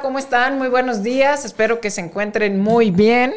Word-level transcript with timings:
¿Cómo 0.00 0.18
están? 0.18 0.56
Muy 0.56 0.68
buenos 0.68 1.02
días, 1.02 1.44
espero 1.44 1.80
que 1.80 1.90
se 1.90 2.00
encuentren 2.00 2.60
muy 2.60 2.90
bien. 2.90 3.34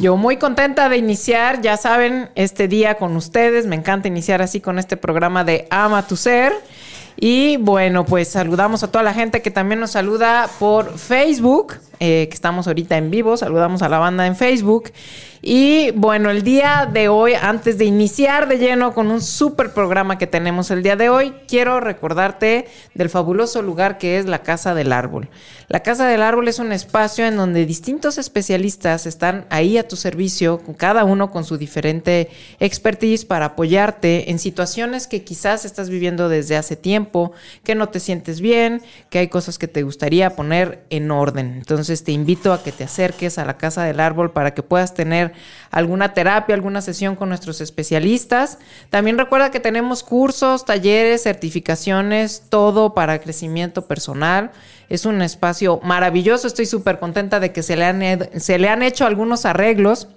Yo 0.00 0.16
muy 0.16 0.36
contenta 0.36 0.88
de 0.88 0.96
iniciar, 0.96 1.60
ya 1.60 1.76
saben, 1.76 2.30
este 2.34 2.66
día 2.66 2.96
con 2.96 3.14
ustedes. 3.14 3.66
Me 3.66 3.76
encanta 3.76 4.08
iniciar 4.08 4.42
así 4.42 4.60
con 4.60 4.78
este 4.78 4.96
programa 4.96 5.44
de 5.44 5.68
Ama 5.70 6.06
tu 6.06 6.16
Ser. 6.16 6.52
Y 7.16 7.56
bueno, 7.58 8.04
pues 8.04 8.28
saludamos 8.28 8.82
a 8.82 8.90
toda 8.90 9.04
la 9.04 9.14
gente 9.14 9.42
que 9.42 9.50
también 9.52 9.78
nos 9.78 9.92
saluda 9.92 10.48
por 10.58 10.98
Facebook, 10.98 11.74
eh, 12.00 12.26
que 12.28 12.34
estamos 12.34 12.66
ahorita 12.66 12.96
en 12.96 13.10
vivo. 13.10 13.36
Saludamos 13.36 13.82
a 13.82 13.88
la 13.88 13.98
banda 13.98 14.26
en 14.26 14.34
Facebook. 14.34 14.90
Y 15.44 15.90
bueno, 15.96 16.30
el 16.30 16.44
día 16.44 16.88
de 16.90 17.08
hoy, 17.08 17.34
antes 17.34 17.76
de 17.76 17.84
iniciar 17.84 18.46
de 18.46 18.58
lleno 18.58 18.94
con 18.94 19.10
un 19.10 19.20
súper 19.20 19.74
programa 19.74 20.16
que 20.16 20.28
tenemos 20.28 20.70
el 20.70 20.84
día 20.84 20.94
de 20.94 21.08
hoy, 21.08 21.34
quiero 21.48 21.80
recordarte 21.80 22.68
del 22.94 23.10
fabuloso 23.10 23.60
lugar 23.60 23.98
que 23.98 24.18
es 24.18 24.26
la 24.26 24.44
Casa 24.44 24.72
del 24.72 24.92
Árbol. 24.92 25.28
La 25.66 25.80
Casa 25.80 26.06
del 26.06 26.22
Árbol 26.22 26.46
es 26.46 26.60
un 26.60 26.70
espacio 26.70 27.26
en 27.26 27.36
donde 27.36 27.66
distintos 27.66 28.18
especialistas 28.18 29.04
están 29.04 29.44
ahí 29.50 29.78
a 29.78 29.88
tu 29.88 29.96
servicio, 29.96 30.62
cada 30.76 31.02
uno 31.02 31.32
con 31.32 31.42
su 31.42 31.58
diferente 31.58 32.30
expertise 32.60 33.24
para 33.24 33.46
apoyarte 33.46 34.30
en 34.30 34.38
situaciones 34.38 35.08
que 35.08 35.24
quizás 35.24 35.64
estás 35.64 35.90
viviendo 35.90 36.28
desde 36.28 36.56
hace 36.56 36.76
tiempo, 36.76 37.32
que 37.64 37.74
no 37.74 37.88
te 37.88 37.98
sientes 37.98 38.40
bien, 38.40 38.80
que 39.10 39.18
hay 39.18 39.26
cosas 39.26 39.58
que 39.58 39.66
te 39.66 39.82
gustaría 39.82 40.36
poner 40.36 40.84
en 40.90 41.10
orden. 41.10 41.54
Entonces 41.56 42.04
te 42.04 42.12
invito 42.12 42.52
a 42.52 42.62
que 42.62 42.70
te 42.70 42.84
acerques 42.84 43.38
a 43.38 43.44
la 43.44 43.56
Casa 43.56 43.82
del 43.82 43.98
Árbol 43.98 44.30
para 44.30 44.54
que 44.54 44.62
puedas 44.62 44.94
tener 44.94 45.31
alguna 45.70 46.14
terapia, 46.14 46.54
alguna 46.54 46.80
sesión 46.80 47.16
con 47.16 47.28
nuestros 47.28 47.60
especialistas. 47.60 48.58
También 48.90 49.18
recuerda 49.18 49.50
que 49.50 49.60
tenemos 49.60 50.02
cursos, 50.02 50.64
talleres, 50.64 51.22
certificaciones, 51.22 52.44
todo 52.48 52.94
para 52.94 53.20
crecimiento 53.20 53.86
personal. 53.86 54.50
Es 54.88 55.06
un 55.06 55.22
espacio 55.22 55.80
maravilloso. 55.82 56.46
Estoy 56.46 56.66
súper 56.66 56.98
contenta 56.98 57.40
de 57.40 57.52
que 57.52 57.62
se 57.62 57.76
le, 57.76 57.84
han, 57.84 58.02
se 58.40 58.58
le 58.58 58.68
han 58.68 58.82
hecho 58.82 59.06
algunos 59.06 59.46
arreglos. 59.46 60.08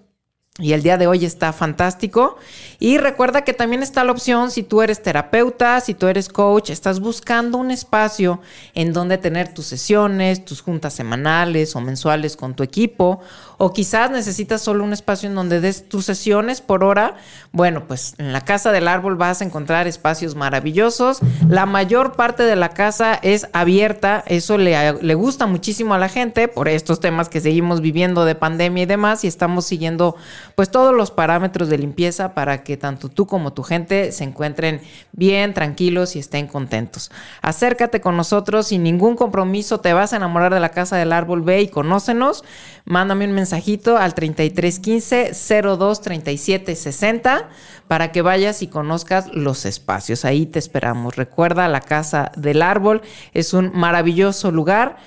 Y 0.58 0.72
el 0.72 0.84
día 0.84 0.98
de 0.98 1.06
hoy 1.06 1.26
está 1.26 1.52
fantástico. 1.52 2.38
Y 2.80 2.98
recuerda 2.98 3.44
que 3.44 3.52
también 3.52 3.84
está 3.84 4.06
la 4.06 4.14
opción 4.14 4.52
si 4.52 4.64
tú 4.64 4.82
eres 4.82 5.04
terapeuta, 5.04 5.82
si 5.82 5.94
tú 5.94 6.08
eres 6.08 6.30
coach, 6.30 6.70
estás 6.70 7.02
buscando 7.02 7.58
un 7.58 7.72
espacio 7.72 8.40
en 8.74 8.94
donde 8.94 9.18
tener 9.18 9.54
tus 9.54 9.66
sesiones, 9.66 10.46
tus 10.46 10.62
juntas 10.62 10.94
semanales 10.94 11.76
o 11.76 11.82
mensuales 11.82 12.38
con 12.38 12.54
tu 12.56 12.64
equipo, 12.64 13.20
o 13.58 13.74
quizás 13.74 14.12
necesitas 14.12 14.62
solo 14.62 14.86
un 14.86 14.94
espacio 14.94 15.28
en 15.28 15.36
donde 15.36 15.60
des 15.60 15.90
tus 15.90 16.06
sesiones 16.06 16.62
por 16.62 16.86
hora. 16.86 17.18
Bueno, 17.52 17.86
pues 17.86 18.16
en 18.18 18.32
la 18.32 18.40
Casa 18.40 18.72
del 18.72 18.88
Árbol 18.88 19.16
vas 19.16 19.42
a 19.42 19.46
encontrar 19.46 19.88
espacios 19.88 20.36
maravillosos. 20.36 21.20
La 21.50 21.66
mayor 21.66 22.14
parte 22.14 22.44
de 22.44 22.56
la 22.56 22.70
casa 22.70 23.16
es 23.16 23.50
abierta. 23.52 24.24
Eso 24.26 24.58
le, 24.58 24.94
le 25.02 25.16
gusta 25.16 25.48
muchísimo 25.48 25.96
a 25.96 26.00
la 26.00 26.08
gente 26.08 26.48
por 26.48 26.70
estos 26.70 27.02
temas 27.02 27.28
que 27.28 27.42
seguimos 27.42 27.82
viviendo 27.82 28.24
de 28.24 28.36
pandemia 28.36 28.84
y 28.84 28.86
demás. 28.86 29.26
Y 29.26 29.28
estamos 29.28 29.66
siguiendo 29.66 30.16
pues 30.56 30.72
todos 30.72 30.96
los 30.96 31.12
parámetros 31.12 31.70
de 31.70 31.78
limpieza 31.78 32.34
para 32.34 32.64
que 32.64 32.78
tanto 32.78 33.10
tú 33.10 33.28
como 33.28 33.54
tu 33.54 33.64
gente 33.64 34.12
se 34.12 34.24
encuentren 34.24 34.82
bien, 35.12 35.54
tranquilos 35.54 36.16
y 36.16 36.20
estén 36.20 36.48
contentos. 36.48 37.12
Acércate 37.42 38.02
con 38.02 38.18
nosotros 38.18 38.68
sin 38.68 38.84
ningún 38.84 39.16
compromiso, 39.16 39.80
te 39.80 39.94
vas 39.94 40.14
a 40.14 40.16
enamorar 40.18 40.54
de 40.54 40.60
la 40.60 40.70
Casa 40.70 40.96
del 40.98 41.12
Árbol, 41.12 41.42
ve 41.42 41.62
y 41.62 41.68
conócenos. 41.68 42.44
Mándame 42.86 43.26
un 43.26 43.34
mensajito 43.34 43.98
al 43.98 44.16
3315 44.16 45.62
02 45.62 46.02
37 46.02 46.76
60 46.76 47.50
para 47.88 48.12
que 48.12 48.22
vayas 48.22 48.62
y 48.62 48.68
conozcas 48.68 49.28
los 49.34 49.66
espacios. 49.66 50.26
Ahí 50.26 50.46
te 50.46 50.60
esperamos. 50.60 51.16
Recuerda, 51.16 51.68
la 51.68 51.82
Casa 51.82 52.32
del 52.36 52.62
Árbol 52.62 53.02
es 53.34 53.54
un 53.54 53.72
maravilloso 53.74 54.52
lugar 54.52 54.98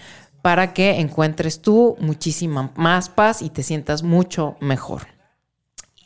para 0.42 0.72
que 0.72 1.00
encuentres 1.00 1.60
tú 1.60 1.96
muchísima 2.00 2.70
más 2.76 3.08
paz 3.08 3.42
y 3.42 3.50
te 3.50 3.62
sientas 3.62 4.02
mucho 4.02 4.56
mejor. 4.60 5.17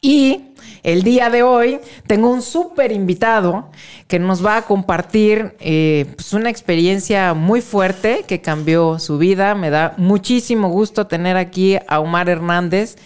Y 0.04 0.40
el 0.82 1.04
día 1.04 1.30
de 1.30 1.44
hoy 1.44 1.78
tengo 2.08 2.28
un 2.28 2.42
súper 2.42 2.90
invitado 2.90 3.70
que 4.08 4.18
nos 4.18 4.44
va 4.44 4.56
a 4.56 4.62
compartir 4.62 5.54
eh, 5.60 6.06
pues 6.16 6.32
una 6.32 6.50
experiencia 6.50 7.34
muy 7.34 7.60
fuerte 7.60 8.24
que 8.26 8.40
cambió 8.40 8.98
su 8.98 9.16
vida. 9.16 9.54
Me 9.54 9.70
da 9.70 9.94
muchísimo 9.98 10.70
gusto 10.70 11.06
tener 11.06 11.36
aquí 11.36 11.76
a 11.86 12.00
Omar 12.00 12.28
Hernández 12.28 12.96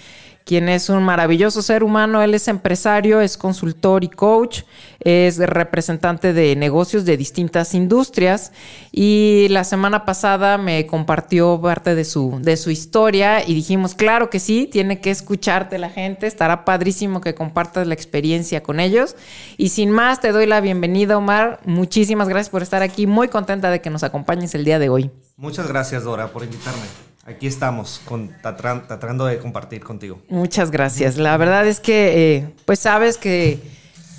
quien 0.47 0.69
es 0.69 0.89
un 0.89 1.03
maravilloso 1.03 1.61
ser 1.61 1.83
humano. 1.83 2.23
Él 2.23 2.33
es 2.33 2.47
empresario, 2.47 3.21
es 3.21 3.37
consultor 3.37 4.05
y 4.05 4.09
coach, 4.09 4.63
es 5.01 5.39
representante 5.39 6.33
de 6.33 6.55
negocios 6.55 7.05
de 7.05 7.17
distintas 7.17 7.75
industrias 7.75 8.53
y 8.93 9.49
la 9.51 9.65
semana 9.65 10.05
pasada 10.05 10.57
me 10.57 10.87
compartió 10.87 11.61
parte 11.61 11.97
de 11.97 12.05
su, 12.05 12.39
de 12.41 12.57
su 12.57 12.71
historia 12.71 13.45
y 13.45 13.55
dijimos, 13.55 13.97
claro 13.97 14.31
que 14.31 14.39
sí, 14.39 14.69
tiene 14.71 15.01
que 15.01 15.11
escucharte 15.11 15.79
la 15.79 15.91
gente, 15.91 16.29
estará 16.29 16.65
padrísimo 16.65 17.21
que 17.21 17.35
compartas 17.35 17.89
la 17.89 17.95
experiencia 17.95 18.63
con 18.63 18.79
ellos. 18.79 19.17
Y 19.57 19.71
sin 19.71 19.91
más, 19.91 20.21
te 20.21 20.31
doy 20.31 20.47
la 20.47 20.61
bienvenida, 20.61 21.19
Omar. 21.19 21.59
Muchísimas 21.65 22.29
gracias 22.29 22.51
por 22.51 22.63
estar 22.63 22.83
aquí, 22.83 23.09
muy 23.09 23.27
contenta 23.27 23.69
de 23.71 23.81
que 23.81 23.91
nos 23.91 24.05
acompañes 24.05 24.55
el 24.55 24.65
día 24.65 24.79
de 24.79 24.91
hoy. 24.91 25.11
Muchas 25.37 25.67
gracias, 25.67 26.05
Dora, 26.05 26.29
por 26.29 26.45
invitarme 26.45 27.06
aquí 27.27 27.47
estamos 27.47 28.01
con, 28.05 28.31
tratando 28.41 29.27
de 29.27 29.39
compartir 29.39 29.83
contigo. 29.83 30.21
Muchas 30.29 30.71
gracias. 30.71 31.17
La 31.17 31.37
verdad 31.37 31.67
es 31.67 31.81
que, 31.81 32.37
eh, 32.37 32.49
pues 32.65 32.79
sabes 32.79 33.19
que, 33.19 33.61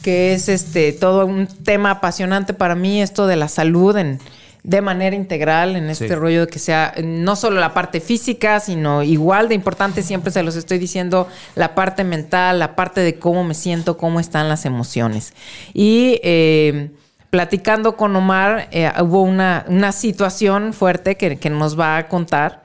que, 0.03 0.33
es 0.33 0.49
este 0.49 0.91
todo 0.93 1.25
un 1.25 1.47
tema 1.47 1.91
apasionante 1.91 2.53
para 2.53 2.75
mí, 2.75 3.01
esto 3.01 3.25
de 3.27 3.37
la 3.37 3.47
salud 3.47 3.95
en, 3.97 4.19
de 4.63 4.81
manera 4.81 5.15
integral, 5.15 5.75
en 5.77 5.89
este 5.89 6.13
rollo 6.15 6.41
de 6.41 6.47
que 6.47 6.59
sea 6.59 6.93
no 7.01 7.35
solo 7.37 7.59
la 7.59 7.73
parte 7.73 8.01
física, 8.01 8.59
sino 8.59 9.03
igual 9.03 9.47
de 9.47 9.55
importante, 9.55 10.03
siempre 10.03 10.31
se 10.31 10.43
los 10.43 10.55
estoy 10.55 10.77
diciendo, 10.77 11.27
la 11.55 11.75
parte 11.75 12.03
mental, 12.03 12.59
la 12.59 12.75
parte 12.75 13.01
de 13.01 13.17
cómo 13.17 13.45
me 13.45 13.53
siento, 13.53 13.97
cómo 13.97 14.19
están 14.19 14.49
las 14.49 14.65
emociones. 14.65 15.33
Y... 15.73 16.19
Eh, 16.23 16.91
platicando 17.29 17.97
con 17.97 18.15
Omar, 18.15 18.69
eh, 18.71 18.89
hubo 19.01 19.21
una, 19.21 19.65
una, 19.67 19.91
situación 19.91 20.71
fuerte 20.71 21.17
que, 21.17 21.37
que, 21.37 21.49
nos 21.49 21.77
va 21.77 21.97
a 21.97 22.07
contar 22.07 22.63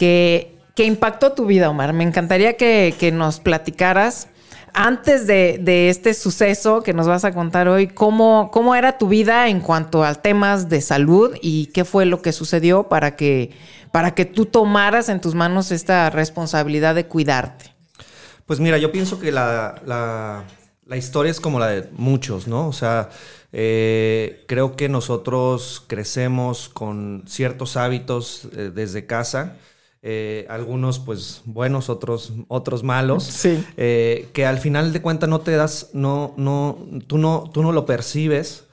que, 0.00 0.56
impactó 0.78 1.32
tu 1.32 1.44
vida, 1.44 1.68
Omar. 1.68 1.92
Me 1.92 2.04
encantaría 2.04 2.56
que, 2.56 3.12
nos 3.12 3.38
platicaras 3.38 4.28
antes 4.72 5.26
de, 5.26 5.90
este 5.90 6.14
suceso 6.14 6.82
que 6.82 6.94
nos 6.94 7.06
vas 7.06 7.26
a 7.26 7.32
contar 7.32 7.68
hoy, 7.68 7.86
¿cómo, 7.88 8.50
¿cómo 8.50 8.74
era 8.74 8.96
tu 8.96 9.08
vida 9.08 9.48
en 9.48 9.60
cuanto 9.60 10.02
a 10.02 10.14
temas 10.14 10.70
de 10.70 10.80
salud 10.80 11.36
y 11.42 11.66
qué 11.66 11.84
fue 11.84 12.06
lo 12.06 12.22
que 12.22 12.32
sucedió 12.32 12.84
para 12.84 13.14
que, 13.14 13.50
para 13.92 14.14
que 14.14 14.24
tú 14.24 14.46
tomaras 14.46 15.10
en 15.10 15.20
tus 15.20 15.34
manos 15.34 15.70
esta 15.70 16.08
responsabilidad 16.08 16.94
de 16.94 17.04
cuidarte? 17.04 17.74
Pues 18.46 18.58
mira, 18.58 18.78
yo 18.78 18.90
pienso 18.90 19.20
que 19.20 19.32
la, 19.32 19.82
la, 19.84 20.96
historia 20.96 21.30
es 21.30 21.40
como 21.40 21.58
la 21.58 21.68
de 21.68 21.88
muchos, 21.92 22.48
¿no? 22.48 22.66
O 22.66 22.72
sea, 22.72 23.10
eh, 23.52 24.44
creo 24.48 24.76
que 24.76 24.88
nosotros 24.88 25.84
crecemos 25.86 26.70
con 26.70 27.24
ciertos 27.26 27.76
hábitos 27.76 28.48
eh, 28.56 28.70
desde 28.74 29.04
casa 29.04 29.56
eh, 30.02 30.46
algunos 30.48 30.98
pues 30.98 31.42
buenos, 31.44 31.90
otros, 31.90 32.32
otros 32.48 32.82
malos, 32.82 33.44
eh, 33.76 34.28
que 34.32 34.46
al 34.46 34.58
final 34.58 34.94
de 34.94 35.02
cuentas 35.02 35.28
no 35.28 35.40
te 35.40 35.52
das, 35.52 35.90
no, 35.92 36.32
no, 36.38 36.78
tú 37.06 37.18
no, 37.18 37.50
tú 37.52 37.62
no 37.62 37.70
lo 37.72 37.84
percibes 37.84 38.64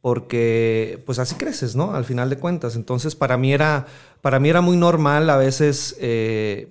porque 0.00 1.00
pues 1.06 1.20
así 1.20 1.36
creces, 1.36 1.76
¿no? 1.76 1.94
Al 1.94 2.04
final 2.04 2.28
de 2.30 2.38
cuentas. 2.38 2.74
Entonces 2.74 3.14
para 3.14 3.36
mí 3.36 3.52
era, 3.52 3.86
para 4.20 4.40
mí 4.40 4.48
era 4.48 4.60
muy 4.60 4.76
normal 4.76 5.30
a 5.30 5.36
veces 5.36 5.96
eh, 6.00 6.68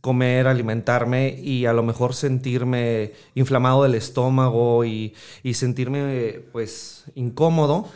comer, 0.00 0.48
alimentarme 0.48 1.38
y 1.40 1.66
a 1.66 1.72
lo 1.72 1.84
mejor 1.84 2.14
sentirme 2.14 3.12
inflamado 3.36 3.84
del 3.84 3.94
estómago 3.94 4.84
y, 4.84 5.14
y 5.44 5.54
sentirme 5.54 6.40
pues 6.50 7.04
incómodo 7.14 7.88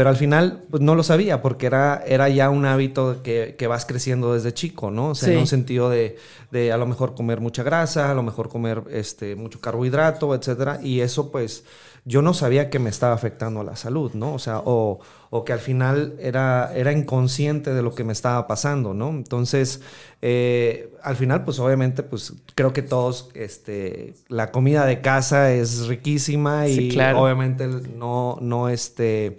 pero 0.00 0.08
al 0.08 0.16
final 0.16 0.62
pues 0.70 0.82
no 0.82 0.94
lo 0.94 1.02
sabía 1.02 1.42
porque 1.42 1.66
era, 1.66 2.02
era 2.06 2.26
ya 2.30 2.48
un 2.48 2.64
hábito 2.64 3.22
que, 3.22 3.54
que 3.58 3.66
vas 3.66 3.84
creciendo 3.84 4.32
desde 4.32 4.54
chico, 4.54 4.90
¿no? 4.90 5.08
O 5.10 5.14
sea, 5.14 5.26
Sí. 5.28 5.34
en 5.34 5.40
un 5.40 5.46
sentido 5.46 5.90
de, 5.90 6.16
de 6.50 6.72
a 6.72 6.78
lo 6.78 6.86
mejor 6.86 7.14
comer 7.14 7.42
mucha 7.42 7.62
grasa, 7.62 8.10
a 8.10 8.14
lo 8.14 8.22
mejor 8.22 8.48
comer 8.48 8.82
este, 8.90 9.36
mucho 9.36 9.60
carbohidrato, 9.60 10.34
etcétera, 10.34 10.78
y 10.82 11.00
eso 11.00 11.30
pues 11.30 11.64
yo 12.06 12.22
no 12.22 12.32
sabía 12.32 12.70
que 12.70 12.78
me 12.78 12.88
estaba 12.88 13.12
afectando 13.12 13.60
a 13.60 13.64
la 13.64 13.76
salud, 13.76 14.12
¿no? 14.14 14.32
O 14.32 14.38
sea, 14.38 14.62
o, 14.64 15.00
o 15.28 15.44
que 15.44 15.52
al 15.52 15.58
final 15.58 16.14
era, 16.18 16.72
era 16.74 16.92
inconsciente 16.92 17.74
de 17.74 17.82
lo 17.82 17.94
que 17.94 18.02
me 18.04 18.14
estaba 18.14 18.46
pasando, 18.46 18.94
¿no? 18.94 19.10
Entonces, 19.10 19.82
eh, 20.22 20.94
al 21.02 21.16
final, 21.16 21.44
pues 21.44 21.58
obviamente, 21.58 22.02
pues 22.02 22.32
creo 22.54 22.72
que 22.72 22.80
todos, 22.80 23.28
este, 23.34 24.14
la 24.28 24.50
comida 24.50 24.86
de 24.86 25.02
casa 25.02 25.52
es 25.52 25.88
riquísima 25.88 26.68
y 26.68 26.74
Sí, 26.74 26.88
claro. 26.88 27.20
obviamente 27.22 27.66
no, 27.68 28.38
no, 28.40 28.70
este, 28.70 29.36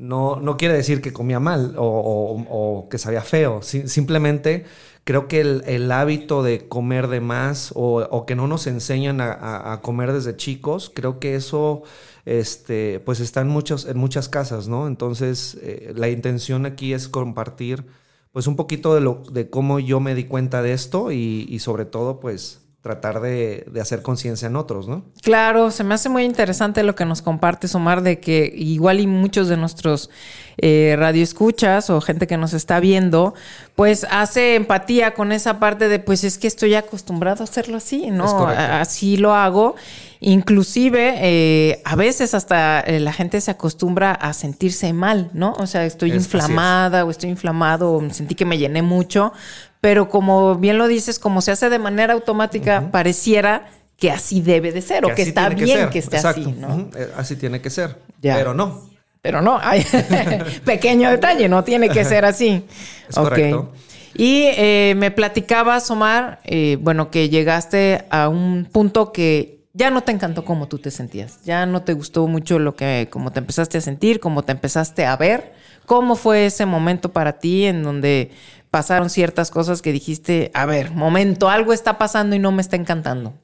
no, 0.00 0.36
no 0.40 0.56
quiere 0.56 0.74
decir 0.74 1.02
que 1.02 1.12
comía 1.12 1.40
mal 1.40 1.74
o, 1.76 2.88
que 2.90 2.98
sabía 2.98 3.22
feo. 3.22 3.62
Si- 3.62 3.86
simplemente 3.88 4.64
creo 5.04 5.28
que 5.28 5.40
el, 5.40 5.62
el 5.66 5.92
hábito 5.92 6.42
de 6.42 6.68
comer 6.68 7.08
de 7.08 7.20
más 7.20 7.72
o, 7.74 8.24
que 8.26 8.34
no 8.36 8.46
nos 8.48 8.66
enseñan 8.66 9.20
a, 9.20 9.80
comer 9.82 10.12
desde 10.12 10.36
chicos, 10.36 10.90
creo 10.94 11.18
que 11.20 11.34
eso 11.34 11.82
este, 12.24 13.00
pues 13.00 13.20
está 13.20 13.40
en, 13.42 13.48
muchos, 13.48 13.86
en 13.86 13.98
muchas 13.98 14.28
casas, 14.28 14.68
¿no? 14.68 14.86
Entonces, 14.86 15.58
eh, 15.62 15.92
la 15.96 16.08
intención 16.08 16.66
aquí 16.66 16.92
es 16.94 17.08
compartir 17.08 17.84
pues 18.32 18.46
un 18.46 18.56
poquito 18.56 18.94
de, 18.94 19.00
lo, 19.00 19.22
de 19.32 19.50
cómo 19.50 19.80
yo 19.80 20.00
me 20.00 20.14
di 20.14 20.24
cuenta 20.24 20.62
de 20.62 20.72
esto 20.72 21.10
y 21.12 21.58
sobre 21.58 21.84
todo 21.84 22.20
pues 22.20 22.59
tratar 22.82 23.20
de, 23.20 23.66
de 23.70 23.80
hacer 23.80 24.00
conciencia 24.00 24.46
en 24.46 24.56
otros, 24.56 24.88
¿no? 24.88 25.04
Claro, 25.22 25.70
se 25.70 25.84
me 25.84 25.94
hace 25.94 26.08
muy 26.08 26.24
interesante 26.24 26.82
lo 26.82 26.94
que 26.94 27.04
nos 27.04 27.20
compartes, 27.20 27.74
Omar, 27.74 28.02
de 28.02 28.20
que 28.20 28.50
igual 28.56 29.00
y 29.00 29.06
muchos 29.06 29.48
de 29.48 29.58
nuestros 29.58 30.08
eh, 30.56 30.94
radioescuchas 30.98 31.90
o 31.90 32.00
gente 32.00 32.26
que 32.26 32.36
nos 32.38 32.54
está 32.54 32.80
viendo, 32.80 33.34
pues 33.76 34.06
hace 34.10 34.54
empatía 34.54 35.12
con 35.14 35.32
esa 35.32 35.60
parte 35.60 35.88
de, 35.88 35.98
pues 35.98 36.24
es 36.24 36.38
que 36.38 36.46
estoy 36.46 36.74
acostumbrado 36.74 37.42
a 37.42 37.44
hacerlo 37.44 37.76
así, 37.76 38.10
¿no? 38.10 38.46
Así 38.46 39.16
lo 39.16 39.34
hago. 39.34 39.74
Inclusive, 40.22 41.14
eh, 41.16 41.80
a 41.86 41.96
veces 41.96 42.34
hasta 42.34 42.80
eh, 42.80 43.00
la 43.00 43.12
gente 43.14 43.40
se 43.40 43.50
acostumbra 43.50 44.12
a 44.12 44.34
sentirse 44.34 44.92
mal, 44.92 45.30
¿no? 45.32 45.54
O 45.58 45.66
sea, 45.66 45.86
estoy 45.86 46.10
es. 46.10 46.16
inflamada 46.16 47.06
o 47.06 47.10
estoy 47.10 47.30
inflamado 47.30 47.94
o 47.94 48.10
sentí 48.10 48.34
que 48.34 48.44
me 48.44 48.58
llené 48.58 48.82
mucho, 48.82 49.32
pero 49.80 50.08
como 50.08 50.56
bien 50.56 50.78
lo 50.78 50.88
dices, 50.88 51.18
como 51.18 51.40
se 51.40 51.52
hace 51.52 51.70
de 51.70 51.78
manera 51.78 52.12
automática, 52.12 52.90
pareciera 52.90 53.70
que 53.96 54.10
así 54.10 54.40
debe 54.40 54.72
de 54.72 54.82
ser 54.82 55.04
o 55.04 55.14
que 55.14 55.22
está 55.22 55.48
bien 55.50 55.90
que 55.90 55.98
esté 55.98 56.16
Exacto. 56.16 56.40
así, 56.40 56.52
¿no? 56.52 56.88
Eh, 56.96 57.12
Así 57.16 57.36
tiene 57.36 57.60
que 57.60 57.68
ser. 57.68 57.98
Ya. 58.20 58.34
Pero 58.34 58.54
no. 58.54 58.88
Pero 59.22 59.42
no, 59.42 59.58
hay 59.62 59.84
pequeño 60.64 61.10
detalle, 61.10 61.48
no 61.48 61.62
tiene 61.64 61.90
que 61.90 62.04
ser 62.04 62.24
así. 62.24 62.64
Es 63.08 63.16
correcto. 63.16 63.72
Y 64.14 64.44
eh, 64.56 64.94
me 64.96 65.10
platicabas, 65.10 65.90
Omar, 65.90 66.40
eh, 66.44 66.78
bueno, 66.80 67.10
que 67.10 67.28
llegaste 67.28 68.04
a 68.10 68.28
un 68.28 68.68
punto 68.70 69.12
que 69.12 69.60
ya 69.72 69.90
no 69.90 70.02
te 70.02 70.12
encantó 70.12 70.44
como 70.44 70.66
tú 70.66 70.78
te 70.78 70.90
sentías, 70.90 71.42
ya 71.44 71.64
no 71.64 71.82
te 71.82 71.92
gustó 71.92 72.26
mucho 72.26 72.58
lo 72.58 72.74
que, 72.74 73.08
como 73.10 73.30
te 73.30 73.38
empezaste 73.38 73.78
a 73.78 73.80
sentir, 73.80 74.18
como 74.18 74.42
te 74.42 74.52
empezaste 74.52 75.06
a 75.06 75.16
ver. 75.16 75.52
¿Cómo 75.86 76.16
fue 76.16 76.46
ese 76.46 76.66
momento 76.66 77.12
para 77.12 77.38
ti 77.38 77.64
en 77.64 77.82
donde 77.82 78.30
pasaron 78.70 79.10
ciertas 79.10 79.50
cosas 79.50 79.82
que 79.82 79.92
dijiste, 79.92 80.50
a 80.54 80.66
ver, 80.66 80.92
momento, 80.92 81.48
algo 81.48 81.72
está 81.72 81.98
pasando 81.98 82.36
y 82.36 82.38
no 82.38 82.52
me 82.52 82.62
está 82.62 82.76
encantando? 82.76 83.34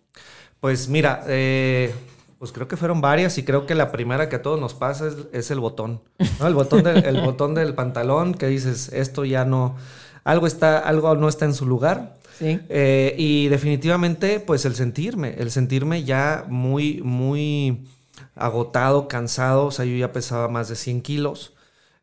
Pues 0.61 0.89
mira, 0.89 1.25
eh, 1.27 1.95
pues 2.39 2.53
creo 2.53 2.69
que 2.69 2.77
fueron 2.77 3.01
varias 3.01 3.39
y 3.39 3.43
creo 3.43 3.67
que 3.67 3.75
la 3.75 3.93
primera 3.93 4.29
que 4.29 4.37
a 4.37 4.43
todos 4.43 4.61
nos 4.61 4.75
pasa 4.75 5.09
es, 5.09 5.15
es 5.33 5.51
el 5.51 5.61
botón. 5.61 6.01
¿no? 6.41 6.47
El, 6.47 6.55
botón 6.55 6.83
del, 6.83 7.05
el 7.05 7.21
botón 7.21 7.55
del 7.55 7.75
pantalón 7.75 8.35
que 8.35 8.47
dices, 8.47 8.91
esto 8.93 9.25
ya 9.25 9.45
no, 9.45 9.77
algo, 10.25 10.47
está, 10.47 10.79
algo 10.79 11.15
no 11.17 11.29
está 11.29 11.45
en 11.45 11.55
su 11.55 11.67
lugar. 11.67 12.17
Sí. 12.39 12.61
Eh, 12.69 13.15
y 13.17 13.49
definitivamente, 13.49 14.41
pues 14.41 14.65
el 14.67 14.75
sentirme, 14.75 15.35
el 15.39 15.51
sentirme 15.51 16.05
ya 16.05 16.45
muy, 16.49 17.01
muy 17.03 17.87
agotado, 18.35 19.09
cansado, 19.09 19.67
o 19.67 19.71
sea, 19.71 19.87
yo 19.87 19.97
ya 19.97 20.13
pesaba 20.13 20.49
más 20.49 20.69
de 20.69 20.77
100 20.77 21.01
kilos. 21.01 21.56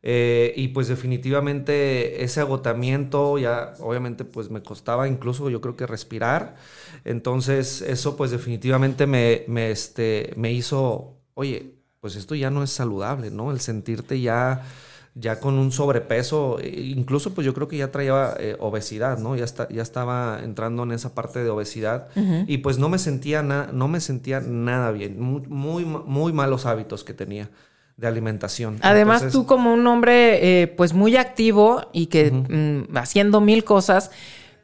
Eh, 0.05 0.53
y 0.57 0.67
pues 0.69 0.89
definitivamente 0.89 2.23
ese 2.23 2.41
agotamiento 2.41 3.37
ya 3.37 3.73
obviamente 3.79 4.25
pues 4.25 4.49
me 4.49 4.61
costaba 4.61 5.07
incluso 5.07 5.49
yo 5.49 5.61
creo 5.61 5.77
que 5.77 5.87
respirar. 5.87 6.55
Entonces 7.05 7.81
eso 7.81 8.15
pues 8.17 8.31
definitivamente 8.31 9.07
me, 9.07 9.43
me, 9.47 9.71
este, 9.71 10.33
me 10.35 10.51
hizo, 10.51 11.17
oye, 11.35 11.75
pues 12.01 12.15
esto 12.17 12.35
ya 12.35 12.49
no 12.49 12.63
es 12.63 12.69
saludable, 12.71 13.31
¿no? 13.31 13.51
El 13.51 13.61
sentirte 13.61 14.19
ya, 14.19 14.63
ya 15.15 15.39
con 15.39 15.53
un 15.55 15.71
sobrepeso, 15.71 16.59
e- 16.59 16.67
incluso 16.81 17.33
pues 17.33 17.45
yo 17.45 17.53
creo 17.53 17.67
que 17.69 17.77
ya 17.77 17.91
traía 17.91 18.33
eh, 18.39 18.57
obesidad, 18.59 19.19
¿no? 19.19 19.35
Ya, 19.37 19.45
está, 19.45 19.69
ya 19.69 19.81
estaba 19.81 20.41
entrando 20.43 20.83
en 20.83 20.91
esa 20.91 21.15
parte 21.15 21.43
de 21.43 21.49
obesidad 21.49 22.09
y 22.47 22.57
pues 22.57 22.77
no 22.77 22.89
me 22.89 22.97
sentía, 22.99 23.41
na- 23.41 23.69
no 23.71 23.87
me 23.87 24.01
sentía 24.01 24.41
nada 24.41 24.91
bien, 24.91 25.19
muy, 25.21 25.43
muy, 25.47 25.85
muy 25.85 26.33
malos 26.33 26.65
hábitos 26.65 27.03
que 27.05 27.13
tenía 27.13 27.49
de 27.97 28.07
alimentación. 28.07 28.79
Además, 28.81 29.21
Entonces, 29.21 29.39
tú 29.39 29.45
como 29.45 29.73
un 29.73 29.85
hombre 29.87 30.61
eh, 30.61 30.67
pues 30.67 30.93
muy 30.93 31.15
activo 31.15 31.89
y 31.93 32.07
que 32.07 32.31
mm, 32.31 32.97
haciendo 32.97 33.41
mil 33.41 33.63
cosas, 33.63 34.11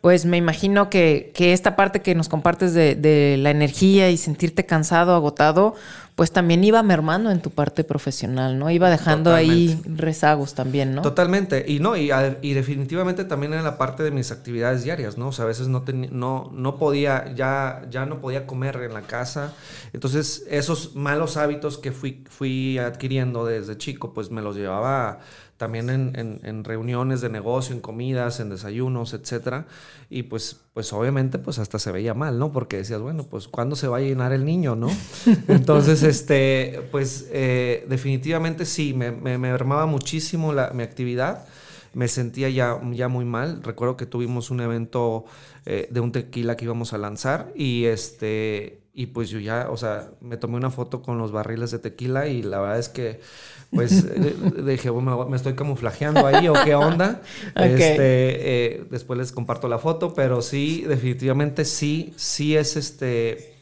pues 0.02 0.26
me 0.26 0.38
imagino 0.38 0.90
que, 0.90 1.32
que 1.36 1.52
esta 1.54 1.76
parte 1.76 2.02
que 2.02 2.16
nos 2.16 2.30
compartes 2.30 2.74
de, 2.74 2.96
de 2.96 3.36
la 3.38 3.50
energía 3.52 4.10
y 4.10 4.18
sentirte 4.18 4.66
cansado, 4.66 5.14
agotado, 5.14 5.76
pues 6.16 6.32
también 6.32 6.64
iba 6.64 6.82
mermando 6.84 7.32
en 7.32 7.42
tu 7.42 7.50
parte 7.50 7.84
profesional, 7.86 8.60
¿no? 8.60 8.70
Iba 8.70 8.90
dejando 8.90 9.34
ahí 9.34 9.82
rezagos 9.86 10.54
también, 10.54 10.96
¿no? 10.96 11.02
Totalmente. 11.02 11.64
Y 11.68 11.80
no, 11.80 11.96
y, 11.98 12.12
a- 12.12 12.38
y 12.42 12.54
definitivamente 12.54 13.24
también 13.26 13.54
en 13.54 13.64
la 13.64 13.78
parte 13.78 14.04
de 14.04 14.12
mis 14.12 14.32
actividades 14.32 14.84
diarias, 14.84 15.18
¿no? 15.18 15.30
O 15.30 15.32
sea, 15.32 15.46
a 15.46 15.48
veces 15.50 15.68
no, 15.70 15.84
teni- 15.86 16.10
no, 16.10 16.50
no 16.54 16.78
podía, 16.78 17.34
ya, 17.36 17.84
ya 17.90 18.06
no 18.06 18.20
podía 18.20 18.46
comer 18.48 18.78
en 18.84 18.94
la 18.94 19.02
casa. 19.02 19.54
Entonces, 19.94 20.46
esos 20.50 20.96
malos 20.96 21.38
hábitos 21.38 21.78
que 21.78 21.92
fui, 21.92 22.24
fui 22.30 22.78
adquiriendo 22.78 23.46
desde 23.46 23.78
chico, 23.78 24.14
pues 24.14 24.30
me 24.32 24.42
los 24.42 24.56
llevaba 24.58 25.20
también 25.60 25.92
en, 25.92 26.14
en- 26.18 26.42
en 26.44 26.64
reuniones 26.64 27.22
de 27.22 27.30
negocio, 27.30 27.76
en 27.76 27.82
comidas, 27.82 28.40
en 28.40 28.50
desayunos, 28.50 29.14
etcétera. 29.14 29.68
Y 30.10 30.24
pues, 30.24 30.62
pues 30.74 30.92
obviamente, 30.94 31.38
pues 31.38 31.60
hasta 31.60 31.78
se 31.80 31.92
veía 31.92 32.16
mal, 32.16 32.40
¿no? 32.40 32.52
Porque 32.52 32.78
decías, 32.78 33.02
bueno, 33.02 33.26
pues 33.30 33.48
¿cuándo 33.48 33.76
se 33.76 33.88
va 33.88 33.98
a 33.98 34.02
llenar 34.02 34.34
el 34.34 34.46
niño, 34.46 34.76
no? 34.76 34.90
Entonces, 35.48 36.02
este, 36.04 36.88
pues 36.92 37.28
eh, 37.32 37.86
definitivamente 37.90 38.66
sí, 38.66 38.94
me, 38.96 39.12
me, 39.12 39.38
me 39.38 39.52
mermaba 39.52 39.86
muchísimo 39.86 40.54
la, 40.54 40.72
mi 40.72 40.84
actividad. 40.84 41.46
Me 41.94 42.08
sentía 42.08 42.50
ya, 42.50 42.80
ya 42.94 43.08
muy 43.08 43.26
mal. 43.26 43.64
Recuerdo 43.64 43.98
que 43.98 44.06
tuvimos 44.06 44.52
un 44.52 44.62
evento 44.62 45.26
eh, 45.66 45.88
de 45.92 46.00
un 46.00 46.12
tequila 46.12 46.56
que 46.56 46.66
íbamos 46.66 46.94
a 46.94 46.98
lanzar 46.98 47.52
y 47.56 47.86
este 47.86 48.78
y 48.94 49.08
pues 49.08 49.30
yo 49.30 49.40
ya, 49.40 49.70
o 49.72 49.78
sea, 49.78 50.12
me 50.20 50.36
tomé 50.36 50.58
una 50.58 50.72
foto 50.72 51.02
con 51.02 51.18
los 51.20 51.32
barriles 51.32 51.72
de 51.72 51.80
tequila 51.80 52.28
y 52.28 52.44
la 52.44 52.60
verdad 52.60 52.80
es 52.80 52.90
que 52.90 53.22
pues 53.72 54.04
eh, 54.04 54.36
dije, 54.66 54.90
bueno, 54.90 55.26
me 55.28 55.38
estoy 55.38 55.54
camuflajeando 55.54 56.26
ahí 56.26 56.48
o 56.48 56.54
qué 56.64 56.76
onda. 56.76 57.22
Este, 57.56 58.76
eh, 58.76 58.84
después 58.90 59.20
les 59.20 59.32
comparto 59.32 59.68
la 59.68 59.80
foto, 59.80 60.14
pero 60.14 60.42
sí, 60.42 60.84
definitivamente 60.88 61.66
sí, 61.66 62.14
sí 62.16 62.56
es 62.56 62.76
este, 62.78 63.54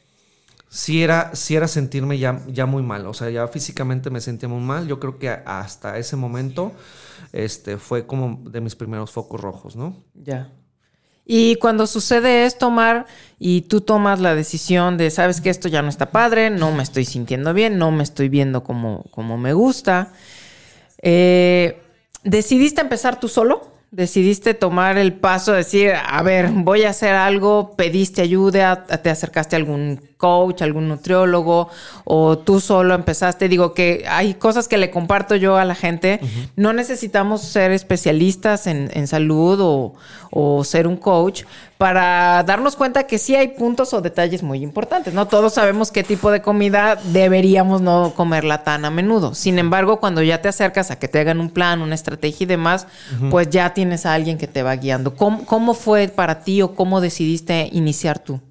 sí 0.70 1.04
era, 1.04 1.36
sí 1.36 1.56
era 1.56 1.68
sentirme 1.68 2.18
ya, 2.20 2.42
ya 2.48 2.66
muy 2.66 2.84
mal, 2.84 3.06
o 3.08 3.14
sea, 3.14 3.30
ya 3.30 3.48
físicamente 3.48 4.10
me 4.10 4.22
sentía 4.22 4.50
muy 4.50 4.62
mal. 4.62 4.88
Yo 4.88 5.00
creo 5.00 5.18
que 5.18 5.30
hasta 5.30 5.98
ese 5.98 6.16
momento, 6.16 6.72
este, 7.34 7.78
fue 7.78 8.06
como 8.06 8.42
de 8.50 8.62
mis 8.62 8.76
primeros 8.76 9.12
focos 9.12 9.42
rojos, 9.42 9.76
¿no? 9.76 10.04
Ya. 10.14 10.52
Y 11.30 11.58
cuando 11.58 11.88
sucede 11.88 12.46
esto, 12.46 12.68
Omar, 12.68 13.06
y 13.38 13.64
tú 13.64 13.82
tomas 13.82 14.22
la 14.22 14.34
decisión 14.34 14.98
de, 14.98 15.12
sabes 15.12 15.42
que 15.42 15.50
esto 15.50 15.68
ya 15.68 15.82
no 15.82 15.90
está 15.90 16.10
padre, 16.10 16.50
no 16.50 16.72
me 16.72 16.82
estoy 16.82 17.04
sintiendo 17.04 17.54
bien, 17.54 17.78
no 17.78 17.92
me 17.92 18.04
estoy 18.04 18.30
viendo 18.30 18.64
como, 18.64 19.04
como 19.12 19.38
me 19.38 19.52
gusta, 19.52 20.14
eh, 21.02 21.82
¿decidiste 22.24 22.80
empezar 22.80 23.20
tú 23.20 23.28
solo? 23.28 23.77
¿Decidiste 23.90 24.54
tomar 24.54 24.98
el 24.98 25.14
paso 25.14 25.54
de 25.54 25.60
decir, 25.60 25.94
a 25.96 26.22
ver, 26.22 26.50
voy 26.50 26.84
a 26.84 26.90
hacer 26.90 27.16
algo, 27.16 27.74
pediste 27.78 28.22
ayuda, 28.22 28.84
te 28.84 29.10
acercaste 29.10 29.56
a 29.56 29.60
algún 29.60 30.02
coach, 30.18 30.62
algún 30.62 30.90
nutriólogo, 30.90 31.70
o 32.04 32.38
tú 32.38 32.60
solo 32.60 32.94
empezaste? 32.96 33.48
Digo 33.48 33.74
que 33.74 34.04
hay 34.10 34.34
cosas 34.34 34.68
que 34.68 34.78
le 34.78 34.92
comparto 34.92 35.38
yo 35.38 35.56
a 35.56 35.64
la 35.64 35.74
gente. 35.74 36.20
No 36.58 36.74
necesitamos 36.74 37.44
ser 37.44 37.72
especialistas 37.72 38.68
en, 38.68 38.90
en 38.92 39.08
salud 39.08 39.58
o, 39.62 39.94
o 40.32 40.66
ser 40.66 40.86
un 40.86 40.98
coach 40.98 41.44
para 41.78 42.44
darnos 42.44 42.76
cuenta 42.76 43.06
que 43.06 43.20
sí 43.20 43.36
hay 43.36 43.50
puntos 43.50 43.94
o 43.94 44.02
detalles 44.02 44.42
muy 44.42 44.64
importantes. 44.64 45.14
No 45.14 45.28
todos 45.28 45.54
sabemos 45.54 45.92
qué 45.92 46.04
tipo 46.04 46.32
de 46.32 46.42
comida 46.42 46.96
deberíamos 46.96 47.82
no 47.82 48.14
comerla 48.16 48.64
tan 48.64 48.86
a 48.86 48.90
menudo. 48.90 49.36
Sin 49.36 49.60
embargo, 49.60 50.00
cuando 50.00 50.24
ya 50.24 50.42
te 50.42 50.48
acercas 50.48 50.90
a 50.90 50.98
que 50.98 51.08
te 51.08 51.20
hagan 51.20 51.40
un 51.40 51.52
plan, 51.52 51.82
una 51.82 51.96
estrategia 51.96 52.46
y 52.46 52.48
demás, 52.48 52.88
pues 53.30 53.50
ya 53.50 53.74
tienes 53.74 54.06
a 54.06 54.14
alguien 54.14 54.38
que 54.38 54.48
te 54.48 54.64
va 54.64 54.76
guiando. 54.76 55.16
¿Cómo, 55.16 55.46
cómo 55.46 55.74
fue 55.74 56.08
para 56.08 56.44
ti 56.44 56.62
o 56.62 56.74
cómo 56.74 57.00
decidiste 57.00 57.70
iniciar 57.72 58.20
tú? 58.20 58.42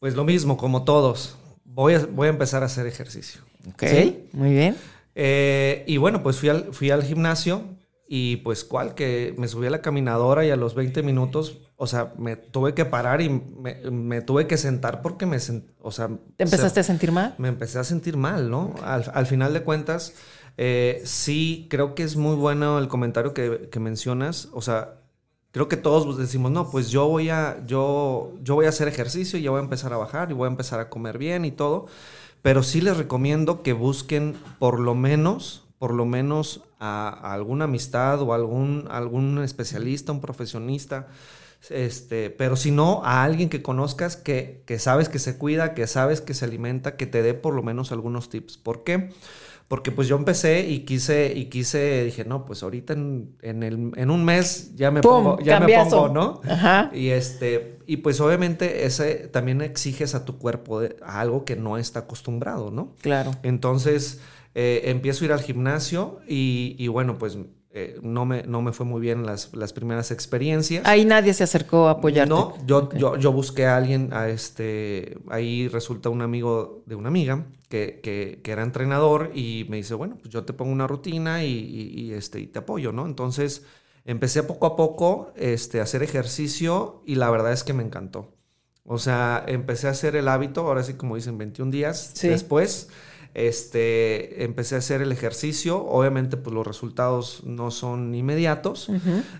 Pues 0.00 0.14
lo 0.14 0.24
mismo, 0.24 0.56
como 0.56 0.84
todos. 0.84 1.36
Voy 1.64 1.94
a, 1.94 2.06
voy 2.06 2.28
a 2.28 2.30
empezar 2.30 2.62
a 2.62 2.66
hacer 2.66 2.86
ejercicio. 2.86 3.42
Ok, 3.68 3.84
¿Sí? 3.86 4.28
muy 4.32 4.50
bien. 4.50 4.76
Eh, 5.14 5.84
y 5.86 5.96
bueno, 5.96 6.22
pues 6.22 6.38
fui 6.38 6.48
al, 6.48 6.72
fui 6.72 6.90
al 6.90 7.02
gimnasio 7.02 7.62
y 8.08 8.36
pues 8.36 8.64
cuál, 8.64 8.94
que 8.94 9.34
me 9.36 9.48
subí 9.48 9.66
a 9.66 9.70
la 9.70 9.82
caminadora 9.82 10.44
y 10.46 10.50
a 10.50 10.56
los 10.56 10.74
20 10.74 11.02
minutos, 11.02 11.58
o 11.76 11.86
sea, 11.86 12.14
me 12.18 12.36
tuve 12.36 12.74
que 12.74 12.84
parar 12.84 13.20
y 13.20 13.28
me, 13.28 14.22
tuve 14.22 14.46
que 14.46 14.56
sentar 14.56 15.02
porque 15.02 15.26
me, 15.26 15.36
o 15.80 15.90
sea... 15.90 16.08
¿Te 16.36 16.44
empezaste 16.44 16.80
a 16.80 16.82
sentir 16.82 17.12
mal? 17.12 17.34
Me 17.38 17.48
empecé 17.48 17.78
a 17.78 17.84
sentir 17.84 18.16
mal, 18.16 18.50
¿no? 18.50 18.74
Al, 18.82 19.26
final 19.26 19.52
de 19.52 19.62
cuentas, 19.62 20.14
eh, 20.56 21.02
sí, 21.04 21.66
creo 21.70 21.94
que 21.94 22.02
es 22.02 22.16
muy 22.16 22.34
bueno 22.34 22.78
el 22.78 22.88
comentario 22.88 23.34
que, 23.34 23.68
que 23.70 23.80
mencionas, 23.80 24.48
o 24.52 24.62
sea, 24.62 25.00
creo 25.56 25.68
que 25.68 25.78
todos 25.78 26.18
decimos, 26.18 26.52
no, 26.52 26.70
pues 26.70 26.90
yo 26.90 27.08
voy 27.08 27.30
a, 27.30 27.64
yo, 27.66 28.34
yo 28.42 28.54
voy 28.56 28.66
a 28.66 28.68
hacer 28.68 28.88
ejercicio 28.88 29.38
y 29.38 29.42
ya 29.42 29.50
voy 29.50 29.60
a 29.60 29.62
empezar 29.62 29.90
a 29.94 29.96
bajar 29.96 30.30
y 30.30 30.34
voy 30.34 30.44
a 30.44 30.50
empezar 30.50 30.80
a 30.80 30.90
comer 30.90 31.16
bien 31.16 31.46
y 31.46 31.50
todo. 31.50 31.86
Pero 32.42 32.62
sí 32.62 32.82
les 32.82 32.98
recomiendo 32.98 33.62
que 33.62 33.72
busquen 33.72 34.36
por 34.58 34.78
lo 34.78 34.94
menos, 34.94 35.64
por 35.78 35.94
lo 35.94 36.04
menos 36.04 36.62
a, 36.78 37.08
alguna 37.32 37.64
amistad 37.64 38.20
o 38.20 38.34
algún, 38.34 38.86
algún 38.90 39.42
especialista, 39.42 40.12
un 40.12 40.20
profesionista. 40.20 41.08
Este, 41.70 42.30
pero 42.30 42.56
si 42.56 42.70
no, 42.70 43.02
a 43.04 43.24
alguien 43.24 43.48
que 43.48 43.62
conozcas 43.62 44.16
que, 44.16 44.62
que 44.66 44.78
sabes 44.78 45.08
que 45.08 45.18
se 45.18 45.36
cuida, 45.36 45.74
que 45.74 45.86
sabes 45.86 46.20
que 46.20 46.34
se 46.34 46.44
alimenta, 46.44 46.96
que 46.96 47.06
te 47.06 47.22
dé 47.22 47.34
por 47.34 47.54
lo 47.54 47.62
menos 47.62 47.92
algunos 47.92 48.28
tips. 48.28 48.56
¿Por 48.58 48.84
qué? 48.84 49.10
Porque 49.68 49.90
pues 49.90 50.06
yo 50.06 50.14
empecé 50.14 50.60
y 50.68 50.80
quise, 50.80 51.32
y 51.34 51.46
quise, 51.46 52.04
dije, 52.04 52.24
no, 52.24 52.44
pues 52.44 52.62
ahorita 52.62 52.92
en, 52.92 53.34
el, 53.42 53.90
en 53.96 54.10
un 54.10 54.24
mes 54.24 54.76
ya 54.76 54.92
me 54.92 55.00
pongo, 55.00 55.40
ya 55.40 55.58
me 55.58 55.74
pongo, 55.74 56.08
¿no? 56.08 56.40
Ajá. 56.48 56.88
Y 56.94 57.08
este, 57.08 57.80
y 57.84 57.96
pues 57.96 58.20
obviamente 58.20 58.86
ese 58.86 59.26
también 59.26 59.60
exiges 59.62 60.14
a 60.14 60.24
tu 60.24 60.38
cuerpo 60.38 60.82
a 61.02 61.20
algo 61.20 61.44
que 61.44 61.56
no 61.56 61.78
está 61.78 62.00
acostumbrado, 62.00 62.70
¿no? 62.70 62.94
Claro. 63.02 63.32
Entonces, 63.42 64.20
eh, 64.54 64.82
empiezo 64.84 65.24
a 65.24 65.26
ir 65.26 65.32
al 65.32 65.42
gimnasio 65.42 66.20
y, 66.28 66.76
y 66.78 66.86
bueno, 66.86 67.18
pues 67.18 67.36
eh, 67.78 67.98
no, 68.00 68.24
me, 68.24 68.42
no 68.44 68.62
me 68.62 68.72
fue 68.72 68.86
muy 68.86 69.02
bien 69.02 69.26
las, 69.26 69.54
las, 69.54 69.74
primeras 69.74 70.10
experiencias. 70.10 70.86
Ahí 70.86 71.04
nadie 71.04 71.34
se 71.34 71.44
acercó 71.44 71.88
a 71.88 71.90
apoyarte. 71.90 72.30
No, 72.30 72.54
yo, 72.64 72.88
yo, 72.96 73.18
yo, 73.18 73.32
busqué 73.32 73.66
a 73.66 73.76
alguien, 73.76 74.14
a 74.14 74.30
este, 74.30 75.18
ahí 75.28 75.68
resulta 75.68 76.08
un 76.08 76.22
amigo 76.22 76.82
de 76.86 76.94
una 76.94 77.08
amiga 77.08 77.44
que, 77.68 78.00
que, 78.02 78.40
que 78.42 78.50
era 78.50 78.62
entrenador 78.62 79.30
y 79.34 79.66
me 79.68 79.76
dice, 79.76 79.92
bueno, 79.92 80.16
pues 80.18 80.32
yo 80.32 80.44
te 80.44 80.54
pongo 80.54 80.72
una 80.72 80.86
rutina 80.86 81.44
y, 81.44 81.52
y, 81.52 82.14
este, 82.14 82.40
y 82.40 82.46
te 82.46 82.60
apoyo, 82.60 82.92
¿no? 82.92 83.04
Entonces 83.04 83.66
empecé 84.06 84.42
poco 84.42 84.68
a 84.68 84.74
poco 84.74 85.32
este, 85.36 85.80
a 85.80 85.82
hacer 85.82 86.02
ejercicio 86.02 87.02
y 87.04 87.16
la 87.16 87.28
verdad 87.28 87.52
es 87.52 87.62
que 87.62 87.74
me 87.74 87.82
encantó. 87.82 88.32
O 88.86 88.96
sea, 88.96 89.44
empecé 89.46 89.88
a 89.88 89.90
hacer 89.90 90.16
el 90.16 90.28
hábito, 90.28 90.62
ahora 90.62 90.82
sí 90.82 90.94
como 90.94 91.16
dicen, 91.16 91.36
21 91.36 91.70
días 91.70 92.14
después 92.22 92.88
este, 93.36 94.44
empecé 94.44 94.76
a 94.76 94.78
hacer 94.78 95.02
el 95.02 95.12
ejercicio. 95.12 95.84
Obviamente, 95.84 96.38
pues 96.38 96.54
los 96.54 96.66
resultados 96.66 97.42
no 97.44 97.70
son 97.70 98.14
inmediatos, 98.14 98.90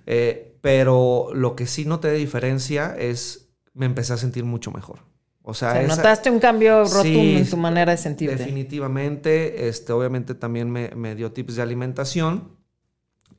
eh, 0.05 0.59
pero 0.61 1.29
lo 1.33 1.57
que 1.57 1.67
sí 1.67 1.87
noté 1.87 2.09
de 2.09 2.19
diferencia 2.19 2.95
es 2.99 3.49
me 3.73 3.87
empecé 3.87 4.13
a 4.13 4.19
sentir 4.19 4.45
mucho 4.45 4.71
mejor. 4.71 4.99
O 5.41 5.55
sea, 5.55 5.83
notaste 5.83 6.31
un 6.31 6.41
cambio 6.41 6.85
rotundo 6.85 7.39
en 7.39 7.49
tu 7.49 7.57
manera 7.57 7.93
de 7.93 7.99
sentirte. 7.99 8.37
Definitivamente, 8.37 9.67
este, 9.67 9.95
obviamente 9.95 10.35
también 10.35 10.71
me, 10.71 11.15
dio 11.15 11.33
tips 11.33 11.57
de 11.57 11.63
alimentación. 11.63 12.51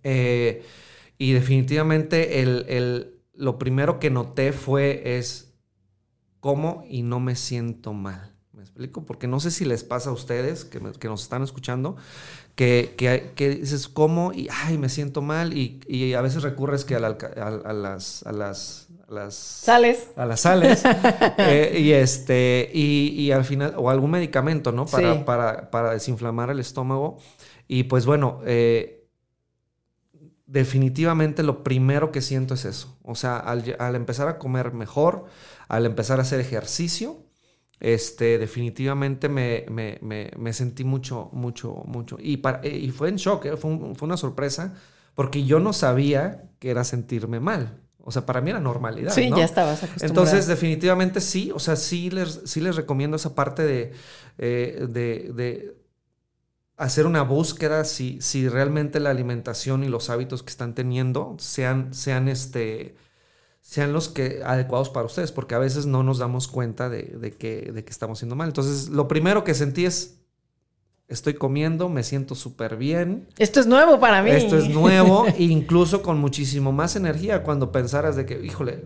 Eh, 0.02 0.64
y 1.20 1.34
definitivamente 1.34 2.42
el, 2.42 3.22
lo 3.34 3.60
primero 3.60 4.00
que 4.00 4.10
noté 4.10 4.54
fue 4.54 5.18
es 5.18 5.54
cómo 6.40 6.84
y 6.90 7.04
no 7.04 7.20
me 7.20 7.36
siento 7.36 7.94
mal. 7.94 8.37
¿Me 8.58 8.64
explico? 8.64 9.06
Porque 9.06 9.28
no 9.28 9.40
sé 9.40 9.52
si 9.52 9.66
les 9.66 9.84
pasa 9.84 10.10
a 10.10 10.14
ustedes 10.14 10.66
que, 10.66 10.80
nos 10.80 11.22
están 11.22 11.44
escuchando, 11.44 11.96
que, 12.56 12.96
que, 12.98 13.50
dices, 13.50 13.88
¿cómo? 13.88 14.34
Y, 14.34 14.48
ay, 14.52 14.80
me 14.80 14.90
siento 14.90 15.22
mal. 15.22 15.56
Y, 15.56 16.16
a 16.16 16.22
veces 16.22 16.42
recurres 16.42 16.84
que 16.84 16.96
a, 16.96 17.00
las... 17.00 18.24
A 18.24 18.32
las 18.32 18.88
las 19.10 19.36
sales 19.36 20.10
a 20.18 20.26
las 20.26 20.42
sales 20.42 20.84
eh, 21.38 21.78
y 21.80 21.94
este 21.94 22.70
y, 22.74 23.32
al 23.32 23.46
final 23.46 23.74
o 23.78 23.90
algún 23.90 24.12
medicamento 24.12 24.74
no 24.74 24.86
para, 24.86 25.24
para, 25.24 25.72
para, 25.72 25.92
desinflamar 25.92 26.50
el 26.50 26.60
estómago 26.60 27.18
y 27.70 27.84
pues 27.84 28.06
bueno 28.06 28.42
eh, 28.46 29.08
definitivamente 30.46 31.42
lo 31.42 31.64
primero 31.64 32.12
que 32.12 32.22
siento 32.22 32.56
es 32.56 32.66
eso 32.66 32.98
o 33.02 33.16
sea 33.16 33.38
al, 33.38 33.78
al 33.80 33.96
empezar 33.96 34.28
a 34.28 34.38
comer 34.38 34.74
mejor 34.74 35.24
al 35.70 35.86
empezar 35.86 36.20
a 36.20 36.24
hacer 36.24 36.42
ejercicio 36.42 37.26
este, 37.79 38.38
definitivamente 38.38 39.29
me, 39.29 39.65
me, 39.69 40.00
me, 40.36 40.53
sentí 40.53 40.84
mucho, 40.84 41.29
mucho, 41.31 41.84
mucho. 41.86 42.17
Y, 42.19 42.38
para, 42.38 42.65
y 42.65 42.89
fue 42.91 43.10
en 43.10 43.17
shock, 43.17 43.46
¿eh? 43.46 43.57
fue, 43.57 43.77
fue, 43.96 44.07
una 44.07 44.17
sorpresa, 44.17 44.74
porque 45.13 45.43
yo 45.43 45.60
no 45.60 45.74
sabía 45.74 46.50
que 46.60 46.72
era 46.72 46.84
sentirme 46.84 47.39
mal. 47.39 47.79
O 48.00 48.12
sea, 48.12 48.25
para 48.25 48.39
mí 48.39 48.50
era 48.50 48.60
normalidad. 48.60 49.12
Sí, 49.12 49.29
ya 49.36 49.43
estabas 49.43 49.84
acostumbrado. 49.84 50.07
Entonces, 50.07 50.48
definitivamente 50.48 51.19
sí, 51.19 51.51
o 51.53 51.60
sea, 51.60 51.75
sí 51.75 52.10
les, 52.10 52.41
sí 52.46 52.62
les 52.62 52.75
recomiendo 52.77 53.17
esa 53.17 53.36
parte 53.36 53.63
de, 53.63 53.91
eh, 54.38 54.88
de, 54.89 55.31
de 55.34 55.77
hacer 56.77 57.05
una 57.05 57.24
búsqueda 57.24 57.84
si, 57.84 58.22
si 58.22 58.48
realmente 58.48 59.00
la 59.00 59.10
alimentación 59.10 59.84
y 59.84 59.88
los 59.88 60.10
hábitos 60.10 60.41
que 60.41 60.51
están 60.51 60.74
teniendo 60.74 61.36
sean, 61.39 61.93
sean 61.93 62.29
este, 62.29 62.96
sean 63.67 63.91
los 63.91 64.07
que 64.07 64.39
adecuados 64.45 64.89
para 64.89 65.05
ustedes, 65.05 65.33
porque 65.33 65.53
a 65.53 65.57
veces 65.57 65.86
no 65.86 66.01
nos 66.01 66.19
damos 66.19 66.47
cuenta 66.47 66.88
de, 66.88 67.36
que, 67.38 67.69
de 67.74 67.83
que 67.83 67.91
estamos 67.91 68.17
haciendo 68.17 68.38
mal. 68.38 68.47
Entonces, 68.47 68.88
lo 68.88 69.09
primero 69.09 69.43
que 69.43 69.53
sentí 69.53 69.86
es, 69.86 70.21
estoy 71.09 71.33
comiendo, 71.33 71.89
me 71.89 72.03
siento 72.03 72.33
súper 72.33 72.77
bien. 72.77 73.27
Esto 73.38 73.59
es 73.59 73.67
nuevo 73.67 74.00
para 74.00 74.24
mí. 74.24 74.29
Esto 74.29 74.57
es 74.57 74.69
nuevo, 74.69 75.25
incluso 75.38 76.01
con 76.01 76.17
muchísimo 76.17 76.71
más 76.71 76.95
energía 76.95 77.43
cuando 77.43 77.74
pensaras 77.74 78.15
de 78.15 78.25
que, 78.25 78.41
híjole, 78.41 78.86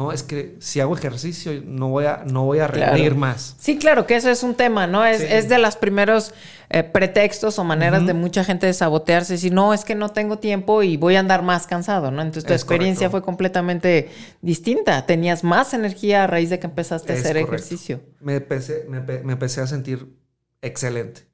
no, 0.00 0.12
es 0.12 0.22
que 0.22 0.56
si 0.60 0.80
hago 0.80 0.96
ejercicio 0.96 1.52
no 1.62 1.90
voy 1.90 2.06
a, 2.06 2.24
no 2.24 2.46
voy 2.46 2.60
a 2.60 2.66
rendir 2.66 3.14
más. 3.14 3.54
Sí, 3.58 3.76
claro, 3.76 4.06
que 4.06 4.16
eso 4.16 4.30
es 4.30 4.42
un 4.42 4.54
tema, 4.54 4.86
¿no? 4.86 5.04
Es, 5.04 5.20
es 5.20 5.50
de 5.50 5.58
los 5.58 5.76
primeros 5.76 6.32
eh, 6.70 6.84
pretextos 6.84 7.58
o 7.58 7.64
maneras 7.64 8.06
de 8.06 8.14
mucha 8.14 8.42
gente 8.42 8.64
de 8.64 8.72
sabotearse. 8.72 9.36
Si 9.36 9.50
no, 9.50 9.74
es 9.74 9.84
que 9.84 9.94
no 9.94 10.08
tengo 10.08 10.38
tiempo 10.38 10.82
y 10.82 10.96
voy 10.96 11.16
a 11.16 11.20
andar 11.20 11.42
más 11.42 11.66
cansado, 11.66 12.10
¿no? 12.10 12.22
Entonces 12.22 12.46
tu 12.46 12.54
experiencia 12.54 13.10
fue 13.10 13.20
completamente 13.20 14.08
distinta. 14.40 15.04
Tenías 15.04 15.44
más 15.44 15.74
energía 15.74 16.24
a 16.24 16.26
raíz 16.26 16.48
de 16.48 16.58
que 16.58 16.66
empezaste 16.66 17.12
a 17.12 17.16
hacer 17.16 17.36
ejercicio. 17.36 18.00
Me 18.20 18.36
empecé, 18.36 18.86
me, 18.88 19.32
empecé 19.32 19.60
a 19.60 19.66
sentir 19.66 20.16
excelente. 20.62 21.26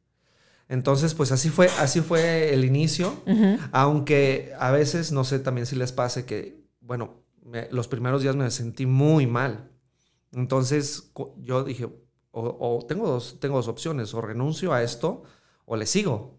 Entonces, 0.69 1.15
pues 1.15 1.31
así 1.31 1.51
fue, 1.51 1.69
así 1.79 2.01
fue 2.01 2.53
el 2.53 2.65
inicio. 2.65 3.15
Aunque 3.71 4.55
a 4.59 4.73
veces, 4.73 5.13
no 5.13 5.23
sé 5.23 5.39
también 5.39 5.69
si 5.69 5.77
les 5.77 5.93
pase 5.93 6.25
que, 6.25 6.57
bueno, 6.81 7.26
los 7.71 7.89
primeros 7.89 8.23
días 8.23 8.37
me 8.37 8.51
sentí 8.51 8.87
muy 8.87 9.27
mal. 9.27 9.71
Entonces 10.33 11.13
yo 11.39 11.65
dije, 11.65 11.89
o, 12.31 12.85
tengo, 12.87 13.09
dos, 13.09 13.41
tengo 13.41 13.57
dos 13.57 13.69
opciones, 13.69 14.13
o 14.13 14.21
renuncio 14.21 14.73
a 14.73 14.83
esto 14.83 15.23
o 15.65 15.77
le 15.77 15.87
sigo. 15.87 16.37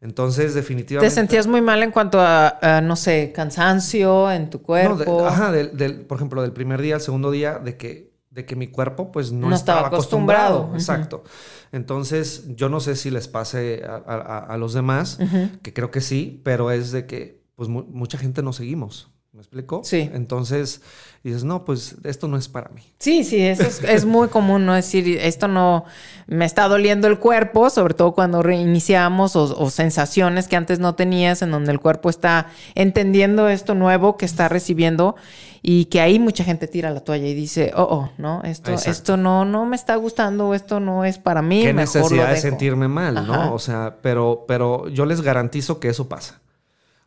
Entonces, 0.00 0.54
definitivamente. 0.54 1.10
¿Te 1.10 1.14
sentías 1.14 1.46
muy 1.46 1.60
mal 1.60 1.82
en 1.82 1.90
cuanto 1.90 2.18
a, 2.20 2.80
no 2.82 2.96
sé, 2.96 3.32
cansancio 3.34 4.30
en 4.30 4.48
tu 4.48 4.62
cuerpo? 4.62 5.26
ajá, 5.26 5.52
del, 5.52 6.06
por 6.06 6.16
ejemplo, 6.16 6.40
del 6.40 6.52
primer 6.52 6.80
día 6.80 6.94
al 6.94 7.00
segundo 7.00 7.30
día, 7.30 7.58
de 7.58 7.76
que, 7.76 8.14
de 8.30 8.46
que 8.46 8.56
mi 8.56 8.68
cuerpo, 8.68 9.12
pues 9.12 9.30
no, 9.32 9.54
estaba, 9.54 9.88
acostumbrado. 9.88 10.70
Exacto. 10.74 11.24
Entonces, 11.72 12.44
yo 12.56 12.68
no 12.68 12.80
sé 12.80 12.96
si 12.96 13.10
les 13.10 13.28
pase 13.28 13.82
a, 13.84 14.56
los 14.56 14.72
demás, 14.72 15.18
que 15.62 15.74
creo 15.74 15.90
que 15.90 16.00
sí, 16.00 16.40
pero 16.44 16.70
es 16.70 16.92
de 16.92 17.06
que, 17.06 17.44
pues, 17.56 17.68
mucha 17.68 18.16
gente 18.16 18.42
no 18.42 18.54
seguimos. 18.54 19.10
¿Me 19.32 19.42
explico? 19.42 19.82
Sí. 19.84 20.10
Entonces 20.12 20.82
dices, 21.22 21.44
no, 21.44 21.64
pues 21.64 21.94
esto 22.02 22.26
no 22.26 22.36
es 22.36 22.48
para 22.48 22.68
mí. 22.70 22.82
Sí, 22.98 23.22
sí, 23.22 23.40
eso 23.40 23.62
es, 23.86 24.04
muy 24.04 24.26
común, 24.26 24.66
¿no? 24.66 24.74
decir, 24.74 25.18
esto 25.20 25.46
no 25.46 25.84
me 26.26 26.44
está 26.44 26.66
doliendo 26.66 27.06
el 27.06 27.20
cuerpo, 27.20 27.70
sobre 27.70 27.94
todo 27.94 28.12
cuando 28.12 28.42
reiniciamos 28.42 29.36
o, 29.36 29.70
sensaciones 29.70 30.48
que 30.48 30.56
antes 30.56 30.80
no 30.80 30.96
tenías, 30.96 31.42
en 31.42 31.52
donde 31.52 31.70
el 31.70 31.78
cuerpo 31.78 32.10
está 32.10 32.48
entendiendo 32.74 33.48
esto 33.48 33.76
nuevo 33.76 34.16
que 34.16 34.26
está 34.26 34.48
recibiendo 34.48 35.14
y 35.62 35.84
que 35.84 36.00
ahí 36.00 36.18
mucha 36.18 36.42
gente 36.42 36.66
tira 36.66 36.90
la 36.90 37.00
toalla 37.00 37.28
y 37.28 37.34
dice, 37.34 37.70
oh, 37.76 37.86
oh, 37.88 38.10
no, 38.18 38.42
esto, 38.42 38.72
esto 38.72 39.16
no, 39.16 39.44
no 39.44 39.64
me 39.64 39.76
está 39.76 39.94
gustando, 39.94 40.54
esto 40.54 40.80
no 40.80 41.04
es 41.04 41.18
para 41.18 41.40
mí. 41.40 41.62
Qué 41.62 41.72
necesidad 41.72 42.30
de 42.30 42.36
sentirme 42.36 42.88
mal, 42.88 43.26
¿no? 43.26 43.54
O 43.54 43.60
sea, 43.60 43.98
pero, 44.02 44.44
pero 44.48 44.88
yo 44.88 45.06
les 45.06 45.20
garantizo 45.20 45.78
que 45.78 45.88
eso 45.88 46.08
pasa. 46.08 46.39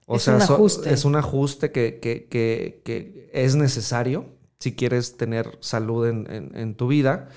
O 0.06 0.18
es 0.18 0.24
sea, 0.24 0.36
un 0.36 0.42
ajuste. 0.42 0.94
es 0.94 1.06
un 1.06 1.16
ajuste 1.16 1.72
que, 1.72 2.00
que, 2.00 2.28
que, 2.84 3.30
es 3.34 3.56
necesario 3.56 4.26
si 4.60 4.74
quieres 4.76 5.18
tener 5.18 5.58
salud 5.60 6.08
en, 6.08 6.52
en, 6.54 6.76
tu 6.76 6.88
vida. 6.88 7.30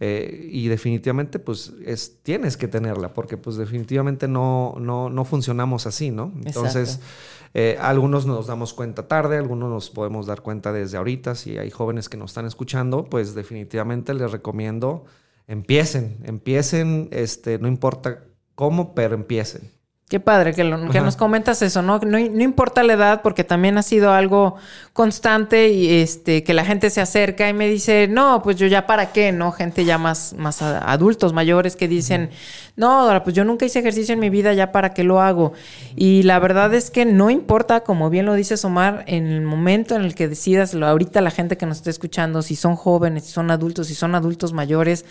Eh, 0.00 0.48
y 0.50 0.68
definitivamente, 0.68 1.38
pues, 1.38 1.72
es, 1.84 2.18
tienes 2.22 2.56
que 2.56 2.68
tenerla, 2.68 3.14
porque 3.14 3.36
pues 3.36 3.56
definitivamente 3.56 4.28
no, 4.28 4.74
no, 4.78 5.08
no 5.08 5.24
funcionamos 5.24 5.86
así, 5.86 6.10
¿no? 6.10 6.32
Entonces, 6.44 7.00
eh, 7.54 7.78
algunos 7.80 8.26
nos 8.26 8.48
damos 8.48 8.74
cuenta 8.74 9.06
tarde, 9.06 9.38
algunos 9.38 9.70
nos 9.70 9.90
podemos 9.90 10.26
dar 10.26 10.42
cuenta 10.42 10.72
desde 10.72 10.98
ahorita. 10.98 11.34
Si 11.36 11.56
hay 11.56 11.70
jóvenes 11.70 12.08
que 12.08 12.16
nos 12.16 12.32
están 12.32 12.46
escuchando, 12.46 13.04
pues 13.04 13.34
definitivamente 13.34 14.12
les 14.12 14.30
recomiendo 14.32 15.04
empiecen, 15.46 16.18
empiecen, 16.24 17.08
este, 17.10 17.58
no 17.58 17.68
importa 17.68 18.24
cómo, 18.54 18.94
pero 18.94 19.14
empiecen. 19.14 19.70
Qué 20.06 20.20
padre 20.20 20.52
que, 20.52 20.62
que 20.92 21.00
nos 21.00 21.16
comentas 21.16 21.62
eso, 21.62 21.80
¿no? 21.80 21.98
¿no? 22.00 22.18
¿no? 22.18 22.42
importa 22.42 22.82
la 22.82 22.92
edad, 22.92 23.22
porque 23.22 23.42
también 23.42 23.78
ha 23.78 23.82
sido 23.82 24.12
algo 24.12 24.56
constante 24.92 25.70
y 25.70 26.02
este, 26.02 26.44
que 26.44 26.52
la 26.52 26.66
gente 26.66 26.90
se 26.90 27.00
acerca 27.00 27.48
y 27.48 27.54
me 27.54 27.68
dice, 27.68 28.06
no, 28.06 28.42
pues 28.42 28.56
yo 28.56 28.66
ya 28.66 28.86
para 28.86 29.12
qué, 29.12 29.32
¿no? 29.32 29.50
Gente 29.50 29.86
ya 29.86 29.96
más, 29.96 30.34
más 30.36 30.60
adultos, 30.60 31.32
mayores, 31.32 31.74
que 31.74 31.88
dicen, 31.88 32.28
no, 32.76 33.08
pues 33.24 33.34
yo 33.34 33.46
nunca 33.46 33.64
hice 33.64 33.78
ejercicio 33.78 34.12
en 34.12 34.20
mi 34.20 34.28
vida, 34.28 34.52
ya 34.52 34.72
para 34.72 34.92
qué 34.92 35.04
lo 35.04 35.22
hago. 35.22 35.54
Y 35.96 36.22
la 36.24 36.38
verdad 36.38 36.74
es 36.74 36.90
que 36.90 37.06
no 37.06 37.30
importa, 37.30 37.80
como 37.80 38.10
bien 38.10 38.26
lo 38.26 38.34
dices 38.34 38.62
Omar, 38.66 39.04
en 39.06 39.26
el 39.26 39.40
momento 39.40 39.96
en 39.96 40.02
el 40.02 40.14
que 40.14 40.28
decidas, 40.28 40.74
ahorita 40.74 41.22
la 41.22 41.30
gente 41.30 41.56
que 41.56 41.64
nos 41.64 41.78
está 41.78 41.88
escuchando, 41.88 42.42
si 42.42 42.56
son 42.56 42.76
jóvenes, 42.76 43.24
si 43.24 43.32
son 43.32 43.50
adultos, 43.50 43.86
si 43.86 43.94
son 43.94 44.14
adultos 44.14 44.52
mayores, 44.52 45.06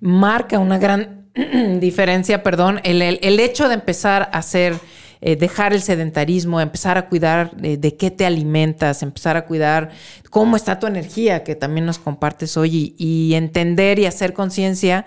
marca 0.00 0.58
una 0.58 0.78
gran 0.78 1.19
diferencia, 1.80 2.42
perdón, 2.42 2.80
el, 2.84 3.02
el, 3.02 3.40
hecho 3.40 3.68
de 3.68 3.74
empezar 3.74 4.30
a 4.32 4.38
hacer, 4.38 4.74
eh, 5.20 5.36
dejar 5.36 5.72
el 5.72 5.82
sedentarismo, 5.82 6.60
empezar 6.60 6.98
a 6.98 7.08
cuidar 7.08 7.52
de, 7.56 7.96
qué 7.96 8.10
te 8.10 8.26
alimentas, 8.26 9.02
empezar 9.02 9.36
a 9.36 9.46
cuidar 9.46 9.90
cómo 10.30 10.56
está 10.56 10.78
tu 10.78 10.86
energía, 10.86 11.44
que 11.44 11.54
también 11.54 11.86
nos 11.86 11.98
compartes 11.98 12.56
hoy, 12.56 12.94
y, 12.98 13.34
entender 13.34 13.98
y 13.98 14.06
hacer 14.06 14.32
conciencia 14.32 15.06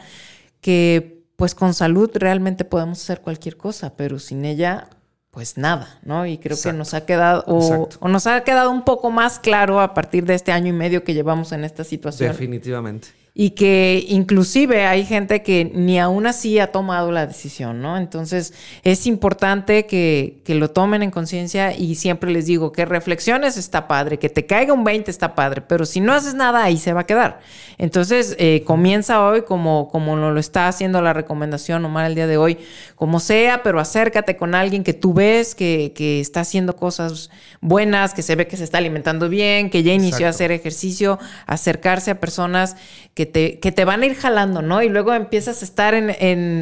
que 0.61 1.23
pues 1.35 1.55
con 1.55 1.73
salud 1.73 2.09
realmente 2.13 2.63
podemos 2.63 3.01
hacer 3.01 3.19
cualquier 3.19 3.57
cosa, 3.57 3.95
pero 3.97 4.19
sin 4.19 4.45
ella 4.45 4.89
pues 5.29 5.57
nada, 5.57 5.99
¿no? 6.03 6.27
Y 6.27 6.37
creo 6.37 6.55
que 6.61 6.71
nos 6.73 6.93
ha 6.93 7.07
quedado, 7.07 7.43
o, 7.47 7.89
o, 7.99 8.07
nos 8.07 8.27
ha 8.27 8.43
quedado 8.43 8.69
un 8.69 8.85
poco 8.85 9.09
más 9.09 9.39
claro 9.39 9.81
a 9.81 9.95
partir 9.95 10.25
de 10.25 10.35
este 10.35 10.51
año 10.51 10.67
y 10.67 10.73
medio 10.73 11.03
que 11.03 11.15
llevamos 11.15 11.51
en 11.51 11.63
esta 11.63 11.83
situación. 11.83 12.29
Definitivamente 12.29 13.22
y 13.35 13.51
que 13.51 14.05
inclusive 14.09 14.85
hay 14.85 15.05
gente 15.05 15.41
que 15.41 15.65
ni 15.73 15.99
aún 15.99 16.27
así 16.27 16.59
ha 16.59 16.71
tomado 16.71 17.11
la 17.11 17.25
decisión, 17.25 17.81
¿no? 17.81 17.97
Entonces 17.97 18.53
es 18.83 19.07
importante 19.07 19.87
que, 19.87 20.41
que 20.45 20.53
lo 20.53 20.69
tomen 20.69 21.01
en 21.01 21.09
conciencia 21.09 21.75
y 21.75 21.95
siempre 21.95 22.29
les 22.29 22.45
digo 22.45 22.71
que 22.71 22.85
reflexiones 22.85 23.57
está 23.57 23.87
padre, 23.87 24.19
que 24.19 24.29
te 24.29 24.45
caiga 24.45 24.73
un 24.73 24.83
20 24.83 25.09
está 25.09 25.33
padre, 25.33 25.61
pero 25.61 25.85
si 25.85 25.99
no 25.99 26.13
haces 26.13 26.35
nada 26.35 26.63
ahí 26.63 26.77
se 26.77 26.93
va 26.93 27.01
a 27.01 27.05
quedar. 27.07 27.39
Entonces 27.79 28.35
eh, 28.37 28.63
comienza 28.67 29.25
hoy 29.25 29.41
como, 29.41 29.89
como 29.89 30.15
lo 30.15 30.39
está 30.39 30.67
haciendo 30.67 31.01
la 31.01 31.13
recomendación 31.13 31.83
Omar 31.85 32.05
el 32.05 32.13
día 32.13 32.27
de 32.27 32.37
hoy, 32.37 32.59
como 32.95 33.19
sea, 33.19 33.63
pero 33.63 33.79
acércate 33.79 34.37
con 34.37 34.53
alguien 34.53 34.83
que 34.83 34.93
tú 34.93 35.15
ves 35.15 35.55
que, 35.55 35.91
que 35.95 36.19
está 36.19 36.41
haciendo 36.41 36.75
cosas 36.75 37.31
buenas, 37.61 38.13
que 38.13 38.21
se 38.21 38.35
ve 38.35 38.45
que 38.45 38.57
se 38.57 38.63
está 38.63 38.77
alimentando 38.77 39.27
bien, 39.27 39.71
que 39.71 39.81
ya 39.81 39.91
inició 39.91 40.27
a 40.27 40.29
hacer 40.29 40.51
ejercicio, 40.51 41.17
acercarse 41.47 42.11
a 42.11 42.19
personas 42.19 42.75
que 43.15 43.22
que 43.29 43.71
te, 43.71 43.85
van 43.85 44.01
a 44.01 44.05
ir 44.05 44.15
jalando, 44.15 44.61
¿no? 44.61 44.81
Y 44.81 44.89
luego 44.89 45.13
empiezas 45.13 45.61
a 45.61 45.65
estar 45.65 45.93
en, 45.93 46.09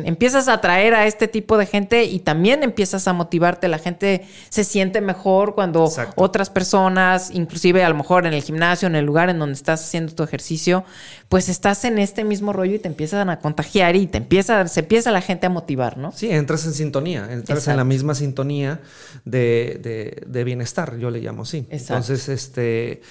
empiezas 0.05 0.47
a 0.47 0.53
atraer 0.53 0.93
a 0.93 1.07
este 1.07 1.27
tipo 1.27 1.57
de 1.57 1.65
gente 1.65 2.03
y 2.03 2.19
también 2.19 2.63
empiezas 2.63 3.07
a 3.07 3.13
motivarte. 3.13 3.67
La 3.67 3.79
gente 3.79 4.27
se 4.49 4.63
siente 4.63 5.01
mejor 5.01 5.55
cuando 5.55 5.89
otras 6.15 6.49
personas, 6.49 7.31
inclusive 7.31 7.83
a 7.83 7.89
lo 7.89 7.95
mejor 7.95 8.25
en 8.25 8.33
el 8.33 8.43
gimnasio, 8.43 8.87
en 8.87 8.95
el 8.95 9.05
lugar 9.05 9.29
en 9.29 9.39
donde 9.39 9.53
estás 9.53 9.83
haciendo 9.83 10.13
tu 10.13 10.23
ejercicio, 10.23 10.83
pues 11.29 11.49
estás 11.49 11.85
en 11.85 11.97
este 11.97 12.23
mismo 12.23 12.53
rollo 12.53 12.75
y 12.75 12.79
te 12.79 12.87
empiezan 12.87 13.29
a 13.29 13.39
contagiar 13.39 13.95
y 13.95 14.07
te 14.07 14.17
empieza, 14.17 14.67
se 14.67 14.81
empieza 14.81 15.11
la 15.11 15.21
gente 15.21 15.45
a 15.45 15.49
motivar, 15.49 15.97
¿no? 15.97 16.11
Sí, 16.11 16.29
entras 16.29 16.65
en 16.65 16.73
sintonía, 16.73 17.27
entras 17.31 17.67
en 17.67 17.77
la 17.77 17.83
misma 17.83 18.15
sintonía 18.15 18.81
de, 19.25 20.21
de, 20.25 20.43
bienestar, 20.43 20.97
yo 20.97 21.09
le 21.11 21.19
llamo 21.19 21.43
así. 21.43 21.65
Entonces, 21.69 22.27
este 22.29 23.01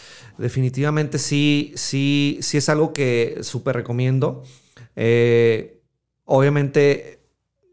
definitivamente 0.41 1.19
sí, 1.19 1.73
sí, 1.77 2.39
sí 2.41 2.57
es 2.57 2.69
algo 2.69 2.93
que 2.93 3.40
súper 3.43 3.77
recomiendo. 3.77 4.43
Eh, 4.97 5.83
obviamente, 6.25 7.21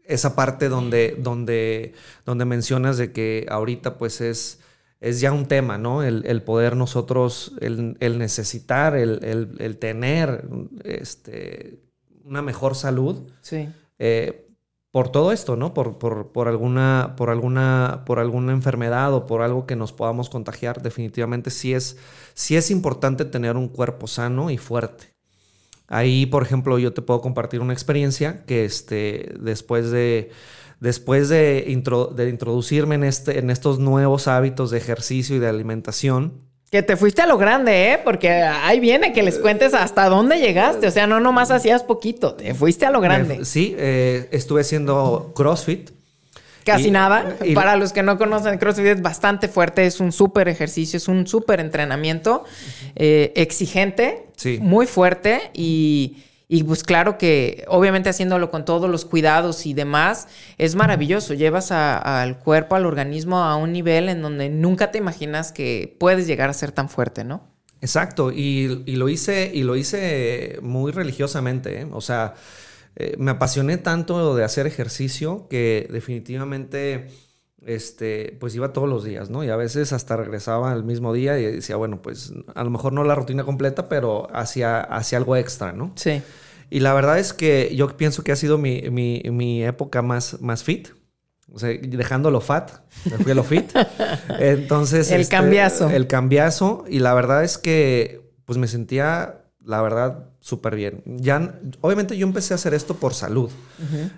esa 0.04 0.34
parte 0.34 0.68
donde, 0.68 1.16
donde, 1.18 1.94
donde 2.24 2.44
mencionas 2.44 2.96
de 2.96 3.12
que 3.12 3.46
ahorita 3.50 3.98
pues 3.98 4.20
es, 4.20 4.60
es 5.00 5.20
ya 5.20 5.32
un 5.32 5.46
tema, 5.46 5.78
¿no? 5.78 6.02
El, 6.02 6.42
poder 6.42 6.76
nosotros, 6.76 7.52
el, 7.60 8.18
necesitar, 8.18 8.96
el, 8.96 9.76
tener 9.78 10.48
este, 10.84 11.80
una 12.24 12.42
mejor 12.42 12.74
salud. 12.74 13.30
Sí. 13.42 13.68
Eh, 13.98 14.48
por 14.90 15.10
todo 15.10 15.32
esto, 15.32 15.54
¿no? 15.56 15.74
Por, 15.74 15.98
por, 15.98 16.48
alguna, 16.48 17.14
por, 17.16 17.30
alguna, 17.30 18.04
por 18.06 18.18
alguna 18.18 18.52
enfermedad 18.52 19.12
o 19.12 19.26
por 19.26 19.42
algo 19.42 19.66
que 19.66 19.76
nos 19.76 19.92
podamos 19.92 20.30
contagiar, 20.30 20.82
definitivamente 20.82 21.50
sí 21.50 21.74
es, 21.74 21.98
sí 22.34 22.56
es 22.56 22.70
importante 22.70 23.24
tener 23.24 23.56
un 23.56 23.68
cuerpo 23.68 24.06
sano 24.06 24.50
y 24.50 24.56
fuerte. 24.56 25.17
Ahí, 25.88 26.26
por 26.26 26.42
ejemplo, 26.42 26.78
yo 26.78 26.92
te 26.92 27.02
puedo 27.02 27.20
compartir 27.20 27.60
una 27.60 27.72
experiencia 27.72 28.44
que 28.46 28.64
este, 28.64 29.34
después 29.40 29.90
de, 29.90 30.30
después 30.80 31.28
de, 31.28 31.64
de 32.14 32.28
introducirme 32.28 32.94
en, 32.94 33.04
este, 33.04 33.38
en 33.38 33.50
estos 33.50 33.78
nuevos 33.78 34.28
hábitos 34.28 34.70
de 34.70 34.78
ejercicio 34.78 35.36
y 35.36 35.38
de 35.38 35.48
alimentación, 35.48 36.48
que 36.70 36.82
te 36.82 36.96
fuiste 36.96 37.22
a 37.22 37.26
lo 37.26 37.38
grande, 37.38 37.92
¿eh? 37.92 38.00
Porque 38.04 38.30
ahí 38.30 38.78
viene 38.78 39.14
que 39.14 39.22
les 39.22 39.38
cuentes 39.38 39.72
hasta 39.72 40.06
dónde 40.10 40.38
llegaste. 40.38 40.86
O 40.86 40.90
sea, 40.90 41.06
no 41.06 41.18
nomás 41.18 41.50
hacías 41.50 41.82
poquito, 41.82 42.34
te 42.34 42.54
fuiste 42.54 42.84
a 42.84 42.90
lo 42.90 43.00
grande. 43.00 43.46
sí, 43.46 43.74
eh, 43.78 44.28
estuve 44.32 44.60
haciendo 44.60 45.32
CrossFit. 45.34 45.90
Casi 46.72 46.90
nada. 46.90 47.36
Para 47.54 47.76
los 47.76 47.92
que 47.92 48.02
no 48.02 48.18
conocen, 48.18 48.58
CrossFit 48.58 48.86
es 48.86 49.02
bastante 49.02 49.48
fuerte, 49.48 49.86
es 49.86 50.00
un 50.00 50.12
súper 50.12 50.48
ejercicio, 50.48 50.96
es 50.96 51.08
un 51.08 51.26
súper 51.26 51.60
entrenamiento 51.60 52.44
eh, 52.96 53.32
exigente, 53.36 54.26
muy 54.60 54.86
fuerte 54.86 55.50
y 55.54 56.24
y 56.50 56.62
pues 56.64 56.82
claro 56.82 57.18
que 57.18 57.64
obviamente 57.68 58.08
haciéndolo 58.08 58.50
con 58.50 58.64
todos 58.64 58.88
los 58.88 59.04
cuidados 59.04 59.66
y 59.66 59.74
demás, 59.74 60.28
es 60.56 60.74
maravilloso. 60.74 61.34
Llevas 61.34 61.70
al 61.70 62.38
cuerpo, 62.38 62.74
al 62.74 62.86
organismo 62.86 63.44
a 63.44 63.56
un 63.56 63.72
nivel 63.72 64.08
en 64.08 64.22
donde 64.22 64.48
nunca 64.48 64.90
te 64.90 64.96
imaginas 64.96 65.52
que 65.52 65.94
puedes 66.00 66.26
llegar 66.26 66.48
a 66.48 66.54
ser 66.54 66.72
tan 66.72 66.88
fuerte, 66.88 67.22
¿no? 67.22 67.42
Exacto, 67.82 68.32
y, 68.32 68.66
lo, 68.96 69.08
hice, 69.08 69.52
y 69.54 69.62
lo 69.62 69.76
hice 69.76 70.58
muy 70.62 70.90
religiosamente, 70.90 71.82
¿eh? 71.82 71.86
o 71.92 72.00
sea, 72.00 72.34
eh, 73.00 73.14
me 73.16 73.30
apasioné 73.30 73.78
tanto 73.78 74.34
de 74.34 74.42
hacer 74.42 74.66
ejercicio 74.66 75.46
que 75.48 75.86
definitivamente 75.88 77.06
este, 77.64 78.36
pues 78.40 78.56
iba 78.56 78.72
todos 78.72 78.88
los 78.88 79.04
días, 79.04 79.30
¿no? 79.30 79.44
Y 79.44 79.50
a 79.50 79.56
veces 79.56 79.92
hasta 79.92 80.16
regresaba 80.16 80.72
al 80.72 80.82
mismo 80.82 81.12
día 81.12 81.38
y 81.38 81.44
decía, 81.44 81.76
bueno, 81.76 82.02
pues 82.02 82.32
a 82.56 82.64
lo 82.64 82.70
mejor 82.70 82.92
no 82.92 83.04
la 83.04 83.14
rutina 83.14 83.44
completa, 83.44 83.88
pero 83.88 84.26
hacía, 84.34 84.80
hacía 84.80 85.18
algo 85.18 85.36
extra, 85.36 85.72
¿no? 85.72 85.92
Sí. 85.94 86.22
Y 86.70 86.80
la 86.80 86.92
verdad 86.92 87.20
es 87.20 87.32
que 87.32 87.72
yo 87.76 87.96
pienso 87.96 88.24
que 88.24 88.32
ha 88.32 88.36
sido 88.36 88.58
mi, 88.58 88.82
mi, 88.90 89.64
época 89.64 90.02
más, 90.02 90.40
más 90.40 90.64
fit. 90.64 90.88
O 91.52 91.58
sea, 91.60 91.70
dejando 91.70 92.32
lo 92.32 92.40
fat, 92.40 92.72
me 93.04 93.16
fui 93.18 93.30
a 93.30 93.34
lo 93.36 93.44
fit. 93.44 93.70
Entonces. 94.40 95.10
el 95.12 95.20
este, 95.20 95.36
cambiazo. 95.36 95.88
El 95.88 96.08
cambiazo. 96.08 96.84
Y 96.88 96.98
la 96.98 97.14
verdad 97.14 97.44
es 97.44 97.58
que, 97.58 98.32
pues 98.44 98.58
me 98.58 98.66
sentía, 98.66 99.44
la 99.68 99.82
verdad, 99.82 100.30
súper 100.40 100.74
bien. 100.74 101.02
Ya, 101.04 101.60
obviamente 101.82 102.16
yo 102.16 102.26
empecé 102.26 102.54
a 102.54 102.56
hacer 102.56 102.72
esto 102.72 102.96
por 102.96 103.12
salud, 103.12 103.50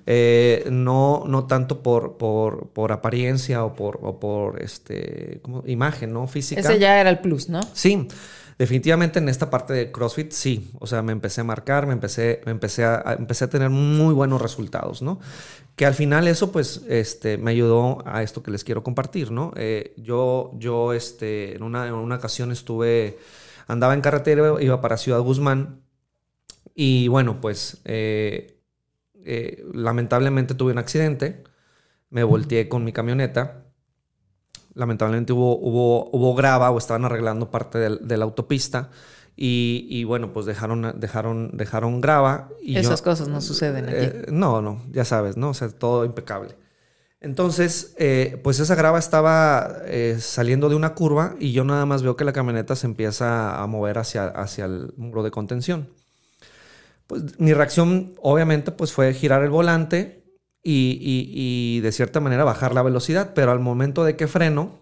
eh, 0.06 0.64
no, 0.70 1.24
no 1.26 1.48
tanto 1.48 1.82
por, 1.82 2.18
por, 2.18 2.68
por 2.68 2.92
apariencia 2.92 3.64
o 3.64 3.74
por, 3.74 3.98
o 4.02 4.20
por 4.20 4.62
este, 4.62 5.42
imagen, 5.66 6.12
¿no? 6.12 6.28
Física. 6.28 6.60
Ese 6.60 6.78
ya 6.78 7.00
era 7.00 7.10
el 7.10 7.18
plus, 7.18 7.48
¿no? 7.48 7.58
Sí, 7.72 8.06
definitivamente 8.60 9.18
en 9.18 9.28
esta 9.28 9.50
parte 9.50 9.72
de 9.72 9.90
CrossFit 9.90 10.30
sí, 10.30 10.70
o 10.78 10.86
sea, 10.86 11.02
me 11.02 11.10
empecé 11.10 11.40
a 11.40 11.44
marcar, 11.44 11.84
me 11.84 11.94
empecé, 11.94 12.42
me 12.44 12.52
empecé, 12.52 12.84
a, 12.84 13.16
empecé 13.18 13.46
a 13.46 13.50
tener 13.50 13.70
muy 13.70 14.14
buenos 14.14 14.40
resultados, 14.40 15.02
¿no? 15.02 15.18
Que 15.74 15.84
al 15.84 15.94
final 15.94 16.28
eso 16.28 16.52
pues 16.52 16.82
este, 16.88 17.38
me 17.38 17.50
ayudó 17.50 18.04
a 18.06 18.22
esto 18.22 18.44
que 18.44 18.52
les 18.52 18.62
quiero 18.62 18.84
compartir, 18.84 19.32
¿no? 19.32 19.52
Eh, 19.56 19.94
yo, 19.96 20.52
yo 20.58 20.92
este, 20.92 21.56
en, 21.56 21.64
una, 21.64 21.88
en 21.88 21.94
una 21.94 22.14
ocasión 22.14 22.52
estuve, 22.52 23.18
andaba 23.70 23.94
en 23.94 24.00
carretera, 24.00 24.60
iba 24.60 24.80
para 24.80 24.96
Ciudad 24.96 25.20
Guzmán, 25.20 25.80
y 26.74 27.08
bueno, 27.08 27.40
pues 27.40 27.80
eh, 27.84 28.58
eh, 29.24 29.64
lamentablemente 29.74 30.54
tuve 30.54 30.72
un 30.72 30.78
accidente, 30.78 31.44
me 32.08 32.24
volteé 32.24 32.68
con 32.68 32.84
mi 32.84 32.92
camioneta. 32.92 33.64
Lamentablemente 34.74 35.32
hubo, 35.32 35.58
hubo, 35.58 36.08
hubo 36.10 36.34
grava 36.34 36.70
o 36.70 36.78
estaban 36.78 37.04
arreglando 37.04 37.50
parte 37.50 37.78
de 37.78 38.16
la 38.16 38.24
autopista. 38.24 38.90
Y, 39.42 40.04
bueno, 40.04 40.34
pues 40.34 40.44
dejaron, 40.44 41.00
dejaron, 41.00 41.50
dejaron 41.56 42.00
grava. 42.02 42.50
Y 42.62 42.76
Esas 42.76 43.00
cosas 43.00 43.28
no 43.28 43.40
suceden 43.40 43.86
aquí. 43.86 43.96
Eh, 43.96 44.26
no, 44.30 44.60
no, 44.60 44.82
ya 44.90 45.06
sabes, 45.06 45.38
¿no? 45.38 45.50
O 45.50 45.54
sea, 45.54 45.70
todo 45.70 46.04
impecable. 46.04 46.56
Entonces, 47.20 47.94
pues 48.42 48.60
esa 48.60 48.74
grava 48.74 48.98
estaba 48.98 49.82
saliendo 50.18 50.70
de 50.70 50.76
una 50.76 50.94
curva 50.94 51.34
y 51.38 51.52
yo 51.52 51.64
nada 51.64 51.84
más 51.84 52.02
veo 52.02 52.16
que 52.16 52.24
la 52.24 52.32
camioneta 52.32 52.76
se 52.76 52.86
empieza 52.86 53.62
a 53.62 53.66
mover 53.66 53.98
hacia, 53.98 54.24
hacia 54.28 54.64
el 54.64 54.94
muro 54.96 55.22
de 55.22 55.30
contención 55.30 55.88
pues 57.10 57.40
mi 57.40 57.52
reacción 57.52 58.14
obviamente 58.22 58.70
pues 58.70 58.92
fue 58.92 59.12
girar 59.14 59.42
el 59.42 59.50
volante 59.50 60.22
y, 60.62 61.80
de 61.80 61.90
cierta 61.90 62.20
manera 62.20 62.44
bajar 62.44 62.72
la 62.72 62.82
velocidad, 62.82 63.32
pero 63.34 63.50
al 63.50 63.58
momento 63.58 64.04
de 64.04 64.14
que 64.14 64.28
freno, 64.28 64.78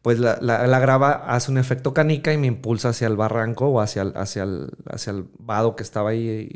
pues 0.00 0.18
la, 0.18 0.38
grava 0.78 1.10
hace 1.10 1.50
un 1.50 1.58
efecto 1.58 1.92
canica 1.92 2.32
y 2.32 2.38
me 2.38 2.46
impulsa 2.46 2.90
hacia 2.90 3.08
el 3.08 3.16
barranco 3.16 3.66
o 3.66 3.80
hacia 3.80 4.02
el, 4.02 4.16
hacia 4.16 4.44
el, 4.44 4.70
hacia 4.86 5.10
el 5.10 5.26
vado 5.38 5.76
que 5.76 5.82
estaba 5.82 6.10
ahí 6.10 6.48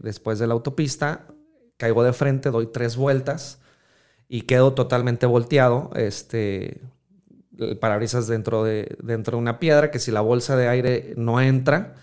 después 0.00 0.40
de 0.40 0.48
la 0.48 0.54
autopista. 0.54 1.26
Caigo 1.76 2.02
de 2.02 2.12
frente, 2.12 2.50
doy 2.50 2.66
tres 2.72 2.96
vueltas 2.96 3.60
y 4.28 4.42
quedo 4.42 4.72
totalmente 4.74 5.26
volteado, 5.26 5.90
este, 5.94 6.80
el 7.58 7.78
parabrisas 7.78 8.26
dentro 8.26 8.64
de, 8.64 8.96
dentro 9.02 9.36
de 9.36 9.42
una 9.42 9.58
piedra, 9.58 9.90
que 9.90 9.98
si 9.98 10.10
la 10.10 10.20
bolsa 10.20 10.56
de 10.56 10.68
aire 10.68 11.14
no 11.16 11.40
entra, 11.40 11.94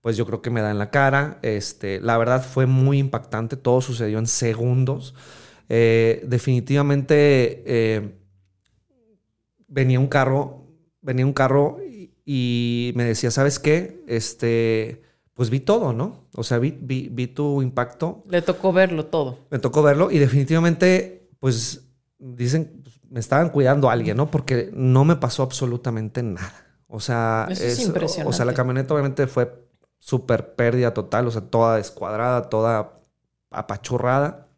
pues 0.00 0.16
yo 0.16 0.26
creo 0.26 0.42
que 0.42 0.50
me 0.50 0.60
da 0.60 0.70
en 0.70 0.78
la 0.78 0.90
cara. 0.90 1.38
Este, 1.42 2.00
la 2.00 2.18
verdad 2.18 2.44
fue 2.44 2.66
muy 2.66 2.98
impactante, 2.98 3.56
todo 3.56 3.80
sucedió 3.80 4.18
en 4.18 4.26
segundos. 4.26 5.14
Eh, 5.68 6.24
definitivamente 6.26 7.62
eh, 7.66 8.18
venía 9.66 10.00
un 10.00 10.08
carro, 10.08 10.64
venía 11.02 11.26
un 11.26 11.32
carro 11.32 11.78
y, 12.24 12.92
me 12.94 13.04
decía, 13.04 13.30
¿sabes 13.30 13.58
qué? 13.58 14.02
Este, 14.06 15.02
pues 15.34 15.50
vi 15.50 15.60
todo, 15.60 15.92
¿no? 15.92 16.26
O 16.34 16.42
sea, 16.42 16.58
vi, 16.58 16.76
vi, 16.80 17.26
tu 17.28 17.62
impacto. 17.62 18.22
Le 18.28 18.42
tocó 18.42 18.72
verlo 18.72 19.06
todo. 19.06 19.38
Me 19.50 19.58
tocó 19.58 19.82
verlo 19.82 20.10
y 20.10 20.18
definitivamente, 20.18 21.17
pues 21.38 21.88
dicen, 22.18 22.80
pues, 22.82 23.00
me 23.08 23.20
estaban 23.20 23.50
cuidando 23.50 23.88
a 23.88 23.92
alguien, 23.92 24.16
¿no? 24.16 24.30
Porque 24.30 24.70
no 24.72 25.04
me 25.04 25.16
pasó 25.16 25.42
absolutamente 25.42 26.22
nada. 26.22 26.66
O 26.86 27.00
sea, 27.00 27.46
es, 27.50 27.80
impresionante. 27.80 28.30
O 28.30 28.32
sea, 28.32 28.44
la 28.44 28.54
camioneta 28.54 28.94
obviamente 28.94 29.26
fue 29.26 29.68
súper 29.98 30.54
pérdida 30.54 30.94
total, 30.94 31.26
o 31.26 31.30
sea, 31.30 31.42
toda 31.42 31.76
descuadrada, 31.76 32.48
toda 32.48 33.00
apachurrada. 33.50 34.48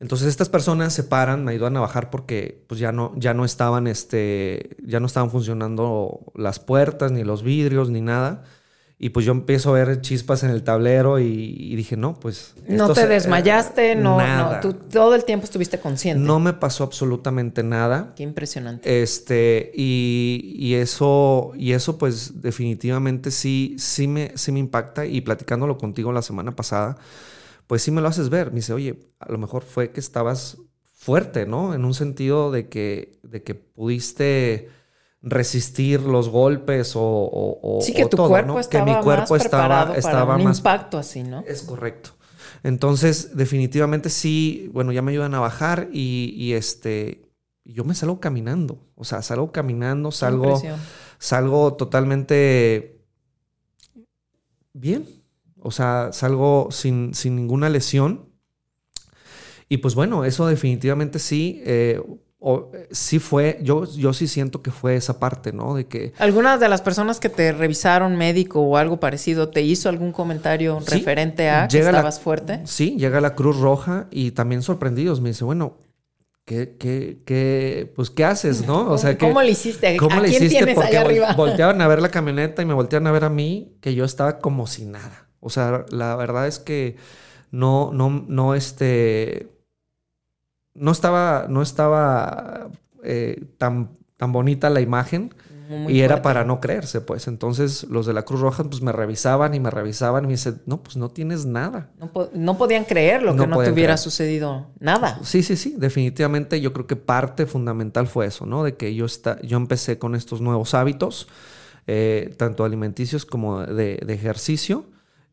Entonces 0.00 0.28
estas 0.28 0.48
personas 0.48 0.92
se 0.92 1.04
paran, 1.04 1.44
me 1.44 1.52
ayudan 1.52 1.76
a 1.76 1.80
bajar 1.80 2.10
porque 2.10 2.64
pues 2.68 2.80
ya 2.80 2.92
no, 2.92 3.12
ya 3.16 3.32
no 3.32 3.44
estaban, 3.44 3.86
este, 3.86 4.76
ya 4.84 5.00
no 5.00 5.06
estaban 5.06 5.30
funcionando 5.30 6.32
las 6.34 6.58
puertas, 6.58 7.12
ni 7.12 7.24
los 7.24 7.42
vidrios, 7.42 7.90
ni 7.90 8.00
nada. 8.00 8.44
Y 8.96 9.10
pues 9.10 9.26
yo 9.26 9.32
empiezo 9.32 9.70
a 9.70 9.72
ver 9.72 10.00
chispas 10.00 10.44
en 10.44 10.50
el 10.50 10.62
tablero 10.62 11.18
y, 11.18 11.74
dije, 11.74 11.96
no, 11.96 12.14
pues... 12.14 12.54
No 12.68 12.92
te 12.92 13.06
desmayaste, 13.06 13.96
no, 13.96 14.18
no, 14.18 14.60
tú 14.60 14.72
todo 14.74 15.16
el 15.16 15.24
tiempo 15.24 15.44
estuviste 15.44 15.80
consciente. 15.80 16.24
No 16.24 16.38
me 16.38 16.52
pasó 16.52 16.84
absolutamente 16.84 17.64
nada. 17.64 18.12
Qué 18.14 18.22
impresionante. 18.22 19.02
Este, 19.02 19.72
y, 19.74 20.54
y, 20.56 20.74
eso, 20.74 21.52
y 21.56 21.72
eso 21.72 21.98
pues 21.98 22.40
definitivamente 22.40 23.32
sí, 23.32 23.74
sí 23.78 24.06
me, 24.06 24.32
sí 24.36 24.52
me 24.52 24.60
impacta. 24.60 25.04
Y 25.06 25.22
platicándolo 25.22 25.76
contigo 25.76 26.12
la 26.12 26.22
semana 26.22 26.54
pasada, 26.54 26.96
pues 27.66 27.82
sí 27.82 27.90
me 27.90 28.00
lo 28.00 28.06
haces 28.06 28.30
ver. 28.30 28.50
Me 28.50 28.56
dice, 28.56 28.72
oye, 28.72 29.00
a 29.18 29.30
lo 29.30 29.38
mejor 29.38 29.64
fue 29.64 29.90
que 29.90 30.00
estabas 30.00 30.58
fuerte, 30.92 31.46
¿no? 31.46 31.74
En 31.74 31.84
un 31.84 31.94
sentido 31.94 32.52
de 32.52 32.68
que, 32.68 33.18
de 33.24 33.42
que 33.42 33.54
pudiste 33.54 34.70
resistir 35.24 36.02
los 36.02 36.28
golpes 36.28 36.92
o, 36.94 37.80
sí 37.82 37.94
que 37.94 38.06
tu 38.06 38.16
cuerpo 38.16 38.60
estaba 38.60 38.84
que 38.84 38.92
mi 38.92 39.00
cuerpo 39.02 39.36
estaba, 39.36 39.96
estaba 39.96 40.36
un 40.36 40.42
impacto 40.42 40.98
así 40.98 41.22
no 41.22 41.42
es 41.46 41.62
correcto. 41.62 42.10
Entonces 42.62 43.36
definitivamente 43.36 44.10
sí 44.10 44.70
bueno 44.72 44.92
ya 44.92 45.02
me 45.02 45.12
ayudan 45.12 45.34
a 45.34 45.40
bajar 45.40 45.88
y, 45.92 46.52
este 46.52 47.22
yo 47.64 47.84
me 47.84 47.94
salgo 47.94 48.20
caminando. 48.20 48.78
O 48.94 49.04
sea 49.04 49.22
salgo 49.22 49.50
caminando 49.50 50.12
salgo 50.12 50.62
salgo 51.18 51.74
totalmente 51.74 53.00
bien. 54.74 55.06
O 55.66 55.70
sea, 55.70 56.10
salgo 56.12 56.68
sin, 56.70 57.14
sin 57.14 57.36
ninguna 57.36 57.70
lesión. 57.70 58.28
Y 59.66 59.78
pues 59.78 59.94
bueno, 59.94 60.26
eso 60.26 60.46
definitivamente 60.46 61.18
sí, 61.18 61.62
eh, 61.64 62.02
sí 62.90 63.18
fue, 63.18 63.58
yo, 63.62 63.84
yo 63.86 64.12
sí 64.12 64.28
siento 64.28 64.60
que 64.62 64.70
fue 64.70 64.96
esa 64.96 65.18
parte, 65.18 65.52
¿no? 65.52 65.74
De 65.74 65.86
que... 65.86 66.12
¿Algunas 66.18 66.60
de 66.60 66.68
las 66.68 66.82
personas 66.82 67.18
que 67.18 67.28
te 67.28 67.52
revisaron 67.52 68.16
médico 68.16 68.60
o 68.60 68.76
algo 68.76 69.00
parecido 69.00 69.48
te 69.48 69.62
hizo 69.62 69.88
algún 69.88 70.12
comentario 70.12 70.78
referente 70.86 71.48
a 71.48 71.68
que 71.68 71.78
estabas 71.78 72.20
fuerte? 72.20 72.60
Sí, 72.64 72.96
llega 72.98 73.20
la 73.20 73.34
Cruz 73.34 73.58
Roja 73.58 74.08
y 74.10 74.32
también 74.32 74.62
sorprendidos 74.62 75.20
me 75.20 75.30
dice, 75.30 75.44
bueno, 75.44 75.78
¿qué, 76.44 76.76
qué, 76.78 77.22
qué, 77.24 77.90
pues, 77.96 78.10
¿qué 78.10 78.24
haces, 78.24 78.66
no? 78.66 78.90
O 78.90 78.98
sea, 78.98 79.16
¿cómo 79.16 79.40
le 79.40 79.50
hiciste? 79.50 79.96
¿Cómo 79.96 80.16
¿A 80.16 80.20
le 80.20 80.28
quién 80.28 80.44
hiciste? 80.44 80.64
Tienes 80.64 80.74
Porque 80.74 80.98
arriba? 80.98 81.32
volteaban 81.36 81.80
a 81.80 81.88
ver 81.88 82.02
la 82.02 82.10
camioneta 82.10 82.60
y 82.60 82.66
me 82.66 82.74
volteaban 82.74 83.06
a 83.06 83.12
ver 83.12 83.24
a 83.24 83.30
mí, 83.30 83.76
que 83.80 83.94
yo 83.94 84.04
estaba 84.04 84.38
como 84.38 84.66
si 84.66 84.84
nada. 84.84 85.28
O 85.40 85.50
sea, 85.50 85.86
la 85.90 86.14
verdad 86.16 86.46
es 86.46 86.58
que 86.58 86.96
no, 87.50 87.90
no, 87.92 88.24
no, 88.28 88.54
este, 88.54 89.48
no 90.74 90.92
estaba, 90.92 91.46
no 91.48 91.62
estaba 91.62 92.70
eh, 93.02 93.44
tan, 93.58 93.96
tan 94.16 94.32
bonita 94.32 94.70
la 94.70 94.80
imagen. 94.80 95.34
y 95.88 96.00
era 96.00 96.20
para 96.20 96.44
no 96.44 96.60
creerse, 96.60 97.00
pues. 97.00 97.26
Entonces 97.26 97.84
los 97.84 98.04
de 98.06 98.12
la 98.12 98.22
Cruz 98.22 98.40
Roja 98.40 98.64
pues 98.64 98.82
me 98.82 98.92
revisaban 98.92 99.54
y 99.54 99.60
me 99.60 99.70
revisaban 99.70 100.24
y 100.24 100.26
me 100.26 100.32
dicen, 100.34 100.60
no, 100.66 100.82
pues 100.82 100.96
no 100.96 101.10
tienes 101.10 101.46
nada. 101.46 101.90
No, 102.34 102.58
podían 102.58 102.84
creer 102.84 103.22
lo 103.22 103.34
que 103.34 103.46
no 103.46 103.62
te 103.62 103.70
hubiera 103.70 103.96
sucedido. 103.96 104.66
Nada. 104.78 105.18
Sí, 105.22 105.42
sí, 105.42 105.56
sí. 105.56 105.74
Definitivamente 105.78 106.60
yo 106.60 106.72
creo 106.72 106.86
que 106.86 106.96
parte 106.96 107.46
fundamental 107.46 108.06
fue 108.06 108.26
eso, 108.26 108.44
¿no? 108.44 108.62
De 108.62 108.76
que 108.76 108.94
yo, 108.94 109.06
está, 109.06 109.40
yo 109.42 109.56
empecé 109.56 109.98
con 109.98 110.14
estos 110.14 110.40
nuevos 110.40 110.74
hábitos, 110.74 111.28
eh, 111.86 112.34
tanto 112.36 112.64
alimenticios 112.64 113.24
como 113.24 113.62
de, 113.62 114.00
de 114.04 114.14
ejercicio. 114.14 114.84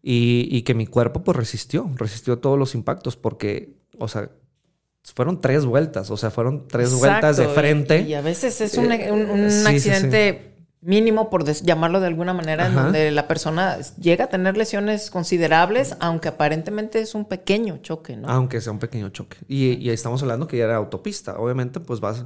Y, 0.03 0.63
que 0.63 0.73
mi 0.73 0.87
cuerpo 0.87 1.23
pues 1.23 1.37
resistió, 1.37 1.89
resistió 1.95 2.39
todos 2.39 2.57
los 2.57 2.73
impactos 2.73 3.15
porque, 3.15 3.77
o 3.99 4.07
sea, 4.07 4.31
fueron 5.03 5.41
tres 5.41 5.65
vueltas, 5.65 6.09
o 6.11 6.17
sea, 6.17 6.31
fueron 6.31 6.67
tres 6.67 6.93
vueltas 6.93 7.37
de 7.37 7.47
frente. 7.47 8.01
Y, 8.01 8.13
a 8.13 8.21
veces 8.21 8.61
es 8.61 8.77
un, 8.77 8.91
eh, 8.91 9.09
accidente 9.67 10.51
mínimo, 10.81 11.29
por 11.29 11.45
llamarlo 11.45 11.99
de 11.99 12.07
alguna 12.07 12.33
manera, 12.33 12.67
en 12.67 12.75
donde 12.75 13.11
la 13.11 13.27
persona 13.27 13.77
llega 13.99 14.25
a 14.25 14.29
tener 14.29 14.57
lesiones 14.57 15.11
considerables, 15.11 15.95
aunque 15.99 16.27
aparentemente 16.27 16.99
es 16.99 17.13
un 17.13 17.25
pequeño 17.25 17.77
choque, 17.77 18.15
¿no? 18.17 18.27
Aunque 18.27 18.61
sea 18.61 18.73
un 18.73 18.79
pequeño 18.79 19.09
choque. 19.09 19.37
Y, 19.47 19.73
y 19.73 19.89
estamos 19.91 20.21
hablando 20.23 20.47
que 20.47 20.57
ya 20.57 20.65
era 20.65 20.77
autopista. 20.77 21.37
Obviamente, 21.37 21.79
pues 21.79 21.99
vas, 21.99 22.25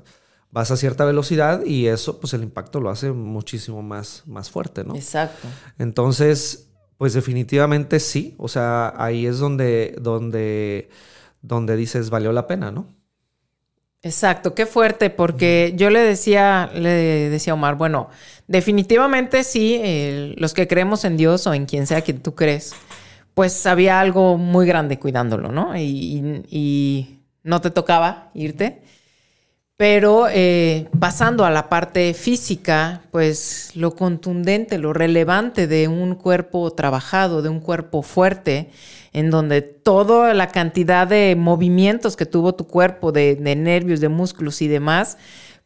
vas 0.51 0.71
a 0.71 0.77
cierta 0.77 1.03
velocidad 1.03 1.65
y 1.65 1.87
eso, 1.87 2.19
pues 2.21 2.33
el 2.33 2.43
impacto 2.43 2.79
lo 2.79 2.89
hace 2.89 3.11
muchísimo 3.11 3.81
más, 3.81 4.23
más 4.25 4.49
fuerte, 4.49 4.85
¿no? 4.85 4.95
Exacto. 4.95 5.49
Entonces, 5.77 6.69
pues 6.97 7.13
definitivamente 7.13 7.99
sí. 7.99 8.35
O 8.37 8.47
sea, 8.47 8.93
ahí 8.97 9.25
es 9.25 9.39
donde, 9.39 9.95
donde, 9.99 10.89
donde 11.47 11.75
dices, 11.75 12.09
valió 12.09 12.31
la 12.31 12.47
pena, 12.47 12.71
¿no? 12.71 12.87
Exacto, 14.01 14.53
qué 14.53 14.65
fuerte, 14.65 15.09
porque 15.09 15.73
yo 15.75 15.89
le 15.89 15.99
decía, 15.99 16.69
le 16.73 17.29
decía 17.29 17.53
a 17.53 17.55
Omar, 17.55 17.75
bueno, 17.75 18.09
definitivamente 18.47 19.43
sí, 19.43 19.81
los 20.37 20.53
que 20.53 20.67
creemos 20.67 21.05
en 21.05 21.17
Dios 21.17 21.47
o 21.47 21.53
en 21.53 21.65
quien 21.65 21.87
sea 21.87 22.03
que 22.03 22.13
tú 22.13 22.35
crees, 22.35 22.73
pues 23.33 23.65
había 23.65 23.99
algo 23.99 24.37
muy 24.37 24.67
grande 24.67 24.99
cuidándolo, 24.99 25.51
¿no? 25.51 25.75
y 25.75 27.15
no 27.45 27.61
te 27.61 27.71
tocaba 27.71 28.31
irte. 28.33 28.81
Pero 29.77 30.27
eh, 30.29 30.87
pasando 30.99 31.43
a 31.43 31.51
la 31.51 31.67
parte 31.67 32.13
física, 32.13 33.01
pues 33.11 33.71
lo 33.75 33.93
contundente, 33.93 34.77
lo 34.77 34.93
relevante 34.93 35.67
de 35.67 35.89
un 35.89 36.15
cuerpo 36.15 36.71
trabajado, 36.71 37.41
de 37.41 37.49
un 37.49 37.59
cuerpo 37.59 38.01
fuerte, 38.01 38.69
en 39.11 39.29
donde 39.29 39.61
toda 39.61 40.33
la 40.33 40.47
cantidad 40.47 41.07
de 41.07 41.35
movimientos 41.35 42.15
que 42.15 42.25
tuvo 42.25 42.55
tu 42.55 42.67
cuerpo, 42.67 43.11
de 43.11 43.35
nervios, 43.57 43.99
de 43.99 44.07
músculos 44.07 44.61
y 44.61 44.69
demás, 44.69 45.17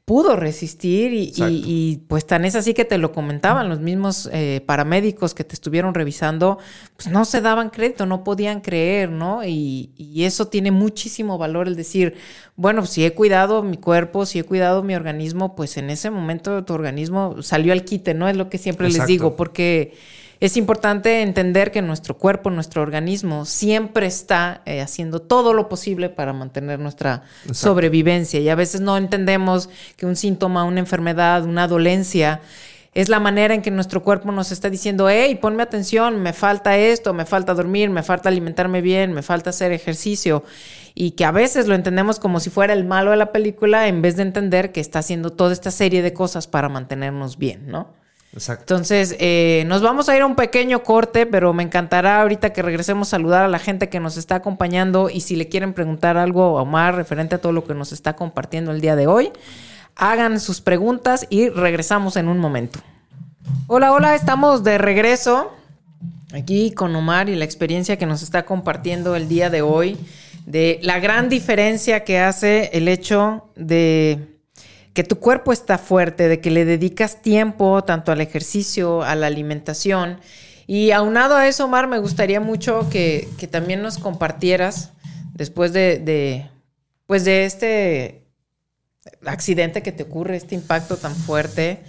pudo 0.10 0.36
resistir 0.36 1.12
y, 1.13 2.02
pues 2.08 2.26
tan 2.26 2.43
es 2.43 2.56
así 2.56 2.74
que 2.74 2.84
te 2.84 2.98
lo 2.98 3.12
comentaban 3.12 3.69
los 3.69 3.80
mismos 3.80 4.28
eh, 4.34 4.60
paramédicos 4.65 5.36
que 5.36 5.43
te 5.43 5.54
estuvieron 5.54 5.93
revisando, 5.93 6.58
pues 6.95 7.10
no 7.10 7.26
se 7.26 7.41
daban 7.41 7.69
crédito, 7.69 8.08
no 8.08 8.24
podían 8.24 8.62
creer, 8.62 9.12
¿no? 9.12 9.45
Y, 9.45 9.91
eso 10.26 10.48
tiene 10.48 10.72
muchísimo 10.72 11.38
valor 11.38 11.67
el 11.67 11.76
decir, 11.76 12.15
bueno, 12.56 12.88
si 12.88 13.06
he 13.06 13.13
cuidado 13.13 13.62
mi 13.62 13.78
cuerpo, 13.78 14.26
si 14.26 14.39
he 14.39 14.43
cuidado 14.43 14.82
mi 14.82 14.95
organismo, 14.95 15.56
pues 15.56 15.78
en 15.78 15.91
ese 15.91 16.10
momento 16.10 16.65
tu 16.65 16.74
organismo 16.74 17.43
salió 17.43 17.72
al 17.72 17.86
quite, 17.86 18.15
¿no? 18.15 18.28
Es 18.28 18.36
lo 18.36 18.50
que 18.50 18.58
siempre 18.58 18.89
les 18.89 19.06
digo, 19.06 19.36
porque 19.36 19.93
es 20.39 20.56
importante 20.56 21.21
entender 21.21 21.71
que 21.71 21.82
nuestro 21.82 22.17
cuerpo, 22.17 22.49
nuestro 22.49 22.82
organismo, 22.82 23.45
siempre 23.45 24.08
está 24.08 24.62
eh, 24.65 24.80
haciendo 24.80 25.21
todo 25.21 25.54
lo 25.54 25.67
posible 25.67 26.10
para 26.10 26.32
mantener 26.32 26.80
nuestra 26.80 27.23
sobrevivencia. 27.52 28.39
Y 28.39 28.47
a 28.47 28.56
veces 28.56 28.80
no 28.80 28.95
entendemos 28.95 29.69
que 29.97 30.06
un 30.06 30.15
síntoma, 30.15 30.63
una 30.63 30.80
enfermedad, 30.80 31.43
una 31.43 31.67
dolencia 31.67 32.39
es 32.93 33.08
la 33.08 33.19
manera 33.19 33.54
en 33.54 33.62
que 33.62 33.69
nuestro 33.69 34.02
cuerpo 34.02 34.32
nos 34.32 34.52
está 34.52 34.69
diciendo, 34.69 35.10
hey, 35.10 35.36
ponme 35.36 35.62
atención, 35.62 36.21
me 36.21 36.34
falta 36.34 36.78
esto, 36.78 37.13
me 37.13 37.25
falta 37.25 37.54
dormir, 37.54 37.89
me 37.89 38.02
falta 38.02 38.30
alimentarme 38.30 38.82
bien, 38.82 39.13
me 39.13 39.21
falta 39.21 39.52
hacer 39.52 39.71
ejercicio. 39.71 40.43
Y 40.95 41.12
que 41.12 41.23
a 41.23 41.32
veces 41.32 41.67
lo 41.67 41.75
entendemos 41.75 42.19
como 42.19 42.39
si 42.39 42.49
fuera 42.49 42.73
el 42.73 42.86
malo 42.86 43.12
de 43.12 43.17
la 43.17 43.32
película 43.32 43.88
en 43.88 44.02
vez 44.02 44.15
de 44.15 44.23
entender 44.23 44.71
que 44.71 44.80
está 44.80 44.99
haciendo 44.99 45.32
toda 45.32 45.54
esta 45.54 45.69
serie 45.69 46.02
de 46.02 46.13
cosas 46.13 46.47
para 46.47 46.67
mantenernos 46.67 47.38
bien, 47.38 47.67
¿no? 47.67 47.98
Exacto. 48.34 48.76
Entonces, 48.76 49.15
eh, 49.20 49.63
nos 49.68 49.82
vamos 49.82 50.08
a 50.08 50.15
ir 50.15 50.22
a 50.22 50.26
un 50.26 50.36
pequeño 50.36 50.84
corte, 50.84 51.26
pero 51.26 51.52
me 51.54 51.63
encantará 51.63 52.22
ahorita 52.22 52.54
que 52.54 52.62
regresemos 52.62 53.08
a 53.08 53.12
saludar 53.12 53.44
a 53.44 53.48
la 53.48 53.58
gente 53.58 53.89
que 53.89 54.00
nos 54.00 54.18
está 54.18 54.36
acompañando 54.36 55.10
y 55.10 55.22
si 55.22 55.36
le 55.36 55.50
quieren 55.50 55.74
preguntar 55.74 56.15
algo 56.15 56.60
a 56.60 56.62
Omar 56.62 56.96
referente 56.96 57.36
a 57.36 57.42
todo 57.42 57.54
lo 57.54 57.65
que 57.65 57.74
nos 57.74 57.92
está 57.92 58.15
compartiendo 58.15 58.72
el 58.72 58.82
día 58.82 58.96
de 58.96 59.08
hoy, 59.08 59.32
hagan 59.96 60.39
sus 60.39 60.62
preguntas 60.62 61.26
y 61.30 61.50
regresamos 61.50 62.18
en 62.18 62.28
un 62.28 62.38
momento. 62.38 62.80
Hola, 63.68 63.92
hola, 63.94 64.13
estamos 64.13 64.63
de 64.63 64.78
regreso 64.78 65.52
aquí 66.32 66.72
con 66.72 66.96
Omar 66.96 67.30
y 67.30 67.36
la 67.36 67.46
experiencia 67.46 67.98
que 67.98 68.06
nos 68.06 68.22
está 68.22 68.46
compartiendo 68.46 69.15
el 69.15 69.28
día 69.28 69.50
de 69.50 69.63
hoy 69.63 69.98
de 70.46 70.80
la 70.84 71.00
gran 71.00 71.30
diferencia 71.30 72.04
que 72.04 72.20
hace 72.20 72.70
el 72.74 72.88
hecho 72.88 73.50
de 73.56 74.38
que 74.99 75.05
tu 75.05 75.17
cuerpo 75.17 75.53
está 75.53 75.77
fuerte, 75.77 76.27
de 76.27 76.41
que 76.41 76.51
le 76.51 76.65
dedicas 76.65 77.21
tiempo 77.21 77.85
tanto 77.85 78.12
al 78.12 78.19
ejercicio, 78.19 79.01
a 79.01 79.15
la 79.15 79.27
alimentación. 79.27 80.19
Y 80.67 80.91
aunado 80.91 81.38
a 81.38 81.47
eso, 81.47 81.63
Omar, 81.63 81.88
me 81.88 81.99
gustaría 81.99 82.41
mucho 82.41 82.89
que, 82.89 83.29
también 83.49 83.81
nos 83.81 83.97
compartieras, 83.97 84.91
después 85.35 85.71
de, 85.71 86.49
pues 87.07 87.23
de 87.23 87.45
este 87.45 88.25
accidente 89.25 89.81
que 89.81 89.93
te 89.93 90.03
ocurre, 90.03 90.35
este 90.35 90.53
impacto 90.53 90.97
tan 90.97 91.15
fuerte, 91.15 91.79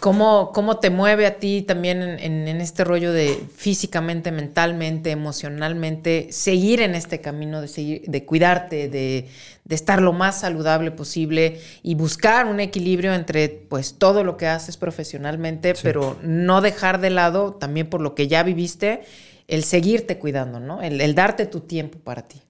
¿Cómo, 0.00 0.52
¿Cómo, 0.52 0.78
te 0.78 0.90
mueve 0.90 1.26
a 1.26 1.38
ti 1.38 1.62
también 1.62 2.02
en, 2.02 2.46
este 2.60 2.84
rollo 2.84 3.12
de 3.12 3.38
físicamente, 3.54 4.30
mentalmente, 4.30 5.10
emocionalmente, 5.10 6.28
seguir 6.30 6.80
en 6.80 6.94
este 6.94 7.20
camino 7.20 7.60
de, 7.60 7.68
seguir, 7.68 8.02
de 8.06 8.24
cuidarte, 8.24 8.88
de, 8.88 9.28
estar 9.68 10.02
lo 10.02 10.12
más 10.12 10.40
saludable 10.40 10.90
posible 10.90 11.60
y 11.82 11.94
buscar 11.94 12.46
un 12.46 12.60
equilibrio 12.60 13.14
entre 13.14 13.48
pues 13.48 13.94
todo 13.98 14.22
lo 14.22 14.36
que 14.36 14.46
haces 14.46 14.76
profesionalmente, 14.76 15.74
pero 15.82 16.16
no 16.22 16.60
dejar 16.60 17.00
de 17.00 17.10
lado 17.10 17.54
también 17.54 17.88
por 17.88 18.00
lo 18.00 18.14
que 18.14 18.28
ya 18.28 18.42
viviste, 18.42 19.02
el 19.48 19.64
seguirte 19.64 20.18
cuidando, 20.18 20.60
¿no? 20.60 20.82
El, 20.82 21.00
el 21.00 21.14
darte 21.14 21.46
tu 21.46 21.60
tiempo 21.60 21.98
para 21.98 22.22
ti. 22.22 22.42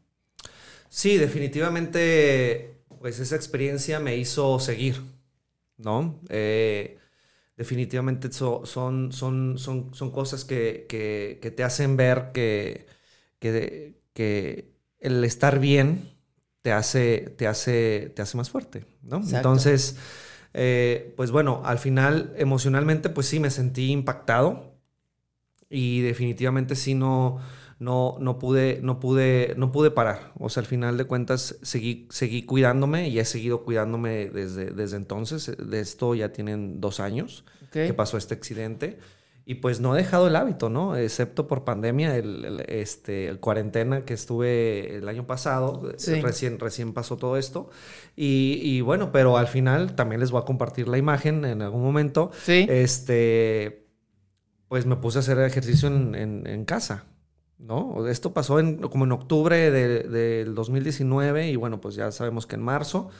Sí, 0.89 1.17
definitivamente, 1.17 2.79
pues 3.01 3.19
esa 3.19 3.37
experiencia 3.37 4.01
me 4.01 4.17
hizo 4.17 4.59
seguir, 4.59 5.03
¿no? 5.77 6.21
Eh, 6.29 6.99
definitivamente 7.57 8.31
son, 8.33 8.67
son, 8.67 9.13
son, 9.13 9.59
son 9.59 10.11
cosas 10.11 10.45
que, 10.45 10.87
te 11.57 11.65
hacen 11.65 11.97
ver 11.97 12.31
que, 12.33 12.87
que, 13.39 14.77
el 14.99 15.25
estar 15.25 15.59
bien 15.59 16.11
te 16.63 16.73
hace, 16.73 17.35
te 17.37 17.47
hace, 17.47 18.13
te 18.15 18.23
hace 18.23 18.37
más 18.37 18.51
fuerte, 18.51 18.85
¿no? 19.03 19.23
Entonces, 19.31 19.97
eh, 20.53 21.15
pues 21.17 21.31
bueno, 21.31 21.63
al 21.65 21.79
final 21.79 22.35
emocionalmente 22.37 23.09
pues 23.09 23.27
sí 23.27 23.41
me 23.41 23.51
sentí 23.51 23.91
impactado 23.93 24.75
y 25.69 26.01
definitivamente 26.01 26.75
sí 26.77 26.95
no, 26.95 27.41
no, 27.79 28.17
no, 28.21 28.39
pude, 28.39 28.81
no, 28.83 29.01
pude, 29.01 29.55
no 29.57 29.71
pude 29.71 29.91
parar. 29.91 30.33
O 30.39 30.49
sea, 30.49 30.63
al 30.63 30.67
final 30.67 30.97
de 30.97 31.05
cuentas 31.05 31.59
seguí, 31.63 32.09
seguí 32.11 32.43
cuidándome 32.43 33.09
y 33.09 33.19
he 33.19 33.25
seguido 33.25 33.65
cuidándome 33.65 34.31
desde, 34.31 34.71
desde 34.71 34.97
entonces. 34.97 35.53
De 35.59 35.81
esto 35.81 36.15
ya 36.15 36.33
tienen 36.33 36.81
dos 36.81 37.01
años 37.01 37.45
que 37.71 37.93
pasó 37.93 38.17
este 38.17 38.35
accidente. 38.35 38.99
Y 39.49 39.57
pues 39.57 39.79
no 39.79 39.95
he 39.95 39.99
dejado 39.99 40.27
el 40.27 40.35
hábito, 40.35 40.71
¿no? 40.71 40.97
Excepto 40.97 41.47
por 41.47 41.63
pandemia, 41.63 42.17
el, 42.17 42.65
este, 42.67 43.37
cuarentena 43.39 44.05
que 44.05 44.13
estuve 44.15 44.97
el 44.97 45.09
año 45.09 45.27
pasado, 45.29 45.93
recién, 46.23 46.59
recién 46.59 46.93
pasó 46.93 47.17
todo 47.17 47.37
esto. 47.37 47.71
Y, 48.17 48.81
bueno, 48.81 49.13
pero 49.13 49.37
al 49.37 49.47
final 49.47 49.95
también 49.95 50.21
les 50.21 50.33
voy 50.33 50.43
a 50.43 50.45
compartir 50.45 50.89
la 50.89 50.99
imagen 50.99 51.45
en 51.45 51.63
algún 51.63 51.83
momento. 51.83 52.33
Sí. 52.43 52.67
Este, 52.69 53.87
pues 54.67 54.85
me 54.85 54.97
puse 54.97 55.19
a 55.19 55.21
hacer 55.21 55.39
ejercicio 55.39 55.89
en, 55.89 56.45
en 56.45 56.65
casa. 56.65 57.05
¿No? 57.59 58.07
Esto 58.09 58.33
pasó 58.33 58.59
en, 58.61 58.79
como 58.79 59.05
en 59.05 59.13
octubre 59.13 59.71
del 59.71 60.55
2019 60.55 61.51
y 61.51 61.57
bueno, 61.57 61.81
pues 61.81 61.95
ya 61.95 62.11
sabemos 62.13 62.47
que 62.47 62.57
en 62.57 62.63
marzo, 62.63 63.11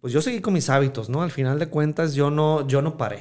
pues 0.00 0.12
yo 0.12 0.22
seguí 0.22 0.40
con 0.40 0.54
mis 0.54 0.70
hábitos, 0.70 1.08
¿no? 1.08 1.22
Al 1.22 1.30
final 1.30 1.58
de 1.58 1.68
cuentas 1.68 2.14
yo 2.14 2.30
no, 2.30 2.66
yo 2.66 2.82
no 2.82 2.96
paré. 2.96 3.20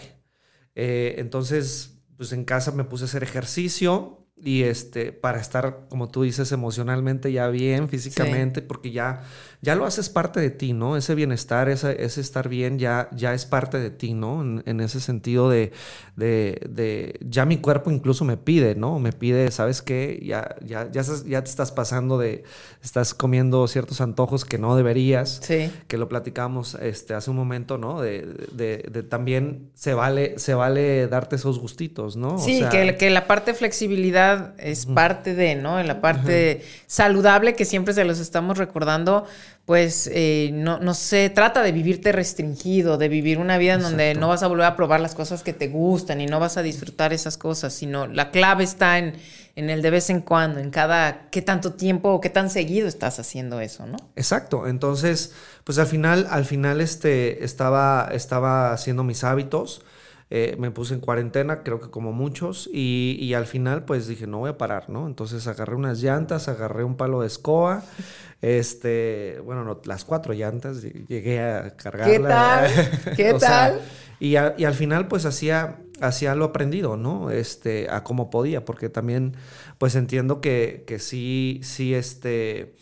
Eh, 0.76 1.16
entonces, 1.18 2.02
pues 2.18 2.32
en 2.32 2.46
casa 2.46 2.72
me 2.72 2.84
puse 2.84 3.04
a 3.04 3.08
hacer 3.08 3.24
ejercicio, 3.24 4.20
y 4.42 4.64
este, 4.64 5.12
para 5.12 5.40
estar, 5.40 5.88
como 5.90 6.10
tú 6.10 6.24
dices, 6.24 6.52
emocionalmente 6.52 7.32
ya 7.32 7.48
bien, 7.50 7.90
físicamente, 7.90 8.62
porque 8.62 8.92
ya, 8.92 9.24
ya 9.62 9.76
lo 9.76 9.86
haces 9.86 10.08
parte 10.10 10.40
de 10.40 10.52
ti, 10.52 10.72
¿no? 10.72 10.96
Ese 10.96 11.16
bienestar, 11.16 11.68
ese, 11.68 12.02
ese 12.02 12.22
estar 12.22 12.48
bien 12.48 12.80
ya, 12.80 13.10
ya 13.12 13.34
es 13.34 13.46
parte 13.46 13.78
de 13.78 13.90
ti, 13.90 14.14
¿no? 14.14 14.42
En, 14.42 14.80
ese 14.80 15.02
sentido 15.02 15.50
de, 15.50 15.74
de, 16.16 17.20
ya 17.22 17.44
mi 17.44 17.58
cuerpo 17.58 17.92
incluso 17.92 18.24
me 18.24 18.38
pide, 18.38 18.76
¿no? 18.76 19.00
Me 19.00 19.12
pide, 19.12 19.52
¿sabes 19.52 19.82
qué? 19.82 20.18
Ya, 20.24 20.56
ya, 20.66 20.90
ya, 20.90 21.04
ya 21.26 21.44
te 21.44 21.50
estás 21.50 21.74
pasando 21.74 22.18
de, 22.18 22.46
estás 22.82 23.14
comiendo 23.14 23.68
ciertos 23.68 24.00
antojos 24.00 24.46
que 24.46 24.58
no 24.58 24.78
deberías, 24.78 25.42
sí. 25.44 25.70
que 25.88 25.98
lo 25.98 26.08
platicamos 26.08 26.76
este, 26.76 27.14
hace 27.14 27.30
un 27.30 27.36
momento, 27.36 27.78
¿no? 27.78 28.00
De, 28.00 28.26
de, 28.54 29.04
también 29.04 29.72
se 29.74 29.94
vale, 29.94 30.40
se 30.40 30.54
vale 30.54 31.08
darte 31.08 31.36
esos 31.36 31.60
gustitos, 31.60 32.16
¿no? 32.16 32.38
Sí, 32.38 32.64
que, 32.72 32.96
que 32.96 33.10
la 33.10 33.28
parte 33.28 33.52
de 33.52 33.58
flexibilidad 33.58 34.54
es 34.58 34.86
parte 34.86 35.36
de, 35.36 35.56
¿no? 35.56 35.82
En 35.82 35.88
la 35.88 36.00
parte 36.00 36.64
saludable 36.88 37.56
que 37.56 37.66
siempre 37.66 37.94
se 37.94 38.06
los 38.06 38.20
estamos 38.20 38.58
recordando, 38.58 39.26
pues 39.70 40.10
eh, 40.12 40.50
no, 40.52 40.80
no, 40.80 40.96
se 40.96 41.30
trata 41.30 41.62
de 41.62 41.72
vivirte 41.72 42.12
restringido, 42.12 42.98
de 42.98 43.08
vivir 43.08 43.38
una 43.38 43.60
vida 43.60 43.76
en 43.76 43.82
donde 43.84 44.16
no 44.16 44.28
vas 44.28 44.42
a 44.42 44.48
volver 44.48 44.66
a 44.66 44.76
probar 44.76 45.00
las 45.00 45.14
cosas 45.14 45.44
que 45.44 45.54
te 45.54 45.68
gustan 45.68 46.22
y 46.22 46.26
no 46.26 46.40
vas 46.40 46.58
a 46.58 46.64
disfrutar 46.64 47.14
esas 47.14 47.38
cosas, 47.38 47.72
sino 47.72 48.08
la 48.08 48.32
clave 48.32 48.64
está 48.64 48.98
en, 48.98 49.14
en 49.56 49.70
el 49.70 49.84
de 49.84 49.92
vez 49.92 50.10
en 50.10 50.22
cuando, 50.22 50.60
en 50.60 50.72
cada 50.72 51.30
qué 51.30 51.44
tanto 51.44 51.74
tiempo 51.74 52.10
o 52.10 52.20
qué 52.20 52.32
tan 52.32 52.50
seguido 52.50 52.88
estás 52.88 53.20
haciendo 53.20 53.60
eso, 53.62 53.86
¿no? 53.86 53.98
Exacto. 54.16 54.66
Entonces, 54.66 55.34
pues 55.66 55.78
al 55.78 55.86
final, 55.86 56.26
al 56.32 56.46
final 56.46 56.82
este, 56.82 57.46
estaba, 57.46 58.10
estaba 58.12 58.74
haciendo 58.74 59.04
mis 59.04 59.24
hábitos. 59.24 59.84
Eh, 60.32 60.56
me 60.60 60.70
puse 60.70 60.94
en 60.94 61.00
cuarentena, 61.00 61.64
creo 61.64 61.80
que 61.80 61.90
como 61.90 62.12
muchos, 62.12 62.70
y, 62.72 63.34
al 63.34 63.48
final 63.48 63.86
pues 63.86 64.08
dije, 64.08 64.28
no 64.28 64.40
voy 64.40 64.52
a 64.52 64.58
parar, 64.60 64.88
¿no? 64.88 65.08
Entonces 65.08 65.48
agarré 65.48 65.76
unas 65.76 66.04
llantas, 66.04 66.48
agarré 66.48 66.84
un 66.84 66.98
palo 66.98 67.22
de 67.22 67.28
escoba, 67.28 67.84
este, 68.42 69.42
bueno, 69.44 69.82
las 69.86 70.06
cuatro 70.06 70.34
llantas, 70.34 70.84
llegué 70.84 71.42
a 71.42 71.76
cargarla. 71.76 72.12
¿Qué 72.12 72.20
tal? 72.20 73.16
¿Qué 73.16 73.34
tal? 73.34 73.82
y, 74.20 74.36
al 74.36 74.74
final 74.76 75.08
pues 75.08 75.26
hacía, 75.26 75.80
hacía 76.00 76.36
lo 76.36 76.46
aprendido, 76.46 76.96
¿no? 76.96 77.32
Este, 77.32 77.90
a 77.90 78.04
cómo 78.04 78.30
podía, 78.30 78.66
porque 78.66 78.90
también 78.90 79.36
pues 79.80 79.96
entiendo 79.96 80.42
que, 80.42 80.84
que 80.86 81.00
sí, 81.00 81.60
sí, 81.64 81.96
este 81.96 82.76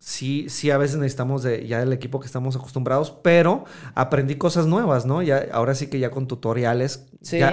sí, 0.00 0.46
sí, 0.48 0.70
a 0.70 0.78
veces 0.78 0.96
necesitamos 0.96 1.42
de 1.42 1.66
ya 1.66 1.82
el 1.82 1.92
equipo 1.92 2.18
que 2.18 2.26
estamos 2.26 2.56
acostumbrados, 2.56 3.10
pero 3.22 3.64
aprendí 3.94 4.36
cosas 4.36 4.66
nuevas, 4.66 5.06
¿no? 5.06 5.22
Ya, 5.22 5.46
ahora 5.52 5.74
sí 5.74 5.86
que 5.88 6.00
ya 6.00 6.10
con 6.10 6.26
tutoriales, 6.26 7.06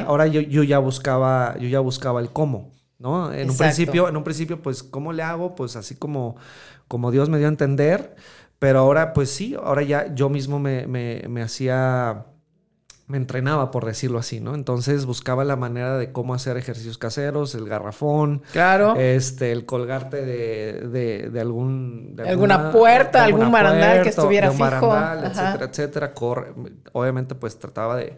ahora 0.05 0.25
yo, 0.27 0.41
yo, 0.41 0.63
ya 0.63 0.79
buscaba, 0.79 1.55
yo 1.59 1.67
ya 1.67 1.81
buscaba 1.81 2.21
el 2.21 2.31
cómo, 2.31 2.71
¿no? 2.97 3.33
En 3.33 3.49
un 3.49 3.57
principio, 3.57 4.07
en 4.07 4.15
un 4.17 4.23
principio, 4.23 4.61
pues, 4.61 4.81
¿cómo 4.81 5.11
le 5.11 5.23
hago? 5.23 5.55
Pues 5.55 5.75
así 5.75 5.95
como, 5.95 6.37
como 6.87 7.11
Dios 7.11 7.29
me 7.29 7.37
dio 7.37 7.47
a 7.47 7.49
entender, 7.49 8.15
pero 8.59 8.79
ahora, 8.79 9.13
pues 9.13 9.29
sí, 9.29 9.55
ahora 9.61 9.83
ya 9.83 10.15
yo 10.15 10.29
mismo 10.29 10.57
me, 10.57 10.87
me, 10.87 11.23
me 11.27 11.41
hacía 11.41 12.25
me 13.07 13.17
entrenaba, 13.17 13.71
por 13.71 13.85
decirlo 13.85 14.19
así, 14.19 14.39
¿no? 14.39 14.53
Entonces 14.53 15.05
buscaba 15.05 15.45
la 15.45 15.55
manera 15.55 15.97
de 15.97 16.11
cómo 16.11 16.33
hacer 16.33 16.57
ejercicios 16.57 16.97
caseros, 16.97 17.55
el 17.55 17.67
garrafón. 17.67 18.43
Claro. 18.51 18.95
Este, 18.97 19.51
el 19.51 19.65
colgarte 19.65 20.25
de, 20.25 21.29
de, 21.31 21.39
algún... 21.39 22.15
De 22.15 22.29
alguna, 22.29 22.71
puerta, 22.71 23.23
algún 23.23 23.51
barandal 23.51 24.03
que 24.03 24.09
estuviera 24.09 24.51
fijo. 24.51 24.93
etcétera, 25.23 25.65
etcétera. 25.65 26.13
obviamente, 26.91 27.35
pues 27.35 27.57
trataba 27.57 27.95
de, 27.95 28.17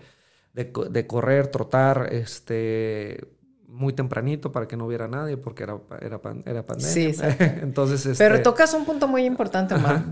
de 0.54 1.08
correr, 1.08 1.48
trotar, 1.48 2.10
este 2.12 3.39
muy 3.72 3.94
tempranito 3.94 4.52
para 4.52 4.68
que 4.68 4.76
no 4.76 4.86
hubiera 4.86 5.08
nadie 5.08 5.38
porque 5.38 5.64
era, 5.64 5.78
era, 6.02 6.20
era 6.46 6.66
pandemia. 6.66 6.92
Sí, 6.92 7.16
Entonces, 7.62 8.06
este... 8.06 8.24
Pero 8.24 8.42
tocas 8.42 8.74
un 8.74 8.86
punto 8.86 9.08
muy 9.08 9.26
importante, 9.26 9.76
Omar. 9.76 10.04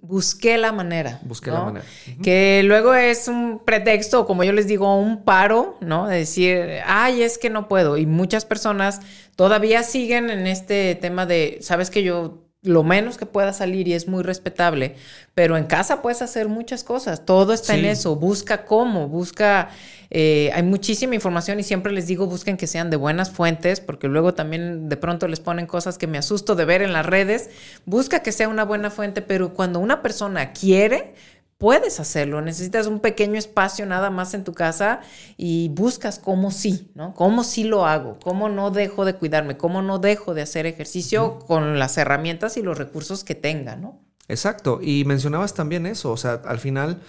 busqué 0.00 0.56
la 0.56 0.72
manera. 0.72 1.20
Busqué 1.22 1.50
la 1.50 1.64
manera. 1.64 1.84
Que 2.22 2.62
luego 2.64 2.94
es 2.94 3.28
un 3.28 3.60
pretexto, 3.64 4.26
como 4.26 4.44
yo 4.44 4.52
les 4.52 4.66
digo, 4.66 4.98
un 4.98 5.24
paro, 5.24 5.76
¿no? 5.80 6.06
De 6.06 6.18
decir, 6.18 6.80
ay, 6.86 7.22
es 7.22 7.38
que 7.38 7.50
no 7.50 7.68
puedo. 7.68 7.98
Y 7.98 8.06
muchas 8.06 8.44
personas 8.44 9.00
todavía 9.36 9.82
siguen 9.82 10.30
en 10.30 10.46
este 10.46 10.94
tema 10.94 11.26
de, 11.26 11.58
sabes 11.60 11.90
que 11.90 12.02
yo 12.02 12.41
lo 12.62 12.84
menos 12.84 13.18
que 13.18 13.26
pueda 13.26 13.52
salir 13.52 13.88
y 13.88 13.94
es 13.94 14.06
muy 14.06 14.22
respetable, 14.22 14.94
pero 15.34 15.56
en 15.56 15.64
casa 15.64 16.00
puedes 16.00 16.22
hacer 16.22 16.46
muchas 16.46 16.84
cosas, 16.84 17.26
todo 17.26 17.52
está 17.52 17.74
en 17.74 17.84
eso, 17.84 18.14
busca 18.14 18.64
cómo, 18.66 19.08
busca, 19.08 19.70
eh, 20.10 20.50
hay 20.54 20.62
muchísima 20.62 21.16
información 21.16 21.58
y 21.58 21.64
siempre 21.64 21.92
les 21.92 22.06
digo 22.06 22.28
busquen 22.28 22.56
que 22.56 22.68
sean 22.68 22.88
de 22.88 22.96
buenas 22.96 23.30
fuentes, 23.32 23.80
porque 23.80 24.06
luego 24.06 24.34
también 24.34 24.88
de 24.88 24.96
pronto 24.96 25.26
les 25.26 25.40
ponen 25.40 25.66
cosas 25.66 25.98
que 25.98 26.06
me 26.06 26.18
asusto 26.18 26.54
de 26.54 26.64
ver 26.64 26.82
en 26.82 26.92
las 26.92 27.04
redes, 27.04 27.50
busca 27.84 28.20
que 28.20 28.30
sea 28.30 28.48
una 28.48 28.64
buena 28.64 28.90
fuente, 28.90 29.22
pero 29.22 29.54
cuando 29.54 29.80
una 29.80 30.00
persona 30.00 30.52
quiere, 30.52 31.14
puedes 31.62 32.00
hacerlo, 32.00 32.42
necesitas 32.42 32.88
un 32.88 32.98
pequeño 32.98 33.38
espacio 33.38 33.86
nada 33.86 34.10
más 34.10 34.34
en 34.34 34.42
tu 34.42 34.52
casa 34.52 35.00
y 35.36 35.68
buscas 35.68 36.18
cómo 36.18 36.50
sí, 36.50 36.90
¿no? 36.96 37.14
Cómo 37.14 37.44
sí 37.44 37.62
lo 37.62 37.86
hago, 37.86 38.18
cómo 38.20 38.48
no 38.48 38.72
dejo 38.72 39.04
de 39.04 39.14
cuidarme, 39.14 39.56
cómo 39.56 39.80
no 39.80 40.00
dejo 40.00 40.34
de 40.34 40.42
hacer 40.42 40.66
ejercicio 40.66 41.38
con 41.38 41.78
las 41.78 41.96
herramientas 41.98 42.56
y 42.56 42.62
los 42.62 42.76
recursos 42.76 43.22
que 43.22 43.36
tenga, 43.36 43.76
¿no? 43.76 44.00
Exacto, 44.26 44.80
y 44.82 45.04
mencionabas 45.04 45.54
también 45.54 45.86
eso, 45.86 46.10
o 46.10 46.16
sea, 46.16 46.42
al 46.44 46.58
final 46.58 47.00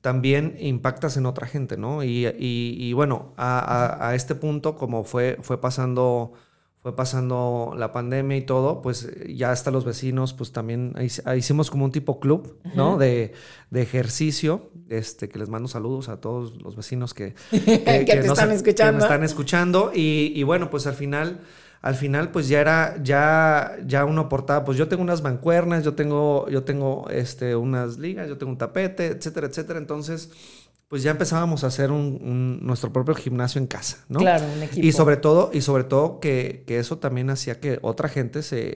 también 0.00 0.56
impactas 0.58 1.16
en 1.16 1.24
otra 1.24 1.46
gente, 1.46 1.76
¿no? 1.76 2.02
Y, 2.02 2.92
bueno, 2.94 3.32
a, 3.36 4.10
este 4.16 4.34
punto, 4.34 4.74
como 4.74 5.04
fue, 5.04 5.38
fue 5.40 5.60
pasando 5.60 6.32
fue 6.82 6.96
pasando 6.96 7.74
la 7.76 7.92
pandemia 7.92 8.38
y 8.38 8.42
todo, 8.42 8.80
pues 8.80 9.10
ya 9.28 9.50
hasta 9.50 9.70
los 9.70 9.84
vecinos, 9.84 10.32
pues 10.32 10.50
también 10.50 10.94
hicimos 11.36 11.70
como 11.70 11.84
un 11.84 11.92
tipo 11.92 12.20
club, 12.20 12.56
¿no? 12.74 12.96
de, 12.96 13.34
de, 13.68 13.82
ejercicio, 13.82 14.70
este, 14.88 15.28
que 15.28 15.38
les 15.38 15.50
mando 15.50 15.68
saludos 15.68 16.08
a 16.08 16.22
todos 16.22 16.56
los 16.62 16.76
vecinos 16.76 17.12
que, 17.12 17.34
que, 17.50 17.58
te 17.78 18.26
están 18.26 18.50
escuchando. 18.50 18.98
me 18.98 19.02
están 19.02 19.24
escuchando. 19.24 19.92
Y, 19.94 20.32
y, 20.34 20.42
bueno, 20.42 20.70
pues 20.70 20.86
al 20.86 20.94
final, 20.94 21.40
al 21.80 21.94
final, 21.94 22.30
pues 22.30 22.48
ya 22.48 22.60
era, 22.60 22.96
ya, 23.02 23.76
ya 23.86 24.04
uno 24.04 24.22
aportaba, 24.22 24.64
pues 24.64 24.76
yo 24.76 24.88
tengo 24.88 25.02
unas 25.02 25.22
mancuernas, 25.22 25.84
yo 25.84 25.94
tengo, 25.94 26.48
yo 26.48 26.62
tengo 26.64 27.08
este, 27.10 27.56
unas 27.56 27.98
ligas, 27.98 28.28
yo 28.28 28.36
tengo 28.36 28.52
un 28.52 28.58
tapete, 28.58 29.06
etcétera, 29.06 29.46
etcétera. 29.46 29.78
Entonces 29.78 30.30
pues 30.90 31.04
ya 31.04 31.12
empezábamos 31.12 31.62
a 31.62 31.68
hacer 31.68 31.92
un, 31.92 32.58
nuestro 32.62 32.92
propio 32.92 33.14
gimnasio 33.14 33.60
en 33.60 33.68
casa, 33.68 34.04
¿no? 34.08 34.18
Claro, 34.18 34.44
un 34.52 34.60
equipo. 34.60 34.84
Y 34.84 34.90
sobre 34.90 35.16
todo, 35.16 35.50
y 35.54 35.60
sobre 35.60 35.84
todo 35.84 36.18
que, 36.18 36.64
eso 36.66 36.98
también 36.98 37.30
hacía 37.30 37.60
que 37.60 37.78
otra 37.80 38.08
gente 38.08 38.42
se, 38.42 38.74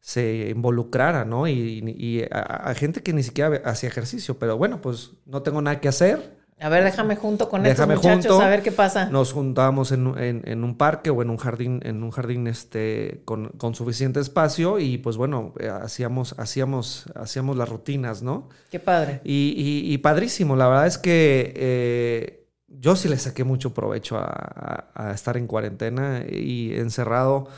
se, 0.00 0.48
involucrara, 0.48 1.24
¿no? 1.24 1.48
Y, 1.48 2.24
a, 2.30 2.72
gente 2.74 3.02
que 3.02 3.12
ni 3.12 3.24
siquiera 3.24 3.62
hacía 3.64 3.88
ejercicio, 3.88 4.38
pero 4.38 4.56
bueno, 4.56 4.80
pues 4.80 5.10
no 5.24 5.42
tengo 5.42 5.60
nada 5.60 5.80
que 5.80 5.88
hacer, 5.88 6.35
a 6.58 6.70
ver, 6.70 6.84
déjame 6.84 7.16
junto 7.16 7.50
con 7.50 7.66
estos 7.66 7.86
muchachos 7.86 8.40
a 8.40 8.48
ver 8.48 8.62
qué 8.62 8.72
pasa. 8.72 9.10
Nos 9.10 9.32
juntábamos 9.32 9.92
en, 9.92 10.06
un 10.06 10.78
parque 10.78 11.10
o 11.10 11.20
en 11.20 11.28
un 11.28 11.36
jardín, 11.36 11.80
en 11.84 12.02
un 12.02 12.10
jardín 12.10 12.46
este, 12.46 13.20
con, 13.26 13.74
suficiente 13.74 14.20
espacio 14.20 14.78
y 14.78 14.96
pues 14.96 15.18
bueno, 15.18 15.52
eh, 15.58 15.68
hacíamos, 15.68 16.34
hacíamos, 16.38 17.12
hacíamos 17.14 17.58
las 17.58 17.68
rutinas, 17.68 18.22
¿no? 18.22 18.48
Qué 18.70 18.80
padre. 18.80 19.20
Y, 19.22 19.98
padrísimo, 19.98 20.56
la 20.56 20.68
verdad 20.68 20.86
es 20.86 20.96
que 20.96 21.52
eh, 21.56 22.48
yo 22.68 22.96
sí 22.96 23.10
le 23.10 23.18
saqué 23.18 23.44
mucho 23.44 23.74
provecho 23.74 24.16
a, 24.18 25.12
estar 25.14 25.36
en 25.36 25.46
cuarentena 25.46 26.24
y 26.26 26.72
encerrado, 26.74 27.48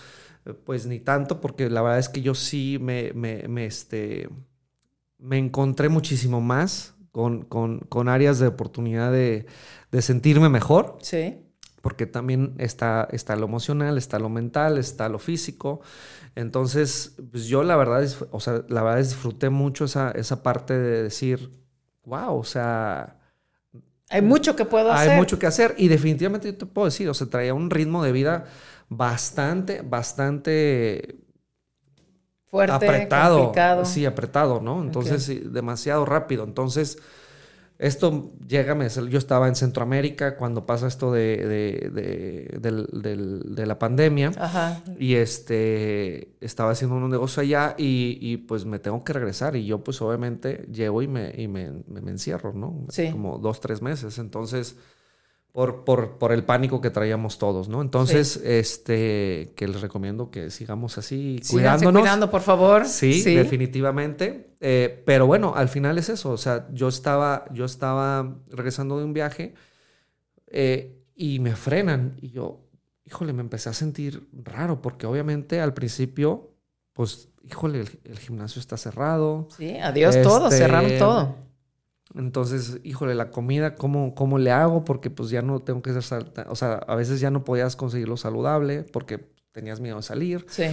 pues 0.64 0.86
ni 0.86 0.98
tanto, 0.98 1.40
porque 1.40 1.70
la 1.70 1.82
verdad 1.82 2.00
es 2.00 2.08
que 2.08 2.20
yo 2.20 2.34
sí 2.34 2.78
me, 2.80 3.12
me, 3.14 3.46
me, 3.46 3.64
este, 3.64 4.28
me 5.18 5.38
encontré 5.38 5.88
muchísimo 5.88 6.40
más 6.40 6.97
con, 7.12 8.08
áreas 8.08 8.38
de 8.38 8.46
oportunidad 8.46 9.12
de, 9.12 9.46
sentirme 10.00 10.48
mejor. 10.48 10.98
Sí. 11.00 11.44
Porque 11.80 12.06
también 12.06 12.54
está, 12.58 13.08
está 13.12 13.36
lo 13.36 13.46
emocional, 13.46 13.98
está 13.98 14.18
lo 14.18 14.28
mental, 14.28 14.78
está 14.78 15.08
lo 15.08 15.18
físico. 15.18 15.80
Entonces, 16.34 17.14
pues 17.30 17.46
yo 17.46 17.62
la 17.62 17.76
verdad, 17.76 18.02
es, 18.02 18.24
o 18.30 18.40
sea, 18.40 18.64
la 18.68 18.82
verdad 18.82 18.98
disfruté 18.98 19.48
mucho 19.48 19.84
esa, 19.84 20.10
esa 20.10 20.42
parte 20.42 20.78
de 20.78 21.02
decir, 21.04 21.50
wow, 22.04 22.36
o 22.36 22.44
sea... 22.44 23.16
Hay 24.10 24.22
mucho 24.22 24.56
que 24.56 24.64
puedo 24.64 24.90
hacer. 24.90 25.10
Hay 25.10 25.16
mucho 25.18 25.38
que 25.38 25.46
hacer. 25.46 25.74
Y 25.76 25.88
definitivamente 25.88 26.50
yo 26.50 26.56
te 26.56 26.66
puedo 26.66 26.86
decir, 26.86 27.08
o 27.08 27.14
sea, 27.14 27.26
traía 27.28 27.54
un 27.54 27.70
ritmo 27.70 28.02
de 28.02 28.12
vida 28.12 28.46
bastante, 28.88 29.82
bastante 29.82 31.27
fuerte, 32.50 32.86
apretado, 32.86 33.38
complicado. 33.38 33.84
Sí, 33.84 34.06
apretado, 34.06 34.60
¿no? 34.60 34.82
Entonces, 34.82 35.52
demasiado 35.52 36.04
rápido. 36.04 36.44
Entonces, 36.44 36.98
esto 37.78 38.32
llega, 38.48 38.76
yo 38.88 39.18
estaba 39.18 39.46
en 39.46 39.54
Centroamérica 39.54 40.36
cuando 40.36 40.66
pasa 40.66 40.88
esto 40.88 41.12
de, 41.12 41.90
de, 42.60 43.66
la 43.66 43.78
pandemia. 43.78 44.32
Ajá. 44.36 44.82
Y 44.98 45.14
este, 45.14 46.34
estaba 46.40 46.72
haciendo 46.72 46.96
un 46.96 47.08
negocio 47.08 47.42
allá 47.42 47.74
y, 47.78 48.36
pues 48.38 48.64
me 48.64 48.80
tengo 48.80 49.04
que 49.04 49.12
regresar. 49.12 49.54
Y 49.54 49.64
yo 49.64 49.84
pues 49.84 50.02
obviamente 50.02 50.66
llego 50.72 51.02
y 51.02 51.08
me, 51.08 51.32
y 51.36 51.46
me, 51.46 51.70
me 51.86 52.10
encierro, 52.10 52.52
¿no? 52.52 52.82
Sí. 52.88 53.10
Como 53.12 53.38
dos, 53.38 53.60
tres 53.60 53.80
meses. 53.80 54.18
Entonces 54.18 54.76
por, 55.58 55.82
por, 55.82 56.18
por, 56.18 56.30
el 56.30 56.44
pánico 56.44 56.80
que 56.80 56.88
traíamos 56.88 57.36
todos, 57.36 57.68
¿no? 57.68 57.82
Entonces, 57.82 58.36
este, 58.44 59.54
que 59.56 59.66
les 59.66 59.80
recomiendo 59.80 60.30
que 60.30 60.52
sigamos 60.52 60.98
así, 60.98 61.42
cuidándonos. 61.50 62.00
cuidando, 62.00 62.30
por 62.30 62.42
favor. 62.42 62.86
Sí, 62.86 63.24
definitivamente. 63.24 64.54
Eh, 64.60 65.02
pero 65.04 65.26
bueno, 65.26 65.54
al 65.56 65.68
final 65.68 65.98
es 65.98 66.10
eso. 66.10 66.30
O 66.30 66.36
sea, 66.36 66.68
yo 66.72 66.86
estaba, 66.86 67.44
yo 67.52 67.64
estaba 67.64 68.36
regresando 68.52 68.98
de 68.98 69.04
un 69.04 69.12
viaje 69.12 69.54
eh, 70.46 71.02
y 71.16 71.40
me 71.40 71.56
frenan 71.56 72.16
y 72.22 72.30
yo, 72.30 72.60
híjole, 73.04 73.32
me 73.32 73.40
empecé 73.40 73.68
a 73.68 73.72
sentir 73.72 74.28
raro 74.32 74.80
porque 74.80 75.06
obviamente 75.06 75.60
al 75.60 75.74
principio, 75.74 76.52
pues, 76.92 77.30
híjole, 77.42 77.80
el, 78.04 78.18
gimnasio 78.20 78.60
está 78.60 78.76
cerrado. 78.76 79.48
Sí, 79.56 79.76
adiós 79.76 80.22
todo, 80.22 80.44
este, 80.44 80.58
cerraron 80.58 80.98
todo. 81.00 81.47
Entonces, 82.14 82.80
híjole, 82.84 83.14
la 83.14 83.30
comida, 83.30 83.74
¿cómo, 83.74 84.14
¿cómo 84.14 84.38
le 84.38 84.50
hago? 84.50 84.84
Porque 84.84 85.10
pues 85.10 85.30
ya 85.30 85.42
no 85.42 85.60
tengo 85.60 85.82
que 85.82 85.92
ser 85.92 86.02
salta. 86.02 86.46
O 86.48 86.56
sea, 86.56 86.74
a 86.74 86.94
veces 86.94 87.20
ya 87.20 87.30
no 87.30 87.44
podías 87.44 87.76
conseguirlo 87.76 88.16
saludable 88.16 88.82
porque 88.82 89.18
tenías 89.52 89.80
miedo 89.80 89.96
de 89.96 90.02
salir. 90.02 90.46
Sí. 90.48 90.64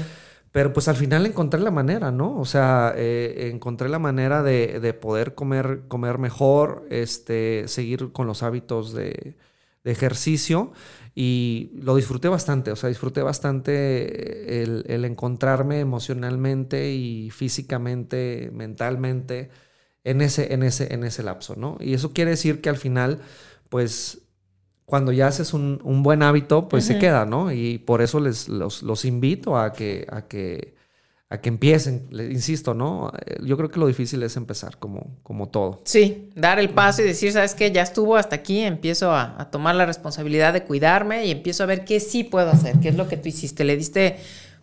Pero 0.52 0.72
pues 0.72 0.88
al 0.88 0.96
final 0.96 1.26
encontré 1.26 1.60
la 1.60 1.72
manera, 1.72 2.12
¿no? 2.12 2.40
O 2.40 2.46
sea, 2.46 2.94
eh, 2.96 3.50
encontré 3.52 3.90
la 3.90 4.00
manera 4.00 4.42
de, 4.42 4.94
poder 4.94 5.36
comer, 5.36 5.82
comer 5.90 6.18
mejor, 6.18 6.88
este, 6.90 7.68
seguir 7.68 8.14
con 8.14 8.26
los 8.26 8.42
hábitos 8.42 8.94
de, 8.94 9.36
ejercicio 9.84 10.72
y 11.14 11.72
lo 11.76 11.96
disfruté 11.96 12.28
bastante, 12.28 12.72
o 12.72 12.76
sea, 12.76 12.90
disfruté 12.90 13.22
bastante 13.22 14.64
el, 14.64 14.84
el 14.88 15.06
encontrarme 15.06 15.80
emocionalmente 15.80 16.92
y 16.92 17.30
físicamente, 17.30 18.50
mentalmente 18.52 19.52
en 20.06 20.22
ese, 20.22 20.54
en 20.54 20.64
ese, 20.64 20.94
en 20.94 21.04
ese 21.04 21.24
lapso, 21.24 21.56
¿no? 21.58 21.78
Y 21.82 21.96
eso 21.96 22.14
quiere 22.14 22.32
decir 22.32 22.62
que 22.62 22.70
al 22.70 22.78
final, 22.78 23.20
pues, 23.70 24.20
cuando 24.86 25.12
ya 25.12 25.28
haces 25.28 25.54
un, 25.54 25.80
buen 26.04 26.22
hábito, 26.22 26.70
pues 26.70 26.86
se 26.86 27.00
queda, 27.00 27.26
¿no? 27.26 27.52
Y 27.52 27.80
por 27.80 28.04
eso 28.04 28.20
les, 28.20 28.48
los, 28.48 29.04
invito 29.04 29.58
a 29.58 29.74
que, 29.74 30.06
a 30.12 30.28
que, 30.28 30.76
a 31.30 31.42
que 31.42 31.50
empiecen, 31.50 32.06
les 32.12 32.32
insisto, 32.32 32.76
¿no? 32.76 33.12
Eh, 33.26 33.38
yo 33.44 33.58
creo 33.58 33.72
que 33.72 33.80
lo 33.80 33.88
difícil 33.88 34.22
es 34.22 34.38
empezar, 34.38 34.78
como, 34.78 35.18
como 35.24 35.50
todo. 35.50 35.82
Sí, 35.86 36.30
dar 36.36 36.60
el 36.60 36.70
paso 36.70 37.02
y 37.02 37.06
decir, 37.06 37.32
¿sabes 37.32 37.56
qué? 37.56 37.72
Ya 37.72 37.82
estuvo 37.82 38.16
hasta 38.16 38.36
aquí, 38.36 38.60
empiezo 38.60 39.12
a, 39.12 39.42
a 39.42 39.50
tomar 39.50 39.74
la 39.74 39.88
responsabilidad 39.88 40.54
de 40.54 40.66
cuidarme 40.66 41.26
y 41.26 41.32
empiezo 41.32 41.64
a 41.64 41.66
ver 41.66 41.84
qué 41.84 42.00
sí 42.00 42.24
puedo 42.24 42.52
hacer, 42.52 42.80
qué 42.80 42.90
es 42.90 42.96
lo 42.96 43.08
que 43.08 43.18
tú 43.18 43.28
hiciste. 43.28 43.64
Le 43.64 43.76
diste 43.76 44.18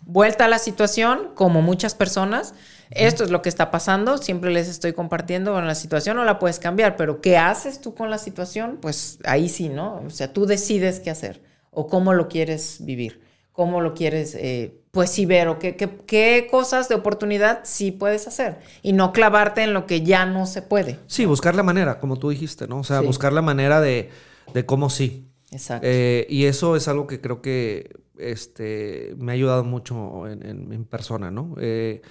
vuelta 0.06 0.44
a 0.44 0.48
la 0.48 0.60
situación, 0.60 1.30
como 1.34 1.62
muchas 1.62 1.96
personas, 1.96 2.54
esto 2.94 3.24
es 3.24 3.30
lo 3.30 3.42
que 3.42 3.48
está 3.48 3.70
pasando, 3.70 4.18
siempre 4.18 4.52
les 4.52 4.68
estoy 4.68 4.92
compartiendo, 4.92 5.52
bueno, 5.52 5.66
la 5.66 5.74
situación 5.74 6.16
no 6.16 6.24
la 6.24 6.38
puedes 6.38 6.58
cambiar, 6.58 6.96
pero 6.96 7.20
¿qué 7.20 7.36
haces 7.36 7.80
tú 7.80 7.94
con 7.94 8.10
la 8.10 8.18
situación? 8.18 8.78
Pues 8.80 9.18
ahí 9.24 9.48
sí, 9.48 9.68
¿no? 9.68 10.02
O 10.06 10.10
sea, 10.10 10.32
tú 10.32 10.46
decides 10.46 11.00
qué 11.00 11.10
hacer 11.10 11.42
o 11.70 11.86
cómo 11.86 12.12
lo 12.12 12.28
quieres 12.28 12.78
vivir, 12.80 13.20
cómo 13.52 13.80
lo 13.80 13.94
quieres, 13.94 14.34
eh, 14.34 14.78
pues 14.90 15.10
sí 15.10 15.26
ver 15.26 15.48
o 15.48 15.58
qué, 15.58 15.74
qué, 15.76 16.48
cosas 16.50 16.88
de 16.88 16.94
oportunidad 16.94 17.60
sí 17.64 17.92
puedes 17.92 18.28
hacer 18.28 18.58
y 18.82 18.92
no 18.92 19.12
clavarte 19.12 19.62
en 19.62 19.72
lo 19.72 19.86
que 19.86 20.02
ya 20.02 20.26
no 20.26 20.46
se 20.46 20.62
puede. 20.62 20.98
Sí, 21.06 21.24
buscar 21.24 21.54
la 21.54 21.62
manera, 21.62 21.98
como 21.98 22.18
tú 22.18 22.30
dijiste, 22.30 22.66
¿no? 22.68 22.80
O 22.80 22.84
sea, 22.84 23.00
buscar 23.00 23.32
la 23.32 23.42
manera 23.42 23.80
de, 23.80 24.10
de 24.52 24.66
cómo 24.66 24.90
sí. 24.90 25.28
Exacto. 25.50 25.86
Eh, 25.88 26.26
y 26.28 26.44
eso 26.44 26.76
es 26.76 26.88
algo 26.88 27.06
que 27.06 27.20
creo 27.20 27.42
que 27.42 27.90
este, 28.18 29.14
me 29.18 29.32
ha 29.32 29.34
ayudado 29.34 29.64
mucho 29.64 30.26
en, 30.26 30.84
persona, 30.84 31.30
¿no? 31.30 31.54
Eh, 31.58 32.02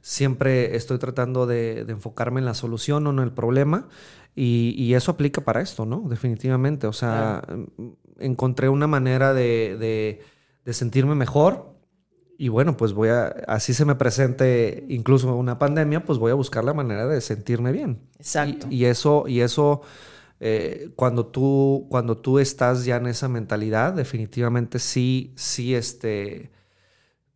siempre 0.00 0.76
estoy 0.76 0.98
tratando 0.98 1.46
de, 1.46 1.80
enfocarme 1.88 2.40
en 2.40 2.46
la 2.46 2.54
solución 2.54 3.06
o 3.06 3.10
en 3.10 3.18
el 3.18 3.32
problema. 3.32 3.88
Y, 4.34 4.94
eso 4.94 5.12
aplica 5.12 5.42
para 5.42 5.60
esto, 5.60 5.84
¿no? 5.86 6.04
Definitivamente. 6.08 6.86
O 6.86 6.92
sea, 6.92 7.42
encontré 8.18 8.68
una 8.68 8.86
manera 8.86 9.34
de, 9.34 10.20
sentirme 10.66 11.14
mejor. 11.14 11.74
Y 12.38 12.48
bueno, 12.48 12.74
pues 12.74 12.94
voy 12.94 13.10
a, 13.10 13.26
así 13.48 13.74
se 13.74 13.84
me 13.84 13.96
presente 13.96 14.86
incluso 14.88 15.34
una 15.36 15.58
pandemia, 15.58 16.04
pues 16.06 16.18
voy 16.18 16.30
a 16.30 16.34
buscar 16.34 16.64
la 16.64 16.72
manera 16.72 17.06
de 17.06 17.20
sentirme 17.20 17.70
bien. 17.70 18.00
Exacto. 18.18 18.66
Y, 18.70 18.86
eso, 18.86 19.24
y 19.28 19.40
eso 19.40 19.82
eh, 20.42 20.90
cuando, 20.96 21.26
tú, 21.26 21.86
cuando 21.90 22.16
tú 22.16 22.38
estás 22.38 22.86
ya 22.86 22.96
en 22.96 23.08
esa 23.08 23.28
mentalidad, 23.28 23.92
definitivamente 23.92 24.78
sí, 24.78 25.34
sí, 25.36 25.74
este, 25.74 26.50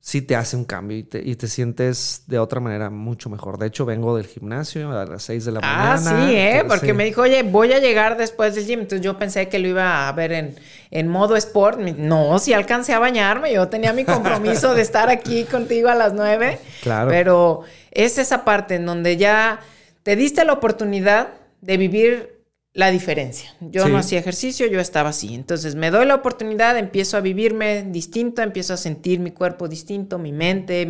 sí 0.05 0.21
te 0.21 0.37
hace 0.37 0.55
un 0.55 0.67
cambio 0.67 0.99
y 0.99 1.03
te, 1.03 1.23
y 1.25 1.35
te, 1.35 1.49
sientes 1.49 2.25
de 2.27 2.39
otra 2.39 2.61
manera 2.61 2.91
mucho 2.91 3.31
mejor. 3.31 3.57
De 3.57 3.69
hecho, 3.69 3.87
vengo 3.87 4.15
del 4.15 4.27
gimnasio 4.27 4.91
a 4.93 5.07
las 5.07 5.23
6 5.23 5.47
de 5.47 5.53
la 5.53 5.61
ah, 5.63 5.97
mañana. 5.97 6.25
Ah, 6.25 6.29
sí, 6.29 6.37
¿eh? 6.37 6.65
Porque 6.69 6.93
me 6.93 7.07
dijo, 7.07 7.23
oye, 7.23 7.43
voy 7.43 7.73
a 7.73 7.79
llegar 7.79 8.19
después 8.19 8.55
del 8.55 8.67
gym. 8.67 8.81
Entonces 8.81 9.03
yo 9.03 9.19
pensé 9.19 9.49
que 9.49 9.59
lo 9.59 9.67
iba 9.67 10.07
a 10.07 10.13
ver 10.13 10.33
en, 10.33 10.57
en 10.91 11.09
modo 11.09 11.37
sport. 11.37 11.79
No, 11.79 12.39
si 12.39 12.53
alcancé 12.53 12.93
a 12.93 12.99
bañarme. 12.99 13.55
Yo 13.55 13.69
tenía 13.69 13.95
mi 13.95 14.05
compromiso 14.05 14.75
de 14.75 14.83
estar 14.83 15.09
aquí 15.09 15.45
contigo 15.51 15.89
a 15.89 15.95
las 15.95 16.13
9. 16.13 16.59
Claro. 16.83 17.09
Pero 17.09 17.63
es 17.91 18.19
esa 18.19 18.45
parte 18.45 18.75
en 18.75 18.85
donde 18.85 19.17
ya 19.17 19.61
te 20.03 20.17
diste 20.17 20.45
la 20.45 20.53
oportunidad 20.53 21.29
de 21.63 21.79
vivir 21.79 22.34
la 22.75 22.91
diferencia. 22.91 23.55
Yo 23.61 23.89
no 23.89 23.99
hacía 23.99 24.19
ejercicio, 24.19 24.67
yo 24.67 24.81
estaba 24.81 25.11
así. 25.11 25.33
Entonces 25.35 25.77
me 25.77 25.93
doy 25.93 26.07
la 26.07 26.17
oportunidad, 26.17 26.77
empiezo 26.77 27.17
a 27.17 27.21
vivirme 27.21 27.85
distinto, 27.85 28.43
empiezo 28.43 28.75
a 28.75 28.77
sentir 28.77 29.21
mi 29.21 29.31
cuerpo 29.31 29.69
distinto, 29.69 30.19
mi 30.19 30.33
mente, 30.33 30.85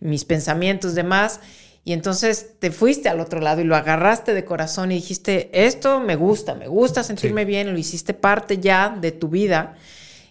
mis 0.00 0.24
pensamientos, 0.26 0.94
demás. 0.94 1.40
Y 1.82 1.94
entonces 1.94 2.58
te 2.58 2.70
fuiste 2.70 3.08
al 3.08 3.20
otro 3.20 3.40
lado 3.40 3.62
y 3.62 3.64
lo 3.64 3.74
agarraste 3.74 4.34
de 4.34 4.44
corazón 4.44 4.92
y 4.92 4.96
dijiste, 4.96 5.48
esto 5.52 5.98
me 5.98 6.14
gusta, 6.14 6.54
me 6.54 6.68
gusta 6.68 7.02
sentirme 7.02 7.46
bien, 7.46 7.72
lo 7.72 7.78
hiciste 7.78 8.12
parte 8.12 8.58
ya 8.58 8.90
de 8.90 9.10
tu 9.10 9.28
vida. 9.28 9.76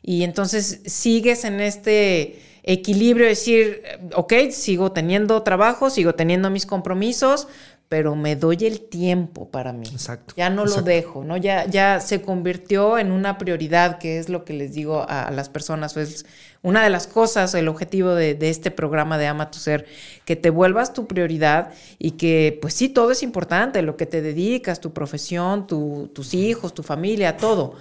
y 0.03 0.23
entonces 0.23 0.81
sigues 0.85 1.43
en 1.45 1.59
este 1.61 2.39
equilibrio, 2.63 3.27
decir, 3.27 3.83
ok, 4.15 4.33
sigo 4.51 4.93
teniendo 4.93 5.43
trabajo, 5.43 5.89
sigo 5.89 6.15
teniendo 6.15 6.49
mis 6.49 6.65
compromisos, 6.65 7.47
pero 7.93 8.15
me 8.15 8.35
doy 8.35 8.57
el 8.61 8.81
tiempo 8.81 9.51
para 9.51 9.71
mí. 9.71 9.85
Exacto. 9.91 10.33
Ya 10.35 10.49
no 10.49 10.65
lo 10.65 10.81
dejo, 10.81 11.23
¿no? 11.23 11.37
Ya, 11.37 11.67
ya 11.67 11.99
se 11.99 12.23
convirtió 12.23 12.97
en 12.97 13.11
una 13.11 13.37
prioridad, 13.37 13.99
que 13.99 14.17
es 14.17 14.29
lo 14.29 14.45
que 14.45 14.53
les 14.53 14.73
digo 14.73 15.05
a, 15.07 15.29
las 15.29 15.47
personas. 15.49 15.95
Es 15.95 16.25
una 16.63 16.83
de 16.83 16.89
las 16.89 17.05
cosas, 17.05 17.53
el 17.53 17.67
objetivo 17.67 18.15
de, 18.15 18.35
este 18.49 18.71
programa 18.71 19.19
de 19.19 19.27
Ama 19.27 19.51
tu 19.51 19.59
Ser, 19.59 19.85
que 20.25 20.35
te 20.35 20.49
vuelvas 20.49 20.93
tu 20.93 21.05
prioridad 21.05 21.69
y 21.99 22.13
que, 22.13 22.57
pues 22.63 22.73
sí, 22.73 22.89
todo 22.89 23.11
es 23.11 23.21
importante, 23.21 23.83
lo 23.83 23.95
que 23.95 24.07
te 24.07 24.23
dedicas, 24.23 24.79
tu 24.79 24.91
profesión, 24.91 25.67
tus 25.67 26.33
hijos, 26.33 26.73
tu 26.73 26.81
familia, 26.81 27.37
todo 27.37 27.75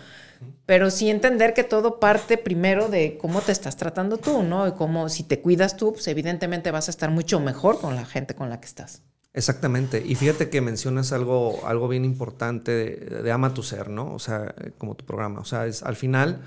pero 0.66 0.90
sí 0.90 1.08
entender 1.08 1.54
que 1.54 1.64
todo 1.64 2.00
parte 2.00 2.36
primero 2.36 2.88
de 2.88 3.16
cómo 3.16 3.40
te 3.40 3.52
estás 3.52 3.76
tratando 3.76 4.18
tú, 4.18 4.42
¿no? 4.42 4.66
Y 4.66 4.72
cómo 4.72 5.08
si 5.08 5.22
te 5.22 5.40
cuidas 5.40 5.76
tú, 5.76 5.92
pues 5.92 6.06
evidentemente 6.08 6.70
vas 6.70 6.88
a 6.88 6.90
estar 6.90 7.10
mucho 7.10 7.40
mejor 7.40 7.80
con 7.80 7.94
la 7.94 8.04
gente 8.04 8.34
con 8.34 8.50
la 8.50 8.60
que 8.60 8.66
estás. 8.66 9.02
Exactamente. 9.34 10.02
Y 10.04 10.14
fíjate 10.14 10.50
que 10.50 10.60
mencionas 10.60 11.12
algo, 11.12 11.66
algo 11.66 11.88
bien 11.88 12.04
importante 12.04 12.72
de, 13.22 13.32
ama 13.32 13.54
tu 13.54 13.62
ser, 13.62 13.88
¿no? 13.88 14.12
O 14.12 14.18
sea, 14.18 14.54
como 14.78 14.94
tu 14.94 15.06
programa. 15.06 15.40
O 15.40 15.44
sea, 15.44 15.66
es 15.66 15.82
al 15.82 15.96
final, 15.96 16.42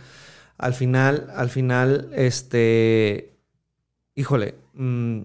al 0.58 0.74
final, 0.74 1.32
al 1.36 1.50
final, 1.50 2.12
este, 2.14 3.40
híjole, 4.14 4.56
mm, 4.74 5.22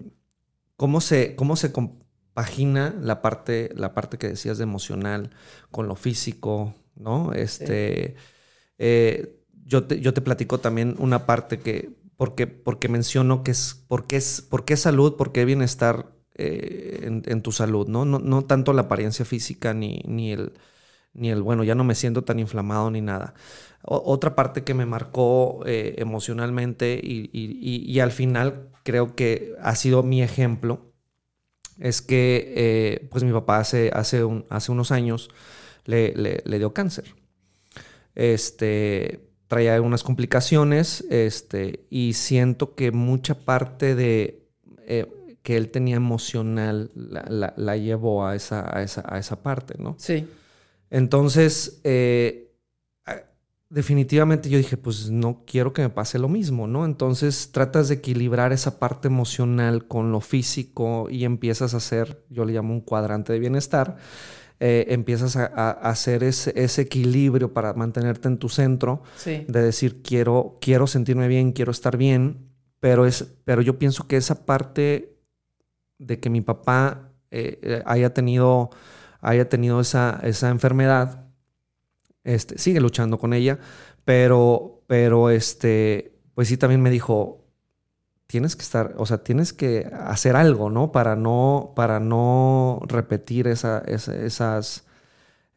¿cómo 0.75 1.01
se, 1.01 1.35
cómo 1.35 1.55
se 1.55 1.71
compagina 1.71 2.95
la 2.99 3.21
parte, 3.21 3.69
la 3.75 3.93
parte 3.93 4.17
que 4.17 4.29
decías 4.29 4.57
de 4.57 4.63
emocional 4.63 5.29
con 5.69 5.87
lo 5.87 5.95
físico, 5.95 6.73
¿no? 6.95 7.33
Este, 7.33 8.15
eh, 8.79 9.39
yo, 9.65 9.85
te, 9.85 10.01
yo 10.01 10.13
te 10.15 10.21
platico 10.21 10.59
también 10.59 10.95
una 10.97 11.27
parte 11.27 11.59
que, 11.59 11.91
porque, 12.17 12.47
porque 12.47 12.89
menciono 12.89 13.43
que 13.43 13.51
es, 13.51 13.85
porque 13.87 14.17
es, 14.17 14.41
porque 14.41 14.73
es 14.73 14.81
salud, 14.81 15.15
porque 15.15 15.45
bienestar 15.45 16.20
eh, 16.43 17.21
en, 17.27 17.41
tu 17.43 17.51
salud, 17.51 17.87
¿no? 17.87 18.03
¿no? 18.03 18.45
tanto 18.45 18.73
la 18.73 18.83
apariencia 18.83 19.25
física 19.25 19.75
ni, 19.75 20.01
ni, 20.07 20.31
el, 20.31 20.53
ni 21.13 21.29
el, 21.29 21.43
bueno, 21.43 21.63
ya 21.63 21.75
no 21.75 21.83
me 21.83 21.93
siento 21.93 22.23
tan 22.23 22.39
inflamado 22.39 22.89
ni 22.89 22.99
nada. 22.99 23.35
otra 23.83 24.33
parte 24.33 24.63
que 24.63 24.73
me 24.73 24.87
marcó 24.87 25.61
eh, 25.67 25.95
emocionalmente 25.99 26.99
y, 27.03 27.99
al 27.99 28.11
final 28.11 28.69
creo 28.83 29.15
que 29.15 29.53
ha 29.61 29.75
sido 29.75 30.01
mi 30.01 30.23
ejemplo 30.23 30.91
es 31.77 32.01
que 32.01 32.53
eh, 32.55 33.07
pues 33.11 33.23
mi 33.23 33.31
papá 33.31 33.59
hace, 33.59 33.91
hace, 33.93 34.23
un, 34.23 34.45
hace 34.49 34.71
unos 34.71 34.91
años 34.91 35.29
le, 35.85 36.13
le, 36.15 36.57
dio 36.57 36.73
cáncer. 36.73 37.13
Este, 38.15 39.29
traía 39.47 39.79
unas 39.79 40.01
complicaciones 40.01 41.05
este, 41.11 41.85
y 41.91 42.13
siento 42.13 42.73
que 42.73 42.91
mucha 42.91 43.45
parte 43.45 43.93
de 43.93 44.41
que 45.43 45.57
él 45.57 45.69
tenía 45.69 45.95
emocional 45.95 46.91
la, 46.95 47.77
llevó 47.77 48.25
a 48.25 48.35
esa, 48.35 48.65
a, 48.75 48.83
esa, 48.83 49.43
parte, 49.43 49.75
¿no? 49.79 49.95
Sí. 49.97 50.27
Entonces, 50.89 51.79
eh, 51.83 52.51
definitivamente 53.71 54.49
yo 54.49 54.57
dije, 54.57 54.75
pues 54.75 55.09
no 55.09 55.43
quiero 55.47 55.71
que 55.71 55.81
me 55.81 55.89
pase 55.89 56.19
lo 56.19 56.27
mismo, 56.27 56.67
¿no? 56.67 56.85
Entonces 56.85 57.51
tratas 57.53 57.87
de 57.87 57.95
equilibrar 57.95 58.51
esa 58.51 58.79
parte 58.79 59.07
emocional 59.07 59.87
con 59.87 60.11
lo 60.11 60.19
físico 60.19 61.07
y 61.09 61.23
empiezas 61.23 61.73
a 61.73 61.77
hacer, 61.77 62.23
yo 62.29 62.43
le 62.43 62.53
llamo 62.53 62.73
un 62.73 62.81
cuadrante 62.81 63.31
de 63.31 63.39
bienestar, 63.39 63.95
eh, 64.59 64.87
empiezas 64.89 65.37
a, 65.37 65.71
hacer 65.71 66.21
ese, 66.23 66.81
equilibrio 66.81 67.53
para 67.53 67.73
mantenerte 67.73 68.27
en 68.27 68.37
tu 68.37 68.49
centro, 68.49 69.03
de 69.25 69.61
decir, 69.61 70.03
quiero, 70.03 70.57
quiero 70.59 70.85
sentirme 70.85 71.29
bien, 71.29 71.53
quiero 71.53 71.71
estar 71.71 71.95
bien, 71.95 72.49
pero, 72.81 73.05
es, 73.05 73.25
pero 73.45 73.61
yo 73.61 73.79
pienso 73.79 74.05
que 74.05 74.17
esa 74.17 74.45
parte 74.45 75.17
de 76.01 76.19
que 76.19 76.29
mi 76.29 76.41
papá 76.41 77.11
eh, 77.29 77.59
eh, 77.61 77.83
haya 77.85 78.13
tenido, 78.13 78.71
haya 79.21 79.47
tenido 79.47 79.79
esa, 79.79 80.19
esa 80.23 80.49
enfermedad. 80.49 81.25
Este, 82.23 82.57
sigue 82.57 82.81
luchando 82.81 83.17
con 83.17 83.33
ella, 83.33 83.59
pero, 84.03 84.83
pero 84.87 85.29
este, 85.29 86.19
pues 86.33 86.47
sí 86.49 86.57
también 86.57 86.81
me 86.81 86.89
dijo, 86.89 87.45
tienes 88.27 88.55
que 88.55 88.63
estar, 88.63 88.93
o 88.97 89.05
sea, 89.05 89.23
tienes 89.23 89.53
que 89.53 89.91
hacer 89.93 90.35
algo, 90.35 90.69
¿no? 90.69 90.91
Para 90.91 91.15
no, 91.15 91.73
para 91.75 91.99
no 91.99 92.79
repetir 92.87 93.47
esa, 93.47 93.79
esas, 93.79 94.85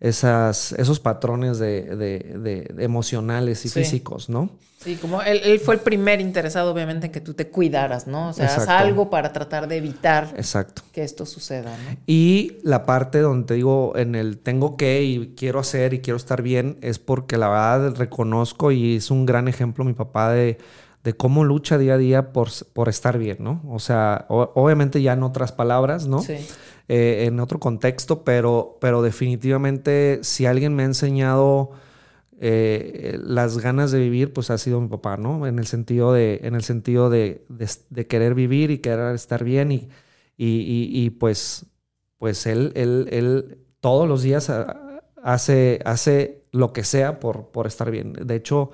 esas, 0.00 0.72
esos 0.72 1.00
patrones 1.00 1.58
de, 1.58 2.74
emocionales 2.78 3.64
y 3.64 3.68
físicos, 3.68 4.28
¿no? 4.28 4.50
Sí, 4.78 4.96
como 4.96 5.22
él, 5.22 5.58
fue 5.60 5.76
el 5.76 5.80
primer 5.80 6.20
interesado, 6.20 6.70
obviamente, 6.70 7.06
en 7.06 7.12
que 7.12 7.22
tú 7.22 7.32
te 7.32 7.48
cuidaras, 7.48 8.06
¿no? 8.06 8.28
O 8.28 8.32
sea, 8.34 8.46
haz 8.46 8.68
algo 8.68 9.08
para 9.08 9.32
tratar 9.32 9.66
de 9.66 9.78
evitar 9.78 10.34
Exacto. 10.36 10.82
que 10.92 11.02
esto 11.02 11.24
suceda, 11.24 11.70
¿no? 11.70 11.96
Y 12.06 12.58
la 12.62 12.84
parte 12.84 13.20
donde 13.20 13.46
te 13.46 13.54
digo, 13.54 13.94
en 13.96 14.14
el 14.14 14.36
tengo 14.36 14.76
que 14.76 15.02
y 15.02 15.34
quiero 15.38 15.58
hacer 15.58 15.94
y 15.94 16.00
quiero 16.00 16.18
estar 16.18 16.42
bien, 16.42 16.76
es 16.82 16.98
porque 16.98 17.38
la 17.38 17.48
verdad 17.48 17.94
reconozco 17.96 18.72
y 18.72 18.96
es 18.96 19.10
un 19.10 19.24
gran 19.24 19.48
ejemplo 19.48 19.86
mi 19.86 19.94
papá 19.94 20.32
de, 20.32 20.58
de 21.04 21.12
cómo 21.12 21.44
lucha 21.44 21.76
día 21.76 21.94
a 21.94 21.98
día 21.98 22.32
por, 22.32 22.48
por 22.72 22.88
estar 22.88 23.18
bien, 23.18 23.36
¿no? 23.40 23.62
O 23.68 23.78
sea, 23.78 24.24
obviamente 24.28 25.02
ya 25.02 25.12
en 25.12 25.22
otras 25.22 25.52
palabras, 25.52 26.08
¿no? 26.08 26.20
Sí. 26.20 26.38
Eh, 26.88 27.24
en 27.26 27.40
otro 27.40 27.60
contexto, 27.60 28.24
pero, 28.24 28.78
pero 28.80 29.02
definitivamente 29.02 30.20
si 30.22 30.46
alguien 30.46 30.74
me 30.74 30.82
ha 30.82 30.86
enseñado 30.86 31.72
eh, 32.40 33.18
las 33.22 33.58
ganas 33.58 33.90
de 33.90 34.00
vivir, 34.00 34.32
pues 34.32 34.50
ha 34.50 34.56
sido 34.56 34.80
mi 34.80 34.88
papá, 34.88 35.18
¿no? 35.18 35.46
En 35.46 35.58
el 35.58 35.66
sentido 35.66 36.14
de, 36.14 36.40
en 36.42 36.54
el 36.54 36.62
sentido 36.62 37.10
de, 37.10 37.44
querer 38.08 38.34
vivir 38.34 38.70
y 38.70 38.78
querer 38.78 39.14
estar 39.14 39.44
bien 39.44 39.72
y, 39.72 39.88
y, 40.36 41.10
pues, 41.10 41.66
pues 42.16 42.46
él, 42.46 42.72
él, 42.76 43.08
él 43.10 43.58
todos 43.80 44.08
los 44.08 44.22
días 44.22 44.50
hace, 45.22 45.80
hace 45.84 46.44
lo 46.50 46.72
que 46.72 46.84
sea 46.84 47.20
por, 47.20 47.48
por 47.48 47.66
estar 47.66 47.90
bien. 47.90 48.14
De 48.14 48.36
hecho, 48.36 48.70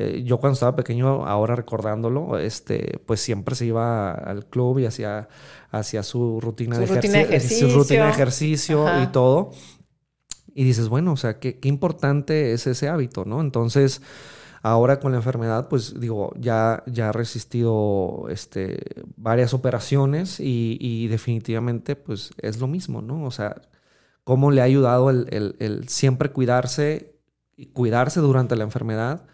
eh, 0.00 0.22
yo 0.22 0.38
cuando 0.38 0.54
estaba 0.54 0.76
pequeño, 0.76 1.26
ahora 1.26 1.56
recordándolo, 1.56 2.38
este, 2.38 3.00
pues 3.04 3.18
siempre 3.20 3.56
se 3.56 3.66
iba 3.66 4.12
al 4.12 4.46
club 4.46 4.78
y 4.78 4.86
hacía, 4.86 5.28
hacía 5.72 6.04
su 6.04 6.40
rutina, 6.40 6.78
de, 6.78 6.84
ejercicio. 6.84 7.68
Su 7.68 7.78
rutina 7.78 8.04
de 8.04 8.10
ejercicio 8.12 9.02
y 9.02 9.08
todo. 9.08 9.50
Y 10.54 10.62
dices, 10.62 10.88
bueno, 10.88 11.14
o 11.14 11.16
sea, 11.16 11.40
qué, 11.40 11.58
qué 11.58 11.68
importante 11.68 12.52
es 12.52 12.68
ese 12.68 12.88
hábito, 12.88 13.24
¿no? 13.24 13.40
Entonces, 13.40 14.00
ahora 14.62 15.00
con 15.00 15.10
la 15.10 15.18
enfermedad, 15.18 15.66
pues 15.66 15.98
digo, 15.98 16.32
ya, 16.36 16.84
ya 16.86 17.08
ha 17.08 17.12
resistido 17.12 18.26
este, 18.30 19.02
varias 19.16 19.52
operaciones 19.52 20.38
y, 20.38 20.78
y, 20.80 21.08
definitivamente, 21.08 21.96
pues 21.96 22.30
es 22.40 22.60
lo 22.60 22.68
mismo, 22.68 23.02
¿no? 23.02 23.24
O 23.24 23.32
sea, 23.32 23.62
cómo 24.22 24.52
le 24.52 24.60
ha 24.60 24.64
ayudado 24.64 25.10
el, 25.10 25.26
el, 25.30 25.56
el 25.58 25.88
siempre 25.88 26.30
cuidarse 26.30 27.18
y 27.56 27.66
cuidarse 27.66 28.20
durante 28.20 28.54
la 28.54 28.62
enfermedad 28.62 29.26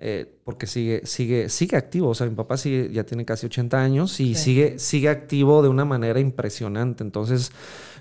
eh, 0.00 0.32
porque 0.44 0.66
sigue, 0.66 1.02
sigue, 1.04 1.48
sigue 1.48 1.76
activo. 1.76 2.08
O 2.08 2.14
sea, 2.14 2.28
mi 2.28 2.34
papá 2.34 2.56
sigue, 2.56 2.90
ya 2.92 3.04
tiene 3.04 3.24
casi 3.24 3.46
80 3.46 3.80
años 3.80 4.20
y 4.20 4.34
sigue, 4.36 4.78
sigue 4.78 5.08
activo 5.08 5.62
de 5.62 5.68
una 5.68 5.84
manera 5.84 6.20
impresionante. 6.20 7.02
Entonces, 7.02 7.50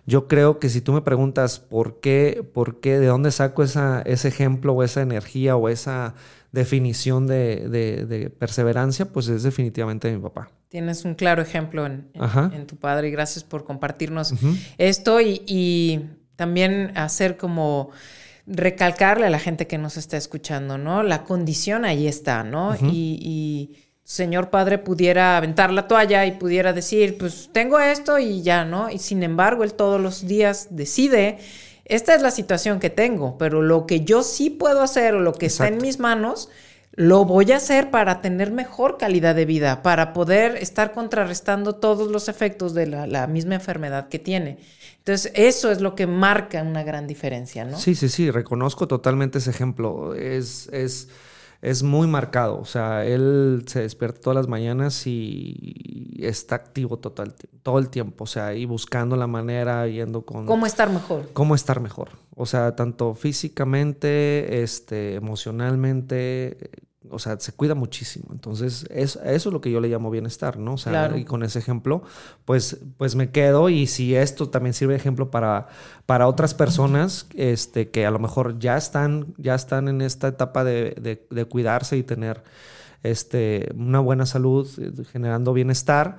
yo 0.06 0.28
creo 0.28 0.60
que 0.60 0.70
si 0.70 0.82
tú 0.82 0.94
me 0.94 1.02
preguntas 1.02 1.60
por 1.60 2.00
qué, 2.00 2.48
por 2.54 2.80
qué, 2.80 3.00
de 3.00 3.08
dónde 3.08 3.32
saco 3.32 3.64
esa, 3.64 4.04
ese 4.04 4.28
ejemplo 4.28 4.74
o 4.74 4.84
esa 4.84 5.02
energía 5.02 5.56
o 5.56 5.70
esa 5.70 6.14
definición 6.52 7.26
de, 7.26 8.32
perseverancia, 8.38 9.06
pues 9.06 9.28
es 9.28 9.44
definitivamente 9.44 10.12
mi 10.12 10.22
papá. 10.22 10.52
Tienes 10.70 11.04
un 11.04 11.16
claro 11.16 11.42
ejemplo 11.42 11.86
en, 11.86 12.68
tu 12.68 12.76
padre 12.76 13.08
y 13.08 13.12
gracias 13.12 13.44
por 13.44 13.64
compartirnos 13.64 14.34
esto 14.78 15.20
y, 15.20 15.42
y 15.48 16.06
también 16.36 16.92
hacer 16.96 17.38
como 17.38 17.92
recalcarle 18.48 19.28
a 19.28 19.30
la 19.30 19.40
gente 19.40 19.68
que 19.68 19.78
nos 19.78 19.98
está 19.98 20.18
escuchando, 20.18 20.78
¿no? 20.78 21.04
La 21.04 21.24
condición 21.24 21.86
ahí 21.86 22.08
está, 22.08 22.44
¿no? 22.44 22.76
y, 22.76 23.84
señor 24.04 24.50
padre 24.50 24.78
pudiera 24.78 25.36
aventar 25.36 25.70
la 25.70 25.86
toalla 25.86 26.26
y 26.26 26.32
pudiera 26.32 26.72
decir, 26.72 27.18
pues 27.18 27.50
tengo 27.52 27.78
esto 27.78 28.18
y 28.18 28.42
ya, 28.42 28.64
¿no? 28.64 28.90
Y 28.90 29.00
sin 29.00 29.22
embargo, 29.22 29.66
él 29.66 29.74
todos 29.74 30.00
los 30.00 30.26
días 30.26 30.70
decide, 30.70 31.40
esta 31.84 32.16
es 32.16 32.22
la 32.22 32.32
situación 32.32 32.80
que 32.80 32.90
tengo, 32.90 33.38
pero 33.38 33.62
lo 33.62 33.86
que 33.86 34.06
yo 34.06 34.24
sí 34.24 34.50
puedo 34.50 34.82
hacer 34.82 35.14
o 35.14 35.20
lo 35.20 35.34
que 35.34 35.48
está 35.48 35.68
en 35.68 35.80
mis 35.80 36.00
manos, 36.00 36.48
lo 36.98 37.26
voy 37.26 37.52
a 37.52 37.58
hacer 37.58 37.92
para 37.92 38.22
tener 38.22 38.52
mejor 38.52 38.98
calidad 38.98 39.36
de 39.36 39.46
vida, 39.46 39.84
para 39.84 40.14
poder 40.14 40.56
estar 40.58 40.94
contrarrestando 40.94 41.76
todos 41.76 42.12
los 42.12 42.28
efectos 42.28 42.74
de 42.74 42.88
la 42.88 43.28
misma 43.28 43.54
enfermedad 43.54 44.10
que 44.10 44.18
tiene. 44.18 44.58
Entonces, 44.98 45.32
eso 45.36 45.72
es 45.72 45.80
lo 45.80 45.94
que 45.94 46.08
marca 46.08 46.64
una 46.64 46.84
gran 46.84 47.06
diferencia, 47.06 47.64
¿no? 47.66 47.78
Sí, 47.78 47.94
sí, 47.94 48.10
sí, 48.10 48.32
reconozco 48.32 48.88
totalmente 48.88 49.38
ese 49.38 49.52
ejemplo. 49.52 50.16
Es, 50.16 50.70
es, 50.74 51.10
es 51.62 51.84
muy 51.84 52.08
marcado. 52.08 52.60
O 52.60 52.66
sea, 52.66 53.06
él 53.06 53.64
se 53.68 53.82
despierta 53.82 54.20
todas 54.20 54.36
las 54.36 54.48
mañanas 54.48 55.06
y 55.06 56.18
está 56.20 56.56
activo 56.56 56.98
total, 56.98 57.36
todo 57.62 57.78
el 57.78 57.90
tiempo. 57.90 58.24
O 58.24 58.28
sea, 58.28 58.56
y 58.56 58.66
buscando 58.66 59.16
la 59.16 59.28
manera, 59.28 59.88
yendo 59.88 60.24
con... 60.24 60.48
¿Cómo 60.48 60.66
estar 60.66 60.90
mejor? 60.90 61.30
¿Cómo 61.34 61.54
estar 61.54 61.80
mejor? 61.80 62.10
O 62.36 62.48
sea, 62.48 62.76
tanto 62.76 63.14
físicamente, 63.14 64.64
este, 64.64 65.14
emocionalmente, 65.14 66.87
o 67.12 67.20
sea, 67.20 67.40
se 67.40 67.52
cuida 67.52 67.76
muchísimo. 67.76 68.28
Entonces, 68.32 68.86
es, 68.90 69.18
eso 69.24 69.50
es 69.50 69.54
lo 69.54 69.62
que 69.62 69.72
yo 69.72 69.80
le 69.80 69.88
llamo 69.88 70.10
bienestar, 70.10 70.58
¿no? 70.58 70.74
O 70.74 70.78
sea, 70.78 71.16
y 71.18 71.26
con 71.26 71.44
ese 71.44 71.60
ejemplo, 71.60 72.04
pues, 72.46 72.80
pues 72.98 73.16
me 73.16 73.32
quedo 73.32 73.70
y 73.70 73.88
si 73.88 74.16
esto 74.16 74.50
también 74.50 74.74
sirve 74.74 74.94
de 74.94 75.00
ejemplo 75.00 75.32
para, 75.32 75.68
para 76.06 76.28
otras 76.28 76.54
personas 76.54 77.28
este, 77.36 77.90
que 77.90 78.06
a 78.06 78.12
lo 78.12 78.20
mejor 78.20 78.60
ya 78.60 78.78
están, 78.78 79.34
ya 79.38 79.56
están 79.56 79.88
en 79.88 80.02
esta 80.02 80.28
etapa 80.28 80.64
de, 80.64 81.26
de 81.30 81.46
cuidarse 81.46 81.98
y 81.98 82.04
tener 82.04 82.44
este, 83.04 83.70
una 83.76 84.00
buena 84.00 84.26
salud, 84.26 84.68
generando 85.12 85.54
bienestar, 85.54 86.18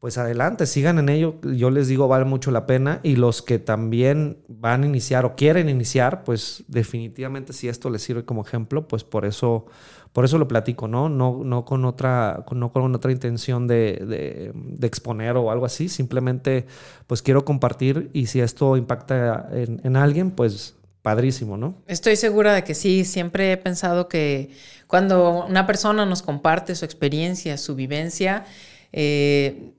pues 0.00 0.18
adelante, 0.18 0.66
sigan 0.66 0.98
en 0.98 1.08
ello. 1.08 1.36
Yo 1.42 1.70
les 1.70 1.88
digo, 1.88 2.08
vale 2.08 2.26
mucho 2.26 2.50
la 2.50 2.66
pena. 2.66 3.00
Y 3.02 3.16
los 3.16 3.40
que 3.40 3.58
también 3.58 4.38
van 4.48 4.82
a 4.82 4.86
iniciar 4.86 5.24
o 5.24 5.34
quieren 5.34 5.68
iniciar, 5.68 6.24
pues 6.24 6.64
definitivamente 6.68 7.52
si 7.52 7.68
esto 7.68 7.88
les 7.88 8.02
sirve 8.02 8.24
como 8.24 8.42
ejemplo, 8.42 8.86
pues 8.86 9.02
por 9.02 9.24
eso, 9.24 9.66
por 10.14 10.24
eso 10.24 10.38
lo 10.38 10.46
platico, 10.46 10.86
¿no? 10.86 11.08
No, 11.08 11.42
no, 11.44 11.64
con, 11.64 11.84
otra, 11.84 12.44
no 12.52 12.72
con 12.72 12.94
otra 12.94 13.10
intención 13.10 13.66
de, 13.66 14.52
exponer 14.80 15.36
o 15.36 15.50
algo 15.50 15.66
así. 15.66 15.88
Simplemente, 15.88 16.66
pues 17.08 17.20
quiero 17.20 17.44
compartir 17.44 18.10
y 18.12 18.26
si 18.26 18.40
esto 18.40 18.76
impacta 18.76 19.48
en, 19.52 19.80
en 19.82 19.96
alguien, 19.96 20.30
pues 20.30 20.76
padrísimo, 21.02 21.56
¿no? 21.56 21.74
Estoy 21.88 22.14
segura 22.14 22.54
de 22.54 22.62
que 22.62 22.76
sí. 22.76 23.04
Siempre 23.04 23.50
he 23.50 23.56
pensado 23.56 24.08
que 24.08 24.52
cuando 24.86 25.46
una 25.46 25.66
persona 25.66 26.06
nos 26.06 26.22
comparte 26.22 26.76
su 26.76 26.84
experiencia, 26.84 27.58
su 27.58 27.74
vivencia, 27.74 28.44
eh, 28.92 29.72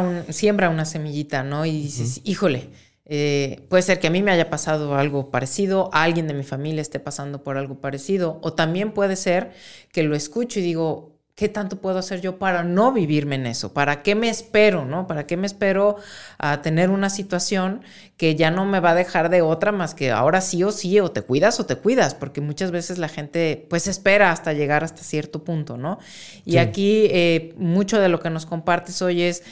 un, 0.00 0.32
siembra 0.32 0.70
una 0.70 0.84
semillita, 0.84 1.42
¿no? 1.42 1.66
Y 1.66 1.82
dices, 1.82 2.20
híjole, 2.22 2.68
eh, 3.12 3.66
puede 3.68 3.82
ser 3.82 3.98
que 3.98 4.06
a 4.06 4.10
mí 4.10 4.22
me 4.22 4.30
haya 4.30 4.50
pasado 4.50 4.94
algo 4.94 5.32
parecido, 5.32 5.90
a 5.92 6.04
alguien 6.04 6.28
de 6.28 6.34
mi 6.34 6.44
familia 6.44 6.80
esté 6.80 7.00
pasando 7.00 7.42
por 7.42 7.58
algo 7.58 7.80
parecido, 7.80 8.38
o 8.40 8.52
también 8.52 8.92
puede 8.92 9.16
ser 9.16 9.50
que 9.90 10.04
lo 10.04 10.14
escucho 10.14 10.60
y 10.60 10.62
digo, 10.62 11.18
¿qué 11.34 11.48
tanto 11.48 11.80
puedo 11.80 11.98
hacer 11.98 12.20
yo 12.20 12.38
para 12.38 12.62
no 12.62 12.92
vivirme 12.92 13.34
en 13.34 13.46
eso? 13.46 13.72
¿Para 13.72 14.02
qué 14.02 14.14
me 14.14 14.28
espero, 14.28 14.84
no? 14.84 15.08
¿Para 15.08 15.26
qué 15.26 15.36
me 15.36 15.48
espero 15.48 15.96
a 16.38 16.62
tener 16.62 16.88
una 16.88 17.10
situación 17.10 17.82
que 18.16 18.36
ya 18.36 18.52
no 18.52 18.64
me 18.64 18.78
va 18.78 18.90
a 18.90 18.94
dejar 18.94 19.28
de 19.28 19.42
otra 19.42 19.72
más 19.72 19.94
que 19.94 20.12
ahora 20.12 20.40
sí 20.40 20.62
o 20.62 20.70
sí, 20.70 21.00
o 21.00 21.10
te 21.10 21.22
cuidas 21.22 21.58
o 21.58 21.66
te 21.66 21.74
cuidas? 21.74 22.14
Porque 22.14 22.40
muchas 22.40 22.70
veces 22.70 22.98
la 22.98 23.08
gente 23.08 23.66
pues 23.68 23.88
espera 23.88 24.30
hasta 24.30 24.52
llegar 24.52 24.84
hasta 24.84 25.02
cierto 25.02 25.42
punto, 25.42 25.76
¿no? 25.76 25.98
Y 26.44 26.58
aquí 26.58 27.06
eh, 27.10 27.54
mucho 27.56 27.98
de 27.98 28.08
lo 28.08 28.20
que 28.20 28.30
nos 28.30 28.46
compartes 28.46 29.02
hoy 29.02 29.22
es, 29.22 29.42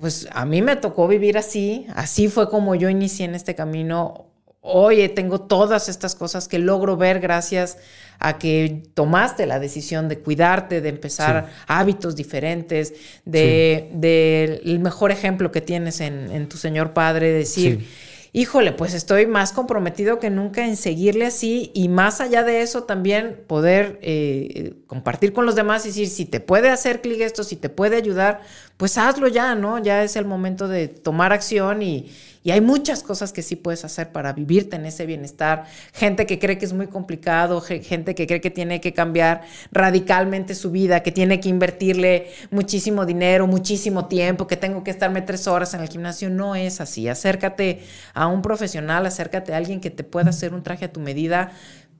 pues 0.00 0.28
a 0.30 0.44
mí 0.44 0.62
me 0.62 0.76
tocó 0.76 1.08
vivir 1.08 1.36
así, 1.36 1.86
así 1.94 2.28
fue 2.28 2.48
como 2.48 2.76
yo 2.76 2.88
inicié 2.88 3.24
en 3.24 3.34
este 3.34 3.56
camino. 3.56 4.26
Oye, 4.60 5.08
tengo 5.08 5.40
todas 5.40 5.88
estas 5.88 6.14
cosas 6.14 6.46
que 6.46 6.58
logro 6.60 6.96
ver 6.96 7.18
gracias 7.18 7.78
a 8.20 8.38
que 8.38 8.82
tomaste 8.94 9.46
la 9.46 9.58
decisión 9.58 10.08
de 10.08 10.18
cuidarte, 10.20 10.80
de 10.80 10.88
empezar 10.88 11.48
hábitos 11.66 12.14
diferentes, 12.14 12.94
de, 13.24 14.60
el 14.64 14.78
mejor 14.78 15.10
ejemplo 15.10 15.50
que 15.50 15.60
tienes 15.60 16.00
en, 16.00 16.48
tu 16.48 16.58
Señor 16.58 16.92
Padre, 16.92 17.32
decir, 17.32 17.88
híjole, 18.32 18.72
pues 18.72 18.94
estoy 18.94 19.26
más 19.26 19.52
comprometido 19.52 20.18
que 20.18 20.30
nunca 20.30 20.66
en 20.66 20.76
seguirle 20.76 21.26
así 21.26 21.70
y 21.74 21.88
más 21.88 22.20
allá 22.20 22.42
de 22.44 22.62
eso 22.62 22.84
también 22.84 23.40
poder 23.46 23.98
eh, 24.02 24.74
compartir 24.86 25.32
con 25.32 25.46
los 25.46 25.54
demás 25.54 25.84
y 25.84 25.88
decir, 25.88 26.08
si 26.08 26.24
te 26.24 26.40
puede 26.40 26.70
hacer 26.70 27.00
clic 27.00 27.20
esto, 27.20 27.44
si 27.44 27.56
te 27.56 27.68
puede 27.68 27.96
ayudar, 27.96 28.40
pues 28.76 28.98
hazlo 28.98 29.28
ya, 29.28 29.54
¿no? 29.54 29.82
Ya 29.82 30.04
es 30.04 30.16
el 30.16 30.24
momento 30.24 30.68
de 30.68 30.88
tomar 30.88 31.32
acción 31.32 31.82
y 31.82 32.10
y 32.48 32.50
hay 32.50 32.62
muchas 32.62 33.02
cosas 33.02 33.34
que 33.34 33.42
sí 33.42 33.56
puedes 33.56 33.84
hacer 33.84 34.10
para 34.10 34.32
vivirte 34.32 34.76
en 34.76 34.86
ese 34.86 35.04
bienestar. 35.04 35.66
Gente 35.92 36.24
que 36.24 36.38
cree 36.38 36.56
que 36.56 36.64
es 36.64 36.72
muy 36.72 36.86
complicado, 36.86 37.60
gente 37.60 38.14
que 38.14 38.26
cree 38.26 38.40
que 38.40 38.50
tiene 38.50 38.80
que 38.80 38.94
cambiar 38.94 39.42
radicalmente 39.70 40.54
su 40.54 40.70
vida, 40.70 41.02
que 41.02 41.12
tiene 41.12 41.40
que 41.40 41.50
invertirle 41.50 42.30
muchísimo 42.50 43.04
dinero, 43.04 43.46
muchísimo 43.46 44.06
tiempo, 44.06 44.46
que 44.46 44.56
tengo 44.56 44.82
que 44.82 44.90
estarme 44.90 45.20
tres 45.20 45.46
horas 45.46 45.74
en 45.74 45.82
el 45.82 45.90
gimnasio. 45.90 46.30
No 46.30 46.54
es 46.54 46.80
así. 46.80 47.06
Acércate 47.06 47.82
a 48.14 48.28
un 48.28 48.40
profesional, 48.40 49.04
acércate 49.04 49.52
a 49.52 49.58
alguien 49.58 49.82
que 49.82 49.90
te 49.90 50.02
pueda 50.02 50.30
hacer 50.30 50.54
un 50.54 50.62
traje 50.62 50.86
a 50.86 50.90
tu 50.90 51.00
medida 51.00 51.52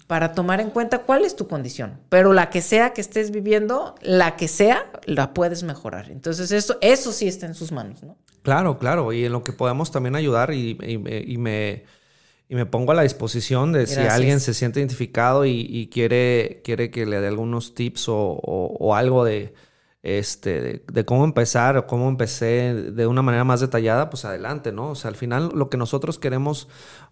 para 0.07 0.33
tomar 0.33 0.63
en 0.63 0.71
cuenta 0.71 1.01
cuál 1.01 1.27
es 1.27 1.37
tu 1.37 1.47
condición. 1.47 2.01
Pero 2.09 2.33
la 2.33 2.49
que 2.49 2.63
sea 2.63 2.95
que 2.95 3.03
estés 3.03 3.33
viviendo, 3.33 3.97
la 4.01 4.37
que 4.37 4.49
sea, 4.49 4.87
la 5.05 5.35
puedes 5.35 5.63
mejorar. 5.63 6.11
Entonces, 6.11 6.53
eso, 6.53 6.79
eso 6.81 7.13
sí 7.13 7.29
está 7.29 7.45
en 7.45 7.55
sus 7.55 7.71
manos, 7.71 8.03
¿no? 8.03 8.17
Claro, 8.49 8.79
claro. 8.79 9.13
Y 9.13 9.25
en 9.25 9.33
lo 9.33 9.45
que 9.45 9.53
podemos 9.53 9.91
también 9.91 10.17
ayudar 10.17 10.53
y, 10.53 10.75
me, 11.39 11.85
me 12.49 12.67
pongo 12.67 12.93
a 12.93 12.95
la 12.95 13.03
disposición 13.03 13.73
de 13.73 13.87
si 13.87 14.01
alguien 14.01 14.41
se 14.41 14.55
siente 14.55 14.81
identificado 14.81 15.45
y, 15.47 15.89
quiere, 15.93 16.61
quiere 16.65 16.91
que 16.91 17.07
le 17.07 17.21
dé 17.21 17.29
algunos 17.29 17.75
tips 17.75 18.07
o 18.09 18.95
algo 18.95 19.25
de 19.25 19.55
este, 20.03 20.83
de, 20.91 21.05
cómo 21.05 21.25
empezar 21.25 21.77
o 21.77 21.87
cómo 21.87 22.09
empecé 22.09 22.75
de 22.75 23.07
una 23.07 23.23
manera 23.23 23.45
más 23.45 23.61
detallada, 23.61 24.11
pues 24.11 24.25
adelante, 24.25 24.73
¿no? 24.73 24.91
O 24.91 24.95
sea, 24.95 25.11
al 25.11 25.17
final 25.17 25.51
lo 25.55 25.69
que 25.71 25.77
nosotros 25.77 26.19
queremos, 26.19 26.69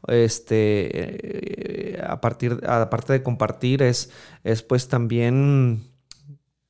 este, 0.06 1.96
eh, 1.96 2.02
a 2.06 2.20
partir, 2.20 2.60
aparte 2.66 3.12
de 3.12 3.22
compartir, 3.22 3.82
es, 3.82 4.10
es 4.44 4.62
pues 4.62 4.88
también, 4.88 5.82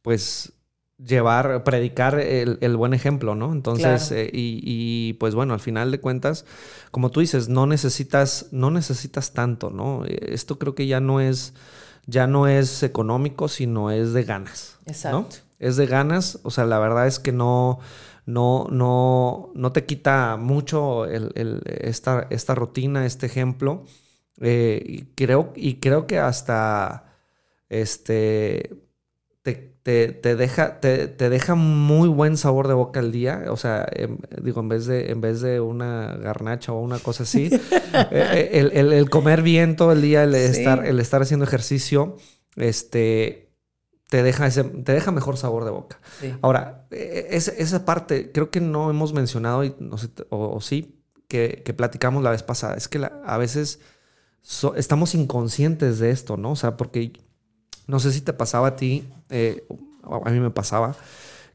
pues 0.03 0.53
llevar, 0.99 1.65
predicar 1.65 2.19
el, 2.19 2.77
buen 2.77 2.95
ejemplo, 2.95 3.35
¿no? 3.35 3.53
Entonces, 3.53 4.11
eh, 4.13 4.31
y, 4.33 4.61
y, 4.65 5.13
pues 5.15 5.35
bueno, 5.35 5.55
al 5.55 5.61
final 5.61 5.91
de 5.91 6.01
cuentas, 6.01 6.45
como 6.91 7.11
tú 7.11 7.21
dices, 7.21 7.49
no 7.49 7.67
necesitas, 7.67 8.49
no 8.51 8.71
necesitas 8.71 9.33
tanto, 9.33 9.71
¿no? 9.71 10.05
Esto 10.07 10.59
creo 10.59 10.75
que 10.75 10.87
ya 10.87 11.01
no 11.01 11.21
es, 11.21 11.55
ya 12.07 12.27
no 12.27 12.49
es 12.49 12.83
económico, 12.83 13.49
sino 13.49 13.91
es 13.91 14.13
de 14.13 14.25
ganas. 14.25 14.79
Exacto 14.87 15.47
es 15.59 15.77
de 15.77 15.87
ganas. 15.87 16.39
O 16.43 16.51
sea, 16.51 16.65
la 16.65 16.79
verdad 16.79 17.07
es 17.07 17.19
que 17.19 17.33
no, 17.33 17.79
no, 18.27 18.67
no, 18.71 19.51
no 19.55 19.73
te 19.73 19.85
quita 19.85 20.37
mucho 20.37 21.07
esta, 21.07 22.27
esta, 22.31 22.55
rutina, 22.55 23.07
este 23.07 23.27
ejemplo. 23.27 23.85
Eh, 24.41 24.83
y, 24.85 25.03
creo, 25.15 25.53
y 25.57 25.77
creo 25.77 26.07
que 26.07 26.19
hasta 26.19 27.17
este, 27.69 28.77
te, 29.87 30.35
deja, 30.35 30.81
te, 30.81 31.07
deja 31.07 31.55
muy 31.55 32.09
buen 32.09 32.37
sabor 32.37 32.67
de 32.67 32.75
boca 32.75 32.99
el 32.99 33.13
día. 33.13 33.45
O 33.51 33.57
sea, 33.57 33.87
em, 33.93 34.19
digo, 34.43 34.61
en 34.61 34.69
vez, 34.69 34.87
de, 34.87 35.13
en 35.13 35.21
vez 35.21 35.41
de 35.43 35.61
una 35.61 36.17
garnacha 36.17 36.73
o 36.73 36.81
una 36.81 36.99
cosa 36.99 37.23
así, 37.23 37.51
eh, 38.11 38.51
eh, 38.53 38.71
el, 38.75 39.09
comer 39.11 39.43
bien 39.43 39.77
todo 39.77 39.93
el 39.93 40.03
día, 40.03 40.25
el, 40.25 40.35
estar, 40.35 40.85
el 40.85 40.99
estar 40.99 41.23
haciendo 41.23 41.45
ejercicio, 41.45 42.17
este 42.57 43.53
te 44.09 44.25
deja, 44.25 44.49
ese, 44.49 44.65
te 44.65 44.93
deja 44.93 45.13
mejor 45.13 45.37
sabor 45.37 45.65
de 45.65 45.71
boca. 45.71 46.01
Ahora, 46.43 46.89
e, 46.91 47.29
e, 47.31 47.37
esa 47.37 47.85
parte 47.85 48.33
creo 48.33 48.51
que 48.51 48.61
no 48.61 48.91
hemos 48.91 49.13
mencionado, 49.13 49.63
y 49.63 49.73
no 49.79 49.99
sé, 49.99 50.09
o, 50.31 50.61
sí, 50.61 51.01
que, 51.29 51.63
platicamos 51.77 52.25
la 52.25 52.31
vez 52.31 52.43
pasada. 52.43 52.75
Es 52.75 52.89
que 52.89 53.09
a 53.25 53.39
veces 53.39 53.79
estamos 54.75 55.15
inconscientes 55.15 56.01
de 56.01 56.11
esto, 56.11 56.37
¿no? 56.37 56.51
O 56.53 56.57
sea, 56.57 56.77
porque 56.77 57.13
no 57.87 58.01
sé 58.01 58.13
si 58.13 58.21
te 58.21 58.33
pasaba 58.33 58.69
a 58.69 58.77
ti, 58.77 59.05
eh, 59.31 59.67
a 60.03 60.31
mí 60.31 60.41
me 60.41 60.51
pasaba, 60.51 60.97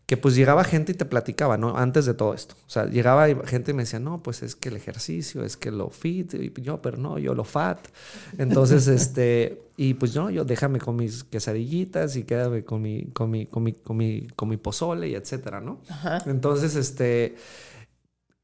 que 0.05 0.17
pues 0.17 0.36
llegaba 0.36 0.65
gente 0.65 0.91
y 0.91 0.95
te 0.95 1.05
platicaba, 1.05 1.55
¿no? 1.55 1.77
Antes 1.77 2.05
de 2.05 2.13
todo 2.13 2.34
esto. 2.34 2.55
O 2.67 2.69
sea, 2.69 2.86
llegaba 2.86 3.27
gente 3.45 3.71
y 3.71 3.73
me 3.73 3.84
decía, 3.84 3.99
no, 3.99 4.21
pues 4.21 4.43
es 4.43 4.55
que 4.55 4.67
el 4.67 4.75
ejercicio, 4.75 5.45
es 5.45 5.55
que 5.55 5.71
lo 5.71 5.89
fit, 5.89 6.34
y 6.34 6.51
yo, 6.61 6.82
pero 6.82 6.97
no, 6.97 7.17
yo 7.17 7.34
lo 7.34 7.45
fat. 7.45 7.79
Entonces, 8.38 8.88
este, 8.89 9.61
y 9.77 9.93
pues 9.93 10.13
no, 10.13 10.29
yo 10.29 10.43
déjame 10.43 10.79
con 10.79 10.97
mis 10.97 11.23
quesadillitas 11.23 12.17
y 12.17 12.23
quédame 12.23 12.65
con 12.65 12.82
mi, 12.82 13.05
con 13.13 13.32
mi, 13.32 13.45
con 13.45 13.63
mi, 13.63 13.71
con 13.71 13.95
mi, 13.95 14.27
con 14.36 14.49
mi 14.49 14.57
pozole 14.57 15.07
y 15.07 15.15
etcétera, 15.15 15.61
¿no? 15.61 15.79
Entonces, 16.25 16.75
este, 16.75 17.38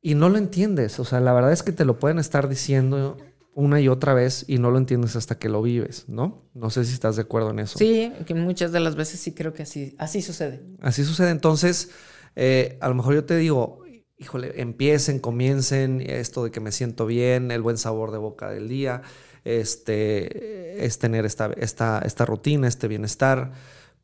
y 0.01 0.15
no 0.15 0.29
lo 0.29 0.37
entiendes. 0.37 1.01
O 1.01 1.03
sea, 1.03 1.19
la 1.19 1.33
verdad 1.33 1.51
es 1.51 1.63
que 1.63 1.73
te 1.73 1.83
lo 1.83 1.99
pueden 1.99 2.17
estar 2.17 2.47
diciendo 2.47 3.17
una 3.57 3.81
y 3.81 3.87
otra 3.87 4.13
vez 4.13 4.45
y 4.47 4.59
no 4.59 4.69
lo 4.69 4.77
entiendes 4.77 5.15
hasta 5.15 5.39
que 5.39 5.49
lo 5.49 5.63
vives, 5.63 6.05
¿no? 6.07 6.43
No 6.53 6.69
sé 6.69 6.85
si 6.85 6.93
estás 6.93 7.15
de 7.15 7.23
acuerdo 7.23 7.49
en 7.49 7.57
eso. 7.57 7.79
Sí, 7.79 8.13
que 8.27 8.35
muchas 8.35 8.71
de 8.71 8.79
las 8.79 8.95
veces 8.95 9.19
sí 9.19 9.33
creo 9.33 9.51
que 9.51 9.63
así, 9.63 9.95
así 9.97 10.21
sucede. 10.21 10.61
Así 10.79 11.03
sucede. 11.03 11.31
Entonces, 11.31 11.89
eh, 12.35 12.77
a 12.81 12.87
lo 12.87 12.93
mejor 12.93 13.15
yo 13.15 13.25
te 13.25 13.35
digo, 13.35 13.83
híjole, 14.19 14.61
empiecen, 14.61 15.17
comiencen 15.17 16.01
esto 16.01 16.43
de 16.43 16.51
que 16.51 16.59
me 16.59 16.71
siento 16.71 17.07
bien, 17.07 17.49
el 17.49 17.63
buen 17.63 17.79
sabor 17.79 18.11
de 18.11 18.19
boca 18.19 18.51
del 18.51 18.67
día, 18.67 19.01
este, 19.43 20.85
es 20.85 20.99
tener 20.99 21.25
esta, 21.25 21.51
esta, 21.57 21.99
esta 22.05 22.25
rutina, 22.25 22.67
este 22.67 22.87
bienestar. 22.87 23.53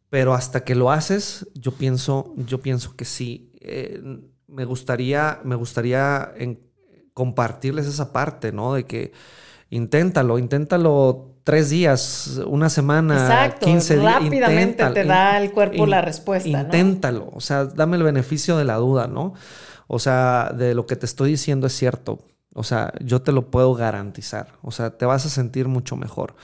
Pero 0.10 0.34
hasta 0.34 0.64
que 0.64 0.74
lo 0.74 0.90
haces, 0.90 1.48
yo 1.54 1.74
pienso, 1.74 2.34
yo 2.38 2.60
pienso 2.60 2.96
que 2.96 3.06
sí. 3.06 3.52
Eh, 3.62 4.02
me 4.48 4.66
gustaría, 4.66 5.42
me 5.44 5.54
gustaría 5.54 6.34
compartirles 7.14 7.86
esa 7.86 8.12
parte, 8.12 8.52
¿no? 8.52 8.74
De 8.74 8.86
que 8.86 9.12
inténtalo, 9.74 10.38
inténtalo 10.38 11.34
tres 11.44 11.70
días, 11.70 12.40
una 12.48 12.70
semana, 12.70 13.16
Exacto, 13.16 13.66
15 13.66 13.98
días. 13.98 14.24
Rápidamente 14.24 14.86
te 14.92 15.04
da 15.04 15.38
el 15.42 15.52
cuerpo 15.52 15.86
la 15.86 16.02
respuesta. 16.02 16.48
Inténtalo, 16.48 17.30
o 17.34 17.42
sea, 17.42 17.66
dame 17.66 17.98
el 17.98 18.04
beneficio 18.04 18.58
de 18.58 18.66
la 18.66 18.76
duda, 18.76 19.08
¿no? 19.08 19.34
O 19.88 20.00
sea, 20.00 20.52
de 20.56 20.74
lo 20.74 20.86
que 20.86 20.96
te 20.96 21.06
estoy 21.06 21.32
diciendo 21.32 21.68
es 21.68 21.74
cierto. 21.74 22.20
O 22.56 22.64
sea, 22.64 22.94
yo 23.04 23.22
te 23.24 23.32
lo 23.32 23.50
puedo 23.50 23.74
garantizar. 23.74 24.48
O 24.62 24.72
sea, 24.72 24.92
te 24.92 25.06
vas 25.06 25.26
a 25.26 25.30
sentir 25.30 25.68
mucho 25.68 25.96
mejor. 25.96 26.36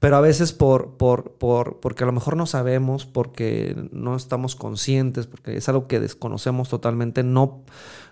Pero 0.00 0.16
a 0.16 0.20
veces 0.20 0.52
por, 0.52 0.96
por, 0.96 1.34
por, 1.34 1.78
porque 1.78 2.02
a 2.02 2.06
lo 2.06 2.12
mejor 2.12 2.36
no 2.36 2.46
sabemos, 2.46 3.06
porque 3.06 3.76
no 3.92 4.16
estamos 4.16 4.56
conscientes, 4.56 5.28
porque 5.28 5.56
es 5.56 5.68
algo 5.68 5.86
que 5.86 6.00
desconocemos 6.00 6.68
totalmente, 6.68 7.22
no, 7.22 7.62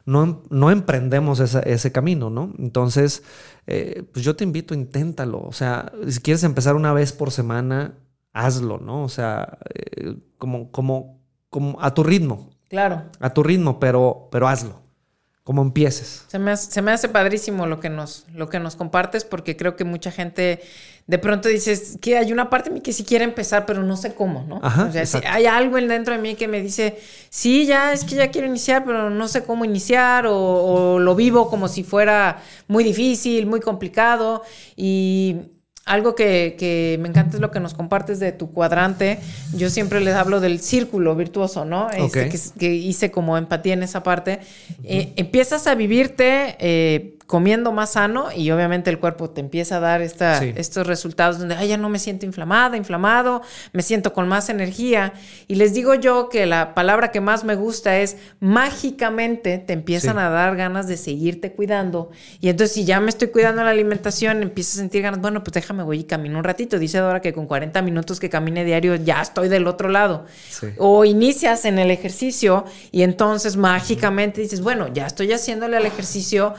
no, 0.05 0.43
no 0.51 0.71
emprendemos 0.71 1.41
ese 1.41 1.93
camino, 1.93 2.31
¿no? 2.31 2.53
Entonces, 2.59 3.23
eh, 3.67 4.05
pues 4.13 4.25
yo 4.25 4.37
te 4.37 4.45
invito, 4.45 4.75
inténtalo. 4.75 5.41
O 5.41 5.53
sea, 5.53 5.93
si 6.09 6.21
quieres 6.21 6.45
empezar 6.45 6.77
una 6.77 6.93
vez 6.93 7.13
por 7.13 7.31
semana, 7.31 7.95
hazlo, 8.33 8.79
¿no? 8.79 9.05
O 9.05 9.09
sea, 9.09 9.59
eh, 9.75 10.17
como, 10.39 10.71
como, 10.71 11.23
como 11.49 11.81
a 11.81 11.95
tu 11.95 12.03
ritmo. 12.03 12.51
Claro. 12.69 13.05
A 13.19 13.31
tu 13.35 13.43
ritmo, 13.43 13.81
pero, 13.81 14.29
pero 14.31 14.49
hazlo 14.49 14.90
como 15.51 15.63
empieces. 15.63 16.27
Se 16.29 16.39
me, 16.39 16.53
hace, 16.53 16.71
se 16.71 16.81
me 16.81 16.93
hace 16.93 17.09
padrísimo 17.09 17.67
lo 17.67 17.81
que, 17.81 17.91
nos, 17.91 18.25
lo 18.33 18.49
que 18.49 18.61
nos 18.61 18.77
compartes 18.77 19.25
porque 19.25 19.57
creo 19.57 19.75
que 19.75 19.83
mucha 19.83 20.13
gente 20.13 20.63
de 21.09 21.19
pronto 21.19 21.49
dices 21.49 21.99
que 22.01 22.17
hay 22.17 22.33
una 22.33 22.49
parte 22.49 22.69
de 22.69 22.75
mí 22.75 22.81
que 22.83 22.93
sí 22.93 23.03
quiere 23.03 23.25
empezar, 23.25 23.67
pero 23.67 23.83
no 23.83 23.97
sé 23.97 24.15
cómo, 24.15 24.45
¿no? 24.45 24.59
o 24.59 24.93
sea, 24.93 25.23
hay 25.35 25.47
algo 25.47 25.75
dentro 25.75 26.15
de 26.15 26.21
mí 26.21 26.37
que 26.37 26.47
me 26.47 26.61
dice, 26.63 27.01
sí, 27.31 27.67
ya 27.67 27.93
es 27.93 28.05
que 28.05 28.15
ya 28.15 28.31
quiero 28.31 28.47
iniciar, 28.47 28.85
pero 28.85 29.11
no 29.11 29.27
sé 29.27 29.43
cómo 29.43 29.65
iniciar 29.65 30.25
o, 30.29 30.37
o 30.37 30.99
lo 31.01 31.17
vivo 31.17 31.51
como 31.51 31.67
si 31.67 31.83
fuera 31.83 32.41
muy 32.69 32.85
difícil, 32.85 33.47
muy 33.47 33.59
complicado 33.59 34.45
y 34.77 35.35
algo 35.87 36.15
que, 36.15 36.99
me 37.01 37.09
encanta 37.09 37.37
es 37.37 37.41
lo 37.41 37.51
que 37.51 37.61
nos 37.61 37.75
compartes 37.75 38.21
de 38.21 38.33
tu 38.33 38.53
cuadrante. 38.53 39.19
Yo 39.55 39.71
siempre 39.71 40.01
les 40.01 40.15
hablo 40.15 40.41
del 40.41 40.61
círculo 40.61 41.17
virtuoso, 41.17 41.65
¿no? 41.65 41.91
Este, 41.91 42.31
que, 42.59 42.75
hice 42.75 43.11
como 43.11 43.37
empatía 43.37 43.75
en 43.75 43.83
esa 43.83 44.03
parte. 44.03 44.41
Eh, 44.85 45.13
empiezas 45.17 45.67
a 45.67 45.75
vivirte 45.75 46.57
eh, 46.59 47.17
comiendo 47.31 47.71
más 47.71 47.93
sano 47.93 48.33
y 48.37 48.51
obviamente 48.51 48.91
el 48.91 48.99
cuerpo 48.99 49.31
te 49.31 49.41
empieza 49.41 49.77
a 49.77 49.81
dar 49.81 50.03
esta, 50.03 50.45
estos 50.45 50.85
resultados 50.85 51.39
donde, 51.39 51.55
ay, 51.55 51.69
ya 51.69 51.77
no 51.77 51.89
me 51.89 52.01
siento 52.01 52.27
inflamada, 52.27 52.77
inflamado, 52.77 53.41
me 53.73 53.83
siento 53.83 54.13
con 54.13 54.27
más 54.27 54.49
energía. 54.49 55.13
Y 55.47 55.55
les 55.55 55.73
digo 55.73 55.95
yo 55.95 56.29
que 56.29 56.45
la 56.47 56.75
palabra 56.75 57.13
que 57.13 57.21
más 57.21 57.45
me 57.45 57.55
gusta 57.55 57.99
es 57.99 58.17
mágicamente 58.41 59.59
te 59.59 59.73
empiezan 59.75 60.19
a 60.19 60.29
dar 60.29 60.57
ganas 60.57 60.89
de 60.89 60.97
seguirte 60.97 61.53
cuidando. 61.53 62.11
Y 62.41 62.49
entonces 62.49 62.75
si 62.75 62.85
ya 62.85 62.99
me 62.99 63.11
estoy 63.11 63.29
cuidando 63.29 63.63
la 63.63 63.71
alimentación, 63.71 64.43
empiezas 64.43 64.75
a 64.75 64.79
sentir 64.79 65.03
ganas, 65.03 65.21
bueno, 65.21 65.45
pues 65.45 65.55
déjame 65.55 65.85
voy 65.85 66.01
y 66.01 66.05
camino 66.05 66.37
un 66.37 66.43
ratito. 66.43 66.81
Dice 66.81 66.99
Dora 66.99 67.21
que 67.21 67.33
con 67.33 67.47
40 67.47 67.81
minutos 67.83 68.19
que 68.19 68.29
camine 68.29 68.65
diario 68.65 68.97
ya 68.97 69.23
estoy 69.23 69.49
del 69.49 69.69
otro 69.69 69.89
lado. 69.89 70.27
O 70.79 71.05
inicias 71.05 71.65
en 71.65 71.79
el 71.79 71.93
ejercicio 71.93 72.65
y 72.91 73.03
entonces 73.03 73.57
mágicamente 73.57 74.41
dices, 74.41 74.63
bueno, 74.63 74.93
ya 74.93 75.07
estoy 75.07 75.33
haciéndole 75.33 75.77
al 75.77 75.87
ejercicio 75.87 76.55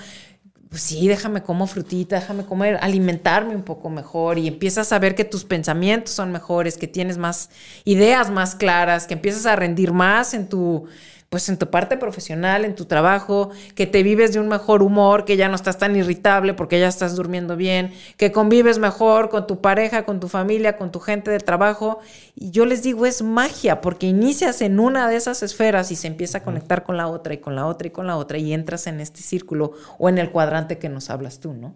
pues 0.71 0.83
sí, 0.83 1.05
déjame 1.09 1.43
como 1.43 1.67
frutita, 1.67 2.15
déjame 2.15 2.45
comer, 2.45 2.79
alimentarme 2.81 3.53
un 3.53 3.63
poco 3.63 3.89
mejor 3.89 4.37
y 4.37 4.47
empiezas 4.47 4.93
a 4.93 4.99
ver 4.99 5.15
que 5.15 5.25
tus 5.25 5.43
pensamientos 5.43 6.13
son 6.13 6.31
mejores, 6.31 6.77
que 6.77 6.87
tienes 6.87 7.17
más 7.17 7.49
ideas 7.83 8.29
más 8.31 8.55
claras, 8.55 9.05
que 9.05 9.15
empiezas 9.15 9.45
a 9.45 9.57
rendir 9.57 9.91
más 9.91 10.33
en 10.33 10.47
tu 10.47 10.87
pues 11.31 11.47
en 11.47 11.57
tu 11.57 11.69
parte 11.69 11.95
profesional, 11.95 12.65
en 12.65 12.75
tu 12.75 12.87
trabajo, 12.87 13.51
que 13.73 13.87
te 13.87 14.03
vives 14.03 14.33
de 14.33 14.41
un 14.41 14.49
mejor 14.49 14.83
humor, 14.83 15.23
que 15.23 15.37
ya 15.37 15.47
no 15.47 15.55
estás 15.55 15.77
tan 15.77 15.95
irritable 15.95 16.53
porque 16.53 16.77
ya 16.77 16.89
estás 16.89 17.15
durmiendo 17.15 17.55
bien, 17.55 17.93
que 18.17 18.33
convives 18.33 18.79
mejor 18.79 19.29
con 19.29 19.47
tu 19.47 19.61
pareja, 19.61 20.03
con 20.03 20.19
tu 20.19 20.27
familia, 20.27 20.75
con 20.75 20.91
tu 20.91 20.99
gente 20.99 21.31
de 21.31 21.39
trabajo. 21.39 21.99
Y 22.35 22.51
yo 22.51 22.65
les 22.65 22.83
digo, 22.83 23.05
es 23.05 23.21
magia, 23.21 23.79
porque 23.79 24.07
inicias 24.07 24.61
en 24.61 24.77
una 24.77 25.07
de 25.07 25.15
esas 25.15 25.41
esferas 25.41 25.89
y 25.93 25.95
se 25.95 26.07
empieza 26.07 26.39
a 26.39 26.43
conectar 26.43 26.83
con 26.83 26.97
la 26.97 27.07
otra 27.07 27.33
y 27.33 27.37
con 27.37 27.55
la 27.55 27.65
otra 27.65 27.87
y 27.87 27.91
con 27.91 28.07
la 28.07 28.17
otra 28.17 28.37
y 28.37 28.51
entras 28.51 28.85
en 28.87 28.99
este 28.99 29.21
círculo 29.21 29.71
o 29.99 30.09
en 30.09 30.17
el 30.17 30.31
cuadrante 30.31 30.79
que 30.79 30.89
nos 30.89 31.09
hablas 31.09 31.39
tú, 31.39 31.53
¿no? 31.53 31.75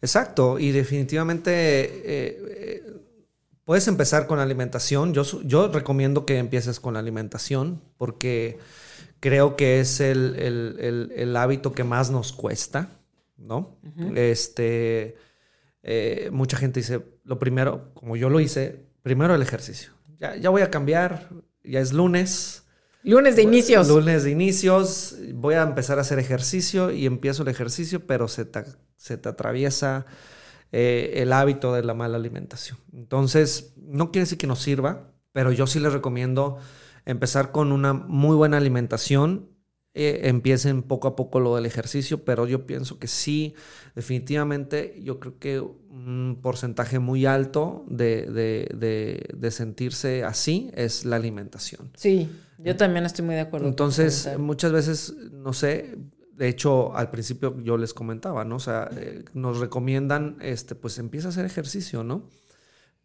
Exacto, 0.00 0.58
y 0.58 0.72
definitivamente... 0.72 1.52
Eh, 1.52 2.38
eh, 2.56 2.82
puedes 3.66 3.86
empezar 3.86 4.26
con 4.26 4.38
la 4.38 4.44
alimentación. 4.44 5.12
Yo, 5.12 5.24
yo 5.42 5.68
recomiendo 5.68 6.24
que 6.24 6.38
empieces 6.38 6.80
con 6.80 6.94
la 6.94 7.00
alimentación 7.00 7.82
porque 7.98 8.58
creo 9.24 9.56
que 9.56 9.80
es 9.80 10.00
el, 10.00 11.34
hábito 11.34 11.72
que 11.72 11.82
más 11.82 12.10
nos 12.10 12.34
cuesta, 12.34 12.90
¿no? 13.38 13.78
Este, 14.16 15.16
eh, 15.82 16.28
mucha 16.30 16.58
gente 16.58 16.80
dice, 16.80 17.00
lo 17.24 17.38
primero, 17.38 17.94
como 17.94 18.16
yo 18.16 18.28
lo 18.28 18.38
hice, 18.38 18.84
primero 19.02 19.34
el 19.34 19.40
ejercicio. 19.40 19.92
Ya, 20.18 20.36
ya 20.36 20.50
voy 20.50 20.60
a 20.60 20.70
cambiar, 20.70 21.30
ya 21.62 21.80
es 21.80 21.94
lunes. 21.94 22.64
Lunes 23.02 23.34
de 23.34 23.42
inicios. 23.44 23.88
Lunes 23.88 24.24
de 24.24 24.30
inicios, 24.30 25.16
voy 25.32 25.54
a 25.54 25.62
empezar 25.62 25.96
a 25.96 26.02
hacer 26.02 26.18
ejercicio 26.18 26.90
y 26.90 27.06
empiezo 27.06 27.44
el 27.44 27.48
ejercicio, 27.48 28.06
pero 28.06 28.28
se 28.28 28.44
te, 28.44 28.62
se 28.98 29.16
te 29.16 29.30
atraviesa 29.30 30.04
eh, 30.70 31.22
el 31.22 31.32
hábito 31.32 31.72
de 31.72 31.82
la 31.82 31.94
mala 31.94 32.18
alimentación. 32.18 32.76
Entonces, 32.92 33.72
no 33.78 34.12
quiere 34.12 34.24
decir 34.24 34.36
que 34.36 34.46
nos 34.46 34.60
sirva, 34.60 35.14
pero 35.32 35.50
yo 35.50 35.66
sí 35.66 35.80
les 35.80 35.94
recomiendo 35.94 36.58
empezar 37.04 37.52
con 37.52 37.72
una 37.72 37.92
muy 37.92 38.36
buena 38.36 38.56
alimentación. 38.56 39.50
Eh, 39.96 40.22
empiecen 40.28 40.82
poco 40.82 41.06
a 41.06 41.14
poco 41.14 41.38
lo 41.38 41.54
del 41.54 41.66
ejercicio, 41.66 42.24
pero 42.24 42.48
yo 42.48 42.66
pienso 42.66 42.98
que 42.98 43.06
sí, 43.06 43.54
definitivamente, 43.94 45.00
yo 45.04 45.20
creo 45.20 45.38
que 45.38 45.60
un 45.60 46.40
porcentaje 46.42 46.98
muy 46.98 47.26
alto 47.26 47.84
de, 47.88 49.48
sentirse 49.52 50.24
así 50.24 50.72
es 50.74 51.04
la 51.04 51.14
alimentación. 51.14 51.92
Sí, 51.94 52.28
yo 52.58 52.74
también 52.74 53.06
estoy 53.06 53.24
muy 53.24 53.36
de 53.36 53.42
acuerdo. 53.42 53.68
Entonces, 53.68 54.28
muchas 54.36 54.72
veces, 54.72 55.14
no 55.30 55.52
sé, 55.52 55.96
de 56.36 56.48
hecho, 56.48 56.96
al 56.96 57.10
principio 57.10 57.56
yo 57.62 57.76
les 57.76 57.94
comentaba, 57.94 58.44
¿no? 58.44 58.56
O 58.56 58.60
sea, 58.60 58.90
eh, 58.96 59.24
nos 59.34 59.58
recomiendan, 59.58 60.36
este, 60.40 60.74
pues 60.74 60.98
empieza 60.98 61.28
a 61.28 61.30
hacer 61.30 61.44
ejercicio, 61.44 62.02
¿no? 62.02 62.28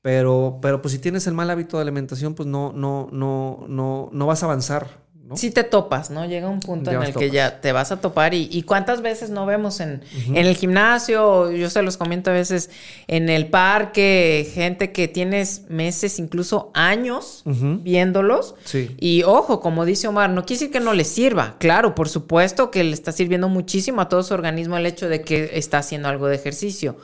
Pero, 0.01 0.59
pero 0.61 0.81
pues 0.81 0.93
si 0.93 0.99
tienes 0.99 1.27
el 1.27 1.33
mal 1.33 1.49
hábito 1.49 1.77
de 1.77 1.83
alimentación, 1.83 2.33
pues 2.33 2.47
no, 2.47 2.71
no, 2.73 3.09
no, 3.11 3.65
no, 3.67 4.09
no 4.11 4.25
vas 4.25 4.43
a 4.43 4.45
avanzar. 4.45 5.09
¿no? 5.29 5.37
Sí 5.37 5.51
te 5.51 5.63
topas, 5.63 6.09
¿no? 6.09 6.25
Llega 6.25 6.47
un 6.47 6.59
punto 6.59 6.89
en 6.89 7.03
el 7.03 7.13
que 7.13 7.29
ya 7.29 7.61
te 7.61 7.71
vas 7.71 7.91
a 7.91 8.01
topar 8.01 8.33
y, 8.33 8.63
cuántas 8.63 9.03
veces 9.03 9.29
no 9.29 9.45
vemos 9.45 9.79
en, 9.79 10.01
en, 10.27 10.37
el 10.37 10.55
gimnasio, 10.55 11.51
yo 11.51 11.69
se 11.69 11.83
los 11.83 11.97
comento 11.97 12.31
a 12.31 12.33
veces 12.33 12.71
en 13.07 13.29
el 13.29 13.47
parque, 13.47 14.49
gente 14.53 14.91
que 14.91 15.07
tienes 15.07 15.65
meses, 15.69 16.17
incluso 16.17 16.71
años 16.73 17.43
viéndolos. 17.45 18.55
Sí. 18.63 18.95
Y 18.99 19.21
ojo, 19.21 19.59
como 19.59 19.85
dice 19.85 20.07
Omar, 20.07 20.31
no 20.31 20.45
quiere 20.45 20.61
decir 20.61 20.71
que 20.71 20.79
no 20.79 20.93
le 20.93 21.03
sirva. 21.03 21.57
Claro, 21.59 21.93
por 21.93 22.09
supuesto 22.09 22.71
que 22.71 22.83
le 22.83 22.93
está 22.93 23.11
sirviendo 23.11 23.49
muchísimo 23.49 24.01
a 24.01 24.09
todo 24.09 24.23
su 24.23 24.33
organismo 24.33 24.77
el 24.77 24.87
hecho 24.87 25.09
de 25.09 25.21
que 25.21 25.51
está 25.53 25.77
haciendo 25.77 26.07
algo 26.07 26.27
de 26.27 26.37
ejercicio 26.37 26.95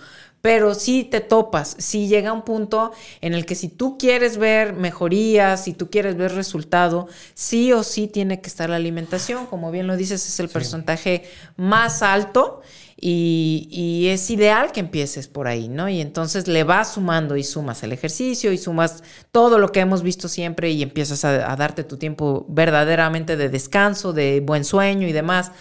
pero 0.46 0.76
sí 0.76 1.04
te 1.04 1.22
topas, 1.22 1.76
sí 1.80 2.08
llega 2.08 2.32
un 2.32 2.44
punto 2.44 2.92
en 3.20 3.34
el 3.34 3.48
que 3.48 3.56
si 3.56 3.68
tú 3.68 3.98
quieres 3.98 4.38
ver 4.38 4.74
mejorías, 4.74 5.64
si 5.64 5.74
tú 5.74 5.90
quieres 5.90 6.18
ver 6.18 6.36
resultado, 6.36 7.08
sí 7.34 7.74
o 7.74 7.82
sí 7.82 8.06
tiene 8.06 8.42
que 8.42 8.48
estar 8.48 8.70
la 8.70 8.76
alimentación, 8.76 9.48
como 9.48 9.72
bien 9.72 9.88
lo 9.88 9.98
dices, 9.98 10.24
es 10.28 10.40
el 10.40 10.50
porcentaje 10.50 11.24
más 11.58 12.04
alto 12.04 12.62
y, 12.96 14.06
es 14.12 14.30
ideal 14.30 14.72
que 14.72 14.82
empieces 14.82 15.28
por 15.28 15.48
ahí, 15.48 15.68
¿no? 15.68 15.90
Y 15.90 16.00
entonces 16.00 16.48
le 16.48 16.64
vas 16.64 16.94
sumando 16.94 17.38
y 17.38 17.44
sumas 17.44 17.82
el 17.82 17.92
ejercicio 17.92 18.52
y 18.52 18.60
sumas 18.60 19.02
todo 19.32 19.58
lo 19.58 19.72
que 19.72 19.80
hemos 19.80 20.04
visto 20.04 20.28
siempre 20.28 20.70
y 20.70 20.84
empiezas 20.84 21.26
a 21.26 21.56
darte 21.56 21.84
tu 21.84 21.98
tiempo 21.98 22.46
verdaderamente 22.50 23.36
de 23.36 23.50
descanso, 23.50 24.14
de 24.14 24.42
buen 24.42 24.64
sueño 24.64 25.08
y 25.08 25.12
demás 25.12 25.52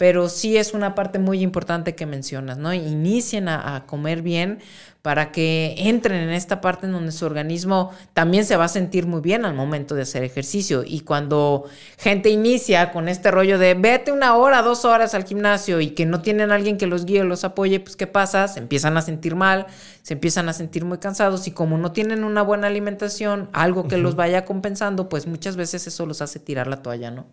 pero 0.00 0.30
sí 0.30 0.56
es 0.56 0.72
una 0.72 0.94
parte 0.94 1.18
muy 1.18 1.42
importante 1.42 1.94
que 1.94 2.06
mencionas, 2.06 2.56
¿no? 2.56 2.72
Inicien 2.72 3.50
a, 3.50 3.84
comer 3.86 4.22
bien 4.22 4.60
para 5.02 5.30
que 5.30 5.74
entren 5.76 6.22
en 6.22 6.30
esta 6.30 6.62
parte 6.62 6.86
en 6.86 6.92
donde 6.92 7.12
su 7.12 7.26
organismo 7.26 7.90
también 8.14 8.46
se 8.46 8.56
va 8.56 8.64
a 8.64 8.68
sentir 8.68 9.06
muy 9.06 9.20
bien 9.20 9.44
al 9.44 9.52
momento 9.52 9.94
de 9.94 10.00
hacer 10.00 10.24
ejercicio. 10.24 10.84
Y 10.86 11.00
cuando 11.00 11.66
gente 11.98 12.30
inicia 12.30 12.92
con 12.92 13.10
este 13.10 13.30
rollo 13.30 13.58
de 13.58 13.74
vete 13.74 14.10
una 14.10 14.36
hora, 14.36 14.62
dos 14.62 14.86
horas 14.86 15.12
al 15.12 15.24
gimnasio 15.24 15.82
y 15.82 15.90
que 15.90 16.06
no 16.06 16.22
tienen 16.22 16.50
alguien 16.50 16.78
que 16.78 16.86
los 16.86 17.04
guíe 17.04 17.20
o 17.20 17.24
los 17.24 17.44
apoye, 17.44 17.78
pues 17.78 17.94
¿qué 17.94 18.06
pasa? 18.06 18.48
Se 18.48 18.58
empiezan 18.58 18.96
a 18.96 19.02
sentir 19.02 19.36
mal, 19.36 19.66
se 20.00 20.14
empiezan 20.14 20.48
a 20.48 20.54
sentir 20.54 20.86
muy 20.86 20.96
cansados 20.96 21.46
y 21.46 21.50
como 21.50 21.76
no 21.76 21.92
tienen 21.92 22.24
una 22.24 22.40
buena 22.40 22.68
alimentación, 22.68 23.50
algo 23.52 23.86
que 23.86 23.98
los 23.98 24.16
vaya 24.16 24.46
compensando, 24.46 25.10
pues 25.10 25.26
muchas 25.26 25.56
veces 25.56 25.86
eso 25.86 26.06
los 26.06 26.22
hace 26.22 26.38
tirar 26.38 26.68
la 26.68 26.80
toalla, 26.82 27.10
¿no? 27.10 27.26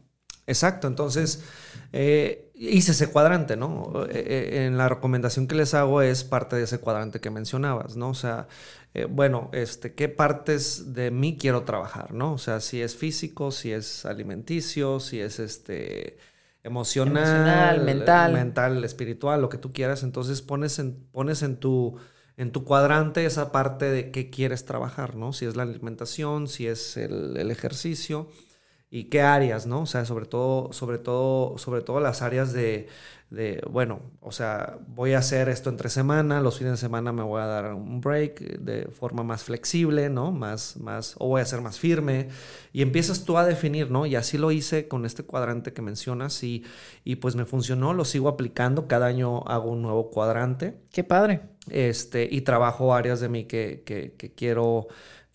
Exacto, 0.47 0.87
entonces 0.87 1.43
eh, 1.93 2.46
hice 2.57 2.91
ese 2.91 3.07
cuadrante, 3.11 3.55
¿no? 3.55 4.05
Eh, 4.09 4.23
eh, 4.27 4.65
en 4.65 4.77
la 4.77 4.89
recomendación 4.89 5.47
que 5.47 5.55
les 5.55 5.73
hago 5.73 6.01
es 6.01 6.23
parte 6.23 6.55
de 6.55 6.63
ese 6.63 6.79
cuadrante 6.79 7.19
que 7.19 7.29
mencionabas, 7.29 7.95
¿no? 7.95 8.09
O 8.09 8.13
sea, 8.13 8.47
bueno, 9.11 9.51
este, 9.53 9.93
¿qué 9.93 10.09
partes 10.09 10.95
de 10.95 11.11
mí 11.11 11.37
quiero 11.37 11.63
trabajar, 11.63 12.15
¿no? 12.15 12.33
O 12.33 12.37
sea, 12.39 12.59
si 12.59 12.81
es 12.81 12.95
físico, 12.95 13.51
si 13.51 13.71
es 13.71 14.07
alimenticio, 14.07 14.99
si 14.99 15.19
es 15.19 15.39
este 15.39 16.17
emocional, 16.63 17.83
mental. 17.83 18.33
mental, 18.33 18.83
espiritual, 18.83 19.39
lo 19.39 19.49
que 19.49 19.59
tú 19.59 19.71
quieras, 19.71 20.01
entonces 20.01 20.41
pones 20.41 20.79
en, 20.79 20.95
pones 21.11 21.43
en 21.43 21.57
tu 21.57 21.97
en 22.37 22.51
tu 22.51 22.63
cuadrante 22.63 23.25
esa 23.25 23.51
parte 23.51 23.85
de 23.85 24.11
qué 24.11 24.29
quieres 24.29 24.65
trabajar, 24.65 25.15
¿no? 25.15 25.33
Si 25.33 25.45
es 25.45 25.55
la 25.55 25.63
alimentación, 25.63 26.47
si 26.47 26.67
es 26.67 26.95
el 26.95 27.49
ejercicio 27.49 28.29
y 28.89 29.05
qué 29.05 29.21
áreas, 29.21 29.67
¿no? 29.67 29.81
O 29.81 29.85
sea, 29.85 30.05
sobre 30.05 30.25
todo, 30.25 30.71
sobre 30.71 30.97
todo, 30.97 31.57
sobre 31.57 31.81
todo 31.81 31.99
las 31.99 32.21
áreas 32.21 32.53
de, 32.53 32.87
de, 33.29 33.61
bueno, 33.69 33.99
o 34.21 34.31
sea, 34.31 34.79
voy 34.87 35.13
a 35.13 35.17
hacer 35.17 35.49
esto 35.49 35.69
entre 35.69 35.89
semana, 35.89 36.39
los 36.39 36.57
fines 36.57 36.73
de 36.73 36.77
semana 36.77 37.11
me 37.11 37.23
voy 37.23 37.41
a 37.41 37.45
dar 37.45 37.73
un 37.73 37.99
break 37.99 38.59
de 38.59 38.85
forma 38.85 39.23
más 39.23 39.43
flexible, 39.43 40.09
¿no? 40.09 40.31
Más, 40.31 40.77
más, 40.77 41.15
o 41.19 41.27
voy 41.27 41.41
a 41.41 41.45
ser 41.45 41.59
más 41.59 41.77
firme. 41.77 42.29
Y 42.71 42.81
empiezas 42.81 43.25
tú 43.25 43.37
a 43.37 43.45
definir, 43.45 43.91
¿no? 43.91 44.05
Y 44.05 44.15
así 44.15 44.37
lo 44.37 44.51
hice 44.51 44.87
con 44.87 45.05
este 45.05 45.23
cuadrante 45.23 45.73
que 45.73 45.81
mencionas 45.81 46.41
y, 46.43 46.63
y 47.03 47.17
pues 47.17 47.35
me 47.35 47.45
funcionó, 47.45 47.93
lo 47.93 48.05
sigo 48.05 48.29
aplicando, 48.29 48.87
cada 48.87 49.07
año 49.07 49.43
hago 49.47 49.71
un 49.71 49.81
nuevo 49.81 50.09
cuadrante. 50.09 50.79
Qué 50.91 51.03
padre. 51.03 51.41
Este, 51.69 52.27
y 52.31 52.41
trabajo 52.41 52.93
áreas 52.93 53.19
de 53.19 53.27
mí 53.27 53.43
que, 53.43 53.83
que, 53.85 54.13
que 54.17 54.33
quiero 54.33 54.87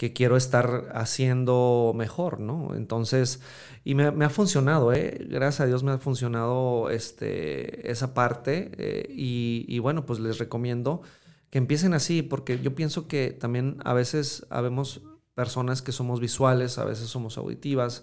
que 0.03 0.13
quiero 0.13 0.37
estar 0.37 0.91
haciendo 0.97 1.93
mejor, 1.95 2.41
¿no? 2.41 2.75
Entonces, 2.75 3.41
y 3.85 3.95
me, 3.95 4.25
ha 4.25 4.31
funcionado, 4.31 4.93
¿eh? 4.93 5.29
Gracias 5.31 5.61
a 5.61 5.67
Dios 5.67 5.85
me 5.85 5.93
ha 5.93 5.99
funcionado 5.99 6.91
este, 6.91 7.89
esa 7.89 8.13
parte 8.13 8.73
eh, 8.79 9.07
y, 9.09 9.65
y, 9.69 9.79
bueno, 9.79 10.05
pues 10.05 10.19
les 10.19 10.39
recomiendo 10.39 11.03
que 11.51 11.59
empiecen 11.59 11.95
así, 11.95 12.23
porque 12.23 12.59
yo 12.59 12.75
pienso 12.75 13.07
que 13.07 13.31
también 13.31 13.77
a 13.85 13.93
veces 13.93 14.45
habemos 14.51 15.03
personas 15.37 15.83
que 15.83 15.93
somos 15.93 16.19
visuales, 16.19 16.79
a 16.79 16.85
veces 16.85 17.07
somos 17.07 17.39
auditivas, 17.39 18.03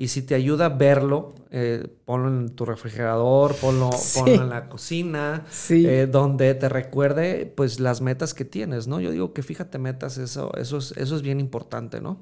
y 0.00 0.08
si 0.08 0.22
te 0.22 0.36
ayuda 0.36 0.66
a 0.66 0.68
verlo, 0.68 1.34
eh, 1.50 1.84
ponlo 2.04 2.28
en 2.28 2.50
tu 2.50 2.64
refrigerador, 2.64 3.56
ponlo, 3.56 3.90
en 4.26 4.48
la 4.48 4.68
cocina, 4.68 5.44
eh, 5.70 6.06
donde 6.08 6.54
te 6.54 6.68
recuerde 6.68 7.52
pues 7.52 7.80
las 7.80 8.00
metas 8.00 8.32
que 8.32 8.44
tienes, 8.44 8.86
¿no? 8.86 9.00
Yo 9.00 9.10
digo 9.10 9.32
que 9.32 9.42
fíjate 9.42 9.78
metas, 9.78 10.16
eso, 10.16 10.54
eso, 10.56 10.78
es, 10.78 10.92
eso 10.96 11.16
es 11.16 11.22
bien 11.22 11.40
importante, 11.40 12.00
¿no? 12.00 12.20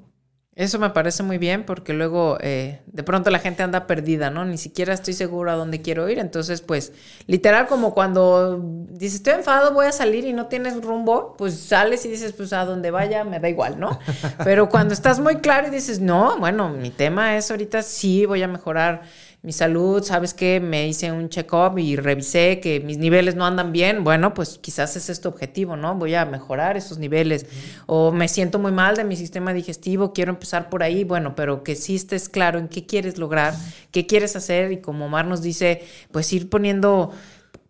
Eso 0.57 0.79
me 0.79 0.89
parece 0.89 1.21
muy 1.21 1.37
bien 1.37 1.65
porque 1.65 1.93
luego 1.93 2.39
eh, 2.41 2.79
de 2.87 3.03
pronto 3.03 3.29
la 3.29 3.37
gente 3.37 3.61
anda 3.61 3.85
perdida, 3.85 4.31
¿no? 4.31 4.43
Ni 4.43 4.57
siquiera 4.57 4.91
estoy 4.91 5.13
seguro 5.13 5.51
a 5.51 5.53
dónde 5.53 5.83
quiero 5.83 6.09
ir. 6.09 6.17
Entonces, 6.17 6.61
pues, 6.61 6.93
literal 7.27 7.67
como 7.67 7.93
cuando 7.93 8.59
dices, 8.89 9.17
estoy 9.17 9.33
enfadado, 9.33 9.71
voy 9.75 9.85
a 9.85 9.91
salir 9.91 10.25
y 10.25 10.33
no 10.33 10.47
tienes 10.47 10.81
rumbo, 10.81 11.35
pues 11.37 11.59
sales 11.59 12.03
y 12.07 12.09
dices, 12.09 12.33
pues 12.33 12.53
a 12.53 12.65
donde 12.65 12.89
vaya, 12.89 13.23
me 13.23 13.39
da 13.39 13.49
igual, 13.49 13.79
¿no? 13.79 13.99
Pero 14.43 14.67
cuando 14.67 14.95
estás 14.95 15.19
muy 15.19 15.35
claro 15.35 15.67
y 15.67 15.69
dices, 15.69 15.99
no, 15.99 16.39
bueno, 16.39 16.69
mi 16.69 16.89
tema 16.89 17.37
es 17.37 17.51
ahorita 17.51 17.83
sí 17.83 18.25
voy 18.25 18.41
a 18.41 18.47
mejorar 18.47 19.03
mi 19.47 19.53
salud, 19.53 20.03
¿sabes 20.03 20.33
qué? 20.33 20.59
Me 20.59 20.89
hice 20.89 21.09
un 21.09 21.29
check-up 21.29 21.77
y 21.77 21.95
revisé 21.95 22.59
que 22.59 22.81
mis 22.81 22.97
niveles 22.97 23.35
no 23.35 23.45
andan 23.45 23.71
bien. 23.71 24.03
Bueno, 24.03 24.33
pues 24.33 24.59
quizás 24.61 24.97
es 24.97 25.09
este 25.09 25.29
objetivo, 25.29 25.77
¿no? 25.77 25.95
Voy 25.95 26.15
a 26.15 26.25
mejorar 26.25 26.75
esos 26.75 26.97
niveles. 26.97 27.45
O 27.85 28.11
me 28.11 28.27
siento 28.27 28.59
muy 28.59 28.73
mal 28.73 28.97
de 28.97 29.05
mi 29.05 29.15
sistema 29.15 29.53
digestivo, 29.53 30.11
quiero 30.11 30.33
empezar 30.33 30.69
por 30.69 30.83
ahí. 30.83 31.05
Bueno, 31.05 31.33
pero 31.33 31.63
que 31.63 31.75
sí 31.75 31.95
estés 31.95 32.27
claro 32.27 32.59
en 32.59 32.67
qué 32.67 32.85
quieres 32.85 33.17
lograr, 33.17 33.53
qué 33.91 34.05
quieres 34.05 34.35
hacer. 34.35 34.73
Y 34.73 34.81
como 34.81 35.05
Omar 35.05 35.25
nos 35.25 35.41
dice, 35.41 35.81
pues 36.11 36.33
ir 36.33 36.49
poniendo 36.49 37.11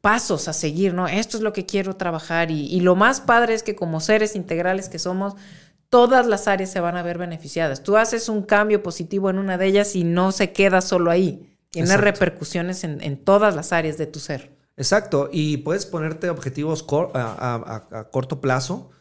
pasos 0.01 0.47
a 0.47 0.53
seguir, 0.53 0.95
¿no? 0.95 1.07
Esto 1.07 1.37
es 1.37 1.43
lo 1.43 1.53
que 1.53 1.67
quiero 1.67 1.95
trabajar. 1.95 2.49
Y, 2.49 2.65
y 2.75 2.79
lo 2.79 2.95
más 2.95 3.21
padre 3.21 3.53
es 3.53 3.61
que 3.61 3.75
como 3.75 3.99
seres 3.99 4.35
integrales 4.35 4.89
que 4.89 4.97
somos, 4.97 5.35
todas 5.91 6.25
las 6.25 6.47
áreas 6.47 6.71
se 6.71 6.79
van 6.79 6.97
a 6.97 7.03
ver 7.03 7.19
beneficiadas. 7.19 7.83
Tú 7.83 7.97
haces 7.97 8.29
un 8.29 8.41
cambio 8.41 8.81
positivo 8.81 9.29
en 9.29 9.37
una 9.37 9.59
de 9.59 9.67
ellas 9.67 9.95
y 9.95 10.03
no 10.03 10.31
se 10.31 10.53
queda 10.53 10.81
solo 10.81 11.11
ahí. 11.11 11.53
Tiene 11.69 11.97
repercusiones 11.97 12.83
en, 12.83 13.17
todas 13.17 13.55
las 13.55 13.73
áreas 13.73 13.97
de 13.97 14.07
tu 14.07 14.19
ser. 14.19 14.51
Exacto, 14.77 15.29
y 15.31 15.57
puedes 15.57 15.85
ponerte 15.85 16.29
objetivos 16.29 16.85
a, 17.13 18.07
corto 18.11 18.41
plazo 18.41 18.91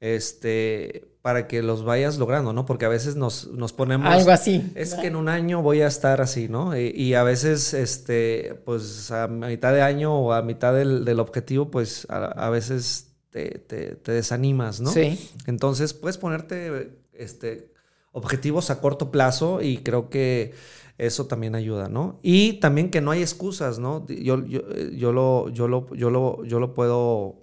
este, 0.00 1.08
para 1.22 1.46
que 1.46 1.62
los 1.62 1.84
vayas 1.84 2.18
logrando, 2.18 2.52
¿no? 2.52 2.64
Porque 2.64 2.86
a 2.86 2.88
veces 2.88 3.16
nos, 3.16 3.48
nos 3.48 3.72
ponemos... 3.72 4.10
Algo 4.10 4.30
así. 4.30 4.72
Es 4.74 4.94
que 4.94 5.08
en 5.08 5.16
un 5.16 5.28
año 5.28 5.60
voy 5.60 5.82
a 5.82 5.86
estar 5.86 6.20
así, 6.20 6.48
¿no? 6.48 6.76
Y, 6.76 7.14
a 7.14 7.22
veces, 7.22 7.74
este, 7.74 8.60
pues 8.64 9.10
a 9.10 9.28
mitad 9.28 9.72
de 9.72 9.82
año 9.82 10.14
o 10.14 10.32
a 10.32 10.42
mitad 10.42 10.72
del, 10.74 11.20
objetivo, 11.20 11.70
pues 11.70 12.06
a, 12.08 12.48
veces 12.50 13.08
te, 13.30 13.58
te, 13.58 14.12
desanimas, 14.12 14.80
¿no? 14.80 14.90
Sí. 14.90 15.30
Entonces 15.46 15.92
puedes 15.92 16.16
ponerte 16.16 16.92
este, 17.12 17.72
objetivos 18.12 18.70
a 18.70 18.80
corto 18.80 19.10
plazo 19.10 19.60
y 19.60 19.78
creo 19.78 20.08
que 20.08 20.54
eso 20.98 21.26
también 21.26 21.54
ayuda, 21.54 21.88
¿no? 21.88 22.18
Y 22.22 22.54
también 22.54 22.90
que 22.90 23.00
no 23.00 23.12
hay 23.12 23.22
excusas, 23.22 23.78
¿no? 23.78 24.04
Yo, 24.08 24.44
yo, 24.44 24.60
eh, 24.74 24.90
yo, 24.96 25.12
lo, 25.12 25.48
yo, 25.48 25.68
lo, 25.68 25.94
yo, 25.94 26.10
lo, 26.10 26.44
yo 26.44 26.58
lo 26.58 26.74
puedo 26.74 27.36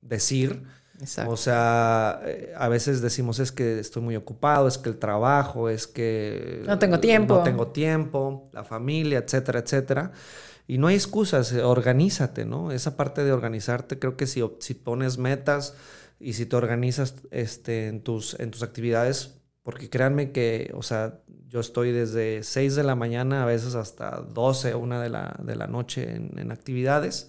decir. 0.00 0.62
Exacto. 1.00 1.32
O 1.32 1.36
sea, 1.36 2.20
eh, 2.24 2.52
a 2.56 2.68
veces 2.68 3.00
decimos 3.00 3.40
es 3.40 3.50
que 3.50 3.80
estoy 3.80 4.02
muy 4.02 4.16
ocupado, 4.16 4.68
es 4.68 4.78
que 4.78 4.90
el 4.90 4.98
trabajo, 4.98 5.68
es 5.68 5.86
que... 5.86 6.62
No 6.66 6.78
tengo 6.78 7.00
tiempo. 7.00 7.38
No 7.38 7.42
tengo 7.42 7.66
tiempo, 7.68 8.48
la 8.52 8.62
familia, 8.64 9.18
etcétera, 9.18 9.58
etcétera. 9.60 10.12
Y 10.68 10.78
no 10.78 10.86
hay 10.86 10.94
excusas, 10.94 11.52
eh, 11.52 11.62
organízate, 11.62 12.44
¿no? 12.44 12.70
Esa 12.70 12.96
parte 12.96 13.24
de 13.24 13.32
organizarte, 13.32 13.98
creo 13.98 14.16
que 14.16 14.28
si, 14.28 14.40
si 14.60 14.74
pones 14.74 15.18
metas 15.18 15.74
y 16.20 16.34
si 16.34 16.46
te 16.46 16.54
organizas 16.54 17.16
este, 17.32 17.88
en, 17.88 18.02
tus, 18.02 18.38
en 18.38 18.52
tus 18.52 18.62
actividades, 18.62 19.40
porque 19.64 19.90
créanme 19.90 20.30
que, 20.30 20.70
o 20.74 20.82
sea, 20.82 21.18
yo 21.50 21.58
estoy 21.58 21.90
desde 21.90 22.44
6 22.44 22.76
de 22.76 22.84
la 22.84 22.94
mañana 22.94 23.42
a 23.42 23.46
veces 23.46 23.74
hasta 23.74 24.20
12, 24.20 24.76
1 24.76 25.00
de 25.00 25.10
la, 25.10 25.36
de 25.42 25.56
la 25.56 25.66
noche 25.66 26.14
en, 26.14 26.38
en, 26.38 26.52
actividades. 26.52 27.28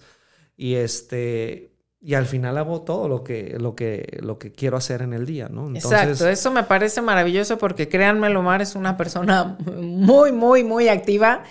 Y 0.56 0.74
este, 0.76 1.72
y 2.04 2.14
al 2.14 2.26
final 2.26 2.58
hago 2.58 2.82
todo 2.82 3.08
lo 3.08 3.22
que, 3.22 3.56
lo 3.60 3.76
que, 3.76 4.18
lo 4.22 4.36
que 4.36 4.50
quiero 4.50 4.76
hacer 4.76 5.02
en 5.02 5.12
el 5.12 5.24
día, 5.24 5.48
¿no? 5.48 5.70
Exacto, 5.70 6.28
eso 6.28 6.50
me 6.50 6.64
parece 6.64 7.00
maravilloso 7.00 7.58
porque 7.58 7.88
créanme, 7.88 8.28
Lomar 8.28 8.60
es 8.60 8.74
una 8.74 8.96
persona 8.96 9.56
muy, 9.76 10.32
muy, 10.32 10.64
muy 10.64 10.88
activa. 10.88 11.44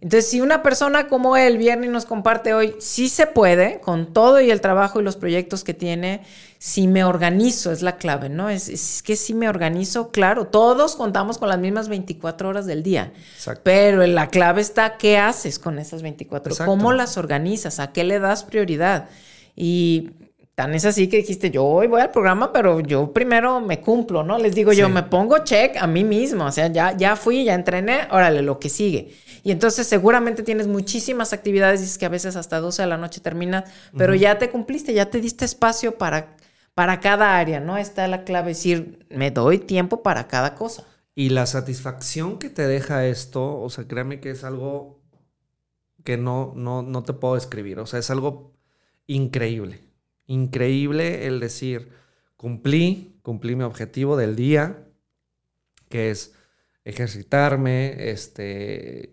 Entonces, 0.00 0.30
si 0.30 0.40
una 0.40 0.62
persona 0.62 1.08
como 1.08 1.36
él 1.36 1.58
viene 1.58 1.86
y 1.86 1.90
nos 1.90 2.06
comparte 2.06 2.54
hoy, 2.54 2.74
sí 2.78 3.10
se 3.10 3.26
puede, 3.26 3.80
con 3.80 4.14
todo 4.14 4.40
y 4.40 4.50
el 4.50 4.62
trabajo 4.62 4.98
y 5.00 5.02
los 5.02 5.16
proyectos 5.16 5.62
que 5.62 5.74
tiene, 5.74 6.22
si 6.64 6.86
me 6.86 7.02
organizo, 7.02 7.72
es 7.72 7.82
la 7.82 7.96
clave, 7.96 8.28
¿no? 8.28 8.48
Es, 8.48 8.68
es 8.68 9.02
que 9.02 9.16
si 9.16 9.34
me 9.34 9.48
organizo, 9.48 10.12
claro, 10.12 10.46
todos 10.46 10.94
contamos 10.94 11.36
con 11.36 11.48
las 11.48 11.58
mismas 11.58 11.88
24 11.88 12.48
horas 12.48 12.66
del 12.66 12.84
día, 12.84 13.12
Exacto. 13.34 13.62
pero 13.64 14.06
la 14.06 14.28
clave 14.28 14.60
está, 14.60 14.96
¿qué 14.96 15.18
haces 15.18 15.58
con 15.58 15.80
esas 15.80 16.02
24? 16.02 16.54
horas? 16.54 16.64
¿Cómo 16.64 16.92
las 16.92 17.16
organizas? 17.16 17.80
¿A 17.80 17.90
qué 17.90 18.04
le 18.04 18.20
das 18.20 18.44
prioridad? 18.44 19.08
Y 19.56 20.10
tan 20.54 20.72
es 20.76 20.84
así 20.84 21.08
que 21.08 21.16
dijiste, 21.16 21.50
yo 21.50 21.64
hoy 21.64 21.88
voy 21.88 22.00
al 22.00 22.12
programa, 22.12 22.52
pero 22.52 22.78
yo 22.78 23.12
primero 23.12 23.60
me 23.60 23.80
cumplo, 23.80 24.22
¿no? 24.22 24.38
Les 24.38 24.54
digo 24.54 24.72
yo, 24.72 24.88
me 24.88 25.02
pongo 25.02 25.38
check 25.38 25.76
a 25.78 25.88
mí 25.88 26.04
mismo, 26.04 26.44
o 26.44 26.52
sea, 26.52 26.68
ya, 26.68 26.96
ya 26.96 27.16
fui, 27.16 27.42
ya 27.42 27.54
entrené, 27.54 28.06
órale, 28.12 28.40
lo 28.40 28.60
que 28.60 28.68
sigue. 28.68 29.12
Y 29.42 29.50
entonces 29.50 29.88
seguramente 29.88 30.44
tienes 30.44 30.68
muchísimas 30.68 31.32
actividades, 31.32 31.80
dices 31.80 31.98
que 31.98 32.06
a 32.06 32.08
veces 32.08 32.36
hasta 32.36 32.60
12 32.60 32.82
de 32.82 32.88
la 32.88 32.98
noche 32.98 33.20
terminas, 33.20 33.64
pero 33.98 34.14
ya 34.14 34.38
te 34.38 34.48
cumpliste, 34.48 34.94
ya 34.94 35.10
te 35.10 35.20
diste 35.20 35.44
espacio 35.44 35.98
para, 35.98 36.36
para 36.74 37.00
cada 37.00 37.38
área, 37.38 37.60
¿no? 37.60 37.78
Está 37.78 38.08
la 38.08 38.24
clave, 38.24 38.48
decir, 38.48 39.06
me 39.10 39.30
doy 39.30 39.58
tiempo 39.58 40.02
para 40.02 40.28
cada 40.28 40.54
cosa. 40.54 40.86
Y 41.14 41.28
la 41.30 41.46
satisfacción 41.46 42.38
que 42.38 42.48
te 42.48 42.66
deja 42.66 43.06
esto, 43.06 43.60
o 43.60 43.68
sea, 43.68 43.86
créame 43.86 44.20
que 44.20 44.30
es 44.30 44.44
algo 44.44 45.02
que 46.04 46.16
no, 46.16 46.52
no, 46.56 46.82
no 46.82 47.02
te 47.02 47.12
puedo 47.12 47.34
describir, 47.34 47.78
o 47.78 47.86
sea, 47.86 47.98
es 47.98 48.10
algo 48.10 48.54
increíble. 49.06 49.80
Increíble 50.26 51.26
el 51.26 51.40
decir, 51.40 51.92
cumplí, 52.36 53.18
cumplí 53.22 53.54
mi 53.56 53.64
objetivo 53.64 54.16
del 54.16 54.34
día, 54.34 54.88
que 55.88 56.10
es 56.10 56.34
ejercitarme, 56.84 58.10
este, 58.10 59.11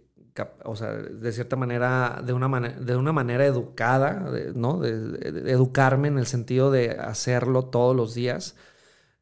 o 0.63 0.75
sea, 0.75 0.93
de 0.93 1.31
cierta 1.31 1.55
manera, 1.55 2.21
de 2.25 2.33
una, 2.33 2.47
de 2.69 2.95
una 2.95 3.11
manera 3.11 3.45
educada, 3.45 4.31
¿no? 4.55 4.79
De, 4.79 5.51
educarme 5.51 6.07
en 6.07 6.17
el 6.17 6.27
sentido 6.27 6.71
de 6.71 6.91
hacerlo 6.91 7.65
todos 7.65 7.95
los 7.95 8.13
días. 8.13 8.55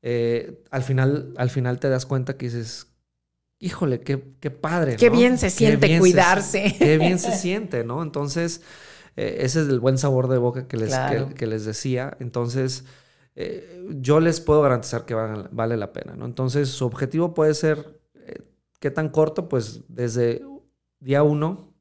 Eh, 0.01 0.63
al, 0.71 0.83
final, 0.83 1.33
al 1.37 1.49
final 1.49 1.79
te 1.79 1.89
das 1.89 2.05
cuenta 2.05 2.37
que 2.37 2.45
dices, 2.45 2.87
híjole, 3.59 4.01
qué, 4.01 4.23
qué 4.39 4.51
padre. 4.51 4.95
Qué 4.95 5.09
bien 5.09 5.37
se 5.37 5.49
siente 5.49 5.99
cuidarse. 5.99 6.75
qué 6.77 6.97
bien 6.97 7.19
se 7.19 7.31
siente, 7.35 7.83
¿no? 7.83 8.03
Entonces, 8.03 8.61
eh, 9.15 9.37
ese 9.39 9.61
es 9.61 9.69
el 9.69 9.79
buen 9.79 9.97
sabor 9.97 10.27
de 10.27 10.37
boca 10.37 10.67
que 10.67 10.77
les, 10.77 10.95
que, 11.35 11.47
les 11.47 11.65
decía. 11.65 12.15
Entonces, 12.19 12.85
eh, 13.35 13.85
yo 13.99 14.19
les 14.19 14.41
puedo 14.41 14.61
garantizar 14.61 15.05
que 15.05 15.13
vale, 15.13 15.77
la 15.77 15.93
pena, 15.93 16.15
¿no? 16.15 16.25
Entonces, 16.25 16.69
su 16.69 16.85
objetivo 16.85 17.33
puede 17.33 17.53
ser, 17.53 17.99
¿qué 18.79 18.91
tan 18.91 19.09
corto? 19.09 19.49
Pues 19.49 19.81
desde 19.87 20.43
día 20.99 21.23
uno, 21.23 21.73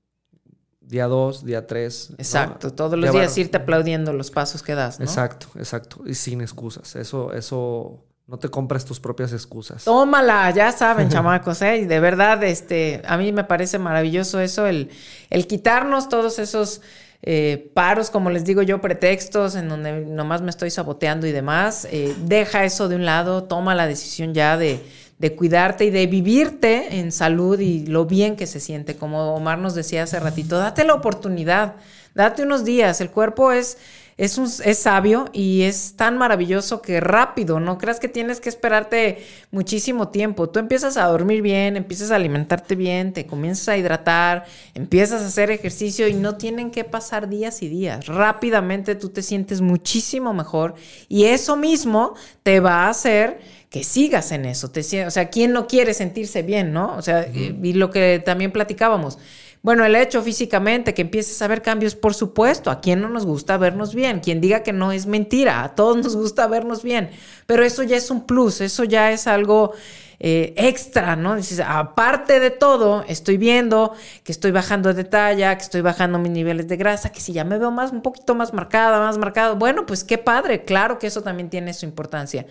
día 0.81 1.07
dos, 1.07 1.45
día 1.45 1.67
tres. 1.67 2.13
Exacto, 2.19 2.73
todos 2.73 2.99
los 2.99 3.13
días 3.13 3.37
irte 3.39 3.57
aplaudiendo 3.57 4.13
los 4.13 4.31
pasos 4.31 4.63
que 4.63 4.75
das, 4.75 4.99
¿no? 4.99 5.05
Exacto, 5.05 5.47
exacto, 5.57 6.03
y 6.07 6.15
sin 6.15 6.41
excusas. 6.41 6.97
Eso, 6.97 7.33
eso... 7.33 8.03
No 8.29 8.41
te 8.41 8.49
compras 8.49 8.85
tus 8.85 8.99
propias 8.99 9.33
excusas. 9.33 9.85
Tómala, 9.85 10.51
ya 10.51 10.73
saben, 10.73 11.09
chamacos, 11.11 11.63
¿eh? 11.63 11.77
Y 11.77 11.85
de 11.85 12.01
verdad, 12.01 12.43
este, 12.43 13.01
a 13.07 13.17
mí 13.17 13.31
me 13.31 13.45
parece 13.45 13.79
maravilloso 13.79 14.41
eso, 14.41 14.67
el, 14.67 14.91
el 15.31 15.47
quitarnos 15.47 16.09
todos 16.09 16.41
esos 16.41 16.81
eh, 17.23 17.71
paros, 17.75 18.11
como 18.11 18.31
les 18.31 18.45
digo 18.45 18.63
yo, 18.63 18.81
pretextos 18.81 19.57
en 19.57 19.69
donde 19.69 20.05
nomás 20.05 20.43
me 20.43 20.51
estoy 20.51 20.71
saboteando 20.71 21.27
y 21.27 21.33
demás. 21.33 21.87
Eh, 21.91 22.15
deja 22.21 22.65
eso 22.65 22.89
de 22.89 22.97
un 22.97 23.05
lado, 23.05 23.45
toma 23.45 23.75
la 23.75 23.87
decisión 23.87 24.35
ya 24.35 24.57
de, 24.57 24.81
de, 25.19 25.35
cuidarte 25.35 25.85
y 25.85 25.91
de 25.91 26.07
vivirte 26.07 26.99
en 26.99 27.13
salud 27.13 27.59
y 27.61 27.87
lo 27.87 28.07
bien 28.07 28.37
que 28.37 28.47
se 28.47 28.61
siente. 28.61 28.97
Como 28.97 29.35
Omar 29.35 29.59
nos 29.59 29.75
decía 29.75 30.03
hace 30.03 30.21
ratito, 30.21 30.59
date 30.59 30.85
la 30.85 30.95
oportunidad 30.95 31.77
Date 32.17 32.43
unos 32.43 32.65
días. 32.65 33.03
El 33.03 33.11
cuerpo 33.11 33.53
es, 33.53 33.77
es, 34.17 34.39
un, 34.39 34.49
es 34.65 34.79
sabio 34.79 35.27
y 35.35 35.63
es 35.65 35.97
tan 35.97 36.17
maravilloso 36.17 36.81
que 36.81 36.99
rápido. 36.99 37.61
No 37.61 37.77
creas 37.77 38.01
que 38.01 38.09
tienes 38.09 38.41
que 38.41 38.49
esperarte 38.49 39.23
muchísimo 39.51 40.09
tiempo. 40.09 40.49
Tú 40.49 40.59
empiezas 40.59 40.97
a 40.97 41.05
dormir 41.09 41.43
bien, 41.43 41.77
empiezas 41.77 42.11
a 42.11 42.17
alimentarte 42.17 42.75
bien, 42.75 43.13
te 43.13 43.27
comienzas 43.27 43.69
a 43.69 43.77
hidratar, 43.77 44.47
empiezas 44.73 45.21
a 45.21 45.27
hacer 45.27 45.51
ejercicio 45.51 46.09
y 46.09 46.15
no 46.15 46.37
tienen 46.37 46.71
que 46.71 46.85
pasar 46.85 47.29
días 47.29 47.63
y 47.63 47.69
días. 47.69 48.07
Rápidamente 48.07 48.95
tú 48.95 49.11
te 49.11 49.21
sientes 49.21 49.61
muchísimo 49.61 50.33
mejor 50.33 50.75
y 51.11 51.25
eso 51.25 51.55
mismo 51.55 52.15
te 52.43 52.61
va 52.61 52.87
a 52.87 52.89
hacer 52.89 53.41
que 53.77 53.85
sigas 53.85 54.33
en 54.33 54.47
eso. 54.47 54.71
Te, 54.71 54.81
o 55.05 55.11
sea, 55.11 55.29
¿quién 55.29 55.53
no 55.53 55.67
quiere 55.67 55.93
sentirse 55.93 56.41
bien, 56.41 56.73
no? 56.73 56.97
O 56.97 57.03
sea, 57.03 57.29
y 57.29 57.75
lo 57.75 57.91
que 57.91 58.23
también 58.25 58.51
platicábamos. 58.51 59.19
Bueno, 59.61 59.85
el 59.85 59.95
hecho 59.97 60.23
físicamente, 60.23 60.95
que 60.95 61.03
empieces 61.03 61.43
a 61.43 61.47
ver 61.47 61.61
cambios, 61.61 61.95
por 61.95 62.15
supuesto, 62.15 62.71
a 62.71 62.81
quién 62.81 63.03
no 63.03 63.11
nos 63.11 63.27
gusta 63.27 63.59
vernos 63.59 63.95
bien, 63.95 64.21
quien 64.21 64.41
diga 64.41 64.63
que 64.63 64.73
no 64.73 64.93
es 64.93 65.05
mentira, 65.05 65.63
a 65.63 65.75
todos 65.75 65.99
nos 65.99 66.17
gusta 66.17 66.47
vernos 66.47 66.83
bien, 66.83 67.11
pero 67.45 67.65
eso 67.65 67.83
ya 67.83 67.99
es 67.99 68.11
un 68.11 68.25
plus, 68.25 68.63
eso 68.63 68.85
ya 68.85 69.13
es 69.13 69.27
algo 69.27 69.75
eh, 70.21 70.55
extra, 70.57 71.17
¿no? 71.17 71.37
Dices, 71.37 71.61
aparte 71.61 72.41
de 72.41 72.51
todo, 72.51 73.05
estoy 73.09 73.37
viendo 73.37 73.93
que 74.25 74.33
estoy 74.33 74.53
bajando 74.53 74.95
de 74.95 75.05
talla, 75.05 75.55
que 75.55 75.65
estoy 75.65 75.83
bajando 75.83 76.19
mis 76.19 76.33
niveles 76.33 76.67
de 76.67 76.79
grasa, 76.79 77.13
que 77.13 77.21
si 77.21 77.35
ya 77.35 77.45
me 77.45 77.59
veo 77.59 77.71
más, 77.71 77.93
un 77.93 78.01
poquito 78.01 78.35
más 78.35 78.55
marcada, 78.55 79.01
más 79.01 79.19
marcado, 79.19 79.57
bueno, 79.57 79.85
pues 79.85 80.03
qué 80.03 80.17
padre, 80.17 80.65
claro 80.65 80.99
que 80.99 81.09
eso 81.09 81.21
también 81.21 81.51
tiene 81.51 81.75
su 81.75 81.85
importancia. 81.85 82.47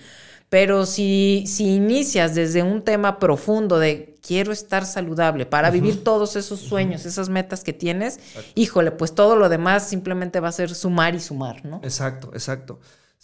Pero 0.50 0.86
si, 0.86 1.46
si 1.48 1.76
inicias 1.76 2.36
desde 2.36 2.64
un 2.64 2.84
tema 2.84 3.20
profundo 3.20 3.80
de 3.80 4.16
quiero 4.26 4.52
estar 4.52 4.86
saludable 4.86 5.46
para 5.46 5.70
vivir 5.70 6.04
todos 6.04 6.36
esos 6.36 6.60
sueños, 6.60 7.06
esas 7.06 7.30
metas 7.30 7.64
que 7.64 7.74
tienes, 7.74 8.20
híjole, 8.54 8.91
pues 8.91 9.14
todo 9.14 9.36
lo 9.36 9.50
demás 9.50 9.88
simplemente 9.88 10.39
va 10.39 10.50
a 10.50 10.52
ser 10.52 10.74
sumar 10.74 11.16
y 11.16 11.20
sumar, 11.20 11.66
¿no? 11.66 11.82
Exacto, 11.84 12.30
exacto. 12.34 12.80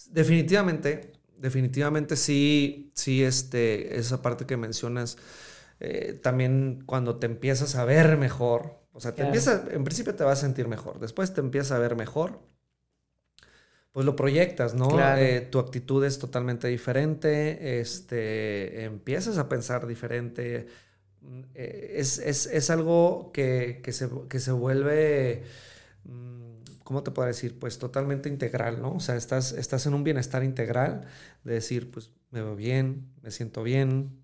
Definitivamente, 0.10 1.14
definitivamente 1.38 2.16
sí, 2.16 2.92
sí, 2.94 3.24
este, 3.24 3.98
esa 4.00 4.22
parte 4.22 4.46
que 4.46 4.58
mencionas, 4.58 5.18
eh, 5.80 6.20
también 6.22 6.84
cuando 6.86 7.18
te 7.18 7.26
empiezas 7.28 7.76
a 7.76 7.86
ver 7.86 8.18
mejor, 8.18 8.80
o 8.94 9.00
sea, 9.00 9.14
te 9.16 9.24
empiezas, 9.24 9.64
en 9.72 9.84
principio 9.84 10.16
te 10.16 10.24
vas 10.24 10.40
a 10.40 10.42
sentir 10.42 10.68
mejor, 10.68 11.00
después 11.00 11.34
te 11.34 11.42
empiezas 11.42 11.72
a 11.72 11.80
ver 11.80 11.96
mejor, 11.96 12.40
pues 13.92 14.06
lo 14.06 14.16
proyectas, 14.16 14.74
¿no? 14.74 14.90
Eh, 15.18 15.42
tu 15.42 15.60
actitud 15.60 16.04
es 16.06 16.18
totalmente 16.18 16.68
diferente, 16.68 17.82
este, 17.82 18.86
empiezas 18.86 19.38
a 19.38 19.50
pensar 19.50 19.86
diferente. 19.86 20.68
Mm, 21.22 21.42
eh, 21.56 21.96
es, 21.98 22.70
algo 22.70 23.32
que, 23.34 23.82
se, 23.92 24.10
que, 24.30 24.40
se, 24.40 24.52
vuelve, 24.54 25.44
mm, 26.06 26.84
¿cómo 26.84 27.04
te 27.04 27.12
puedo 27.12 27.28
decir? 27.28 27.60
Pues 27.60 27.80
totalmente 27.80 28.30
integral, 28.30 28.82
¿no? 28.82 28.94
O 28.94 29.00
sea, 29.02 29.18
estás, 29.18 29.52
estás 29.52 29.86
en 29.86 29.94
un 29.94 30.06
bienestar 30.06 30.46
integral 30.46 31.02
de 31.44 31.56
decir, 31.56 31.92
pues 31.92 32.12
me 32.30 32.42
veo 32.42 32.56
bien, 32.56 33.10
me 33.22 33.30
siento 33.30 33.62
bien. 33.62 34.24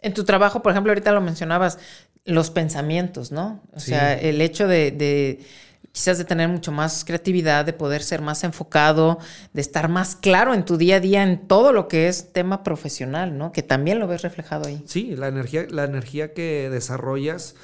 En 0.00 0.14
tu 0.14 0.24
trabajo, 0.24 0.62
por 0.62 0.72
ejemplo, 0.72 0.90
ahorita 0.90 1.12
lo 1.12 1.20
mencionabas, 1.20 1.78
los 2.24 2.50
pensamientos, 2.50 3.30
¿no? 3.30 3.62
O 3.72 3.78
sea, 3.78 4.18
el 4.18 4.40
hecho 4.40 4.66
de 4.66 5.38
quizás 5.96 6.18
de 6.18 6.26
tener 6.26 6.46
mucho 6.50 6.72
más 6.72 7.06
creatividad, 7.06 7.64
de 7.64 7.72
poder 7.72 8.02
ser 8.02 8.20
más 8.20 8.44
enfocado, 8.44 9.18
de 9.54 9.62
estar 9.62 9.88
más 9.88 10.14
claro 10.14 10.52
en 10.52 10.66
tu 10.66 10.76
día 10.76 10.96
a 10.96 11.00
día 11.00 11.22
en 11.22 11.48
todo 11.48 11.72
lo 11.72 11.88
que 11.88 12.06
es 12.06 12.34
tema 12.34 12.62
profesional, 12.62 13.38
¿no? 13.38 13.50
Que 13.50 13.62
también 13.62 13.98
lo 13.98 14.06
ves 14.06 14.20
reflejado 14.20 14.66
ahí. 14.66 14.82
Sí, 14.84 15.16
la 15.16 15.28
energía, 15.28 15.66
la 15.70 15.84
energía 15.84 16.34
que 16.34 16.68
desarrollas 16.68 17.54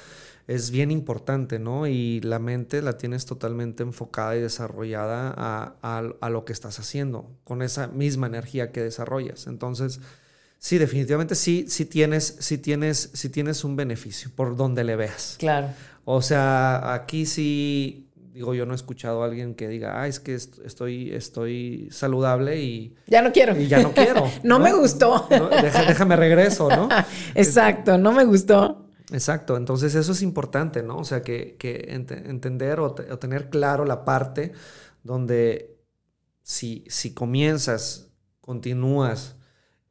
es 0.47 0.71
bien 0.71 0.89
importante, 0.89 1.59
¿no? 1.59 1.85
Y 1.85 2.21
la 2.21 2.39
mente 2.39 2.81
la 2.81 2.97
tienes 2.97 3.27
totalmente 3.27 3.83
enfocada 3.83 4.35
y 4.35 4.41
desarrollada 4.41 5.31
a, 5.37 5.75
a, 6.19 6.29
lo 6.31 6.43
que 6.43 6.53
estás 6.53 6.79
haciendo, 6.79 7.29
con 7.43 7.61
esa 7.61 7.85
misma 7.85 8.25
energía 8.25 8.71
que 8.71 8.81
desarrollas. 8.81 9.45
Entonces, 9.45 9.99
sí, 10.57 10.79
definitivamente 10.79 11.35
sí, 11.35 11.65
sí 11.69 11.85
tienes, 11.85 12.37
sí 12.39 12.57
tienes, 12.57 13.11
sí 13.13 13.29
tienes 13.29 13.63
un 13.63 13.75
beneficio 13.75 14.31
por 14.35 14.55
donde 14.55 14.83
le 14.83 14.95
veas. 14.95 15.35
Claro. 15.37 15.67
O 16.03 16.23
sea, 16.23 16.95
aquí 16.95 17.27
sí 17.27 18.09
digo, 18.33 18.53
yo 18.55 18.65
no 18.65 18.73
he 18.73 18.75
escuchado 18.75 19.21
a 19.21 19.25
alguien 19.25 19.53
que 19.53 19.67
diga, 19.67 20.01
ah, 20.01 20.07
es 20.07 20.19
que 20.19 20.33
estoy, 20.33 21.13
estoy 21.13 21.87
saludable 21.91 22.61
y... 22.61 22.95
Ya 23.07 23.21
no 23.21 23.31
quiero. 23.31 23.59
Y 23.59 23.67
ya 23.67 23.81
no 23.81 23.93
quiero. 23.93 24.29
no, 24.43 24.59
me 24.59 24.73
gustó. 24.73 25.27
déjame 25.29 26.15
regreso, 26.15 26.67
¿no? 26.69 26.89
Exacto, 27.35 27.97
no 27.97 28.11
me 28.11 28.25
gustó. 28.25 28.89
Exacto, 29.11 29.55
entonces 29.57 29.93
eso 29.93 30.13
es 30.13 30.23
importante, 30.23 30.81
¿no? 30.81 30.97
O 30.97 31.03
sea, 31.03 31.21
que, 31.21 31.55
que 31.59 31.85
entender 31.89 32.79
o, 32.79 32.85
o, 32.85 33.19
tener 33.19 33.49
claro 33.49 33.85
la 33.85 34.05
parte 34.05 34.53
donde 35.03 35.77
si, 36.41 36.83
si 36.87 37.13
comienzas, 37.13 38.07
continúas, 38.41 39.35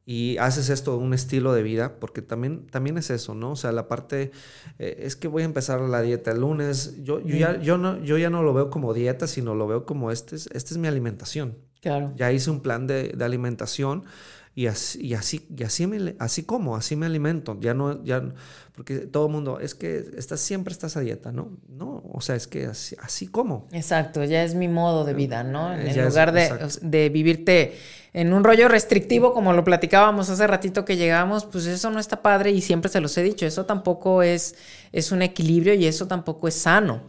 y 0.05 0.37
haces 0.37 0.69
esto 0.69 0.97
un 0.97 1.13
estilo 1.13 1.53
de 1.53 1.63
vida, 1.63 1.99
porque 1.99 2.21
también, 2.21 2.67
también 2.67 2.97
es 2.97 3.09
eso, 3.09 3.35
¿no? 3.35 3.51
O 3.51 3.55
sea, 3.55 3.71
la 3.71 3.87
parte, 3.87 4.31
eh, 4.79 4.97
es 4.99 5.15
que 5.15 5.27
voy 5.27 5.43
a 5.43 5.45
empezar 5.45 5.81
la 5.81 6.01
dieta 6.01 6.31
el 6.31 6.41
lunes, 6.41 7.01
yo, 7.03 7.19
yo, 7.21 7.35
ya, 7.35 7.59
yo, 7.61 7.77
no, 7.77 8.01
yo 8.03 8.17
ya 8.17 8.29
no 8.29 8.43
lo 8.43 8.53
veo 8.53 8.69
como 8.69 8.93
dieta, 8.93 9.27
sino 9.27 9.55
lo 9.55 9.67
veo 9.67 9.85
como 9.85 10.11
este 10.11 10.35
es, 10.35 10.47
este 10.53 10.73
es 10.73 10.77
mi 10.77 10.87
alimentación. 10.87 11.57
Claro. 11.81 12.13
Ya 12.15 12.31
hice 12.31 12.49
un 12.49 12.61
plan 12.61 12.87
de, 12.87 13.09
de 13.09 13.25
alimentación 13.25 14.05
y 14.55 14.67
así, 14.67 15.01
y 15.01 15.15
así, 15.15 15.47
y 15.57 15.63
así, 15.63 15.87
me, 15.87 16.15
así 16.19 16.43
como, 16.43 16.75
así 16.75 16.95
me 16.95 17.07
alimento. 17.07 17.57
Ya 17.59 17.73
no, 17.73 18.03
ya, 18.03 18.21
porque 18.75 18.99
todo 18.99 19.25
el 19.25 19.31
mundo, 19.31 19.59
es 19.59 19.73
que 19.73 20.05
estás, 20.15 20.41
siempre 20.41 20.71
estás 20.71 20.95
a 20.95 20.99
dieta, 20.99 21.31
¿no? 21.31 21.57
No, 21.67 22.03
o 22.13 22.21
sea, 22.21 22.35
es 22.35 22.45
que 22.45 22.67
así, 22.67 22.95
así 23.01 23.27
como. 23.27 23.67
Exacto, 23.71 24.23
ya 24.23 24.43
es 24.43 24.53
mi 24.53 24.67
modo 24.67 25.05
de 25.05 25.15
vida, 25.15 25.43
¿no? 25.43 25.73
En 25.73 26.05
lugar 26.05 26.33
de, 26.33 26.51
de, 26.81 27.09
vivirte 27.09 27.73
en 28.13 28.31
un 28.31 28.43
rollo 28.43 28.67
restrictivo, 28.67 29.33
como 29.33 29.53
lo 29.53 29.63
platicábamos 29.63 30.29
hace 30.29 30.45
ratito 30.45 30.85
que 30.85 30.97
llegamos, 30.97 31.45
pues 31.45 31.65
eso 31.65 31.89
no 31.89 31.99
está 31.99 32.21
padre 32.21 32.51
y 32.51 32.61
siempre 32.61 32.91
se 32.91 33.01
los 33.01 33.17
he 33.17 33.23
dicho, 33.23 33.47
eso 33.47 33.65
tampoco 33.65 34.21
es, 34.21 34.55
es 34.91 35.11
un 35.11 35.23
equilibrio 35.23 35.73
y 35.73 35.87
eso 35.87 36.07
tampoco 36.07 36.47
es 36.47 36.53
sano 36.53 37.01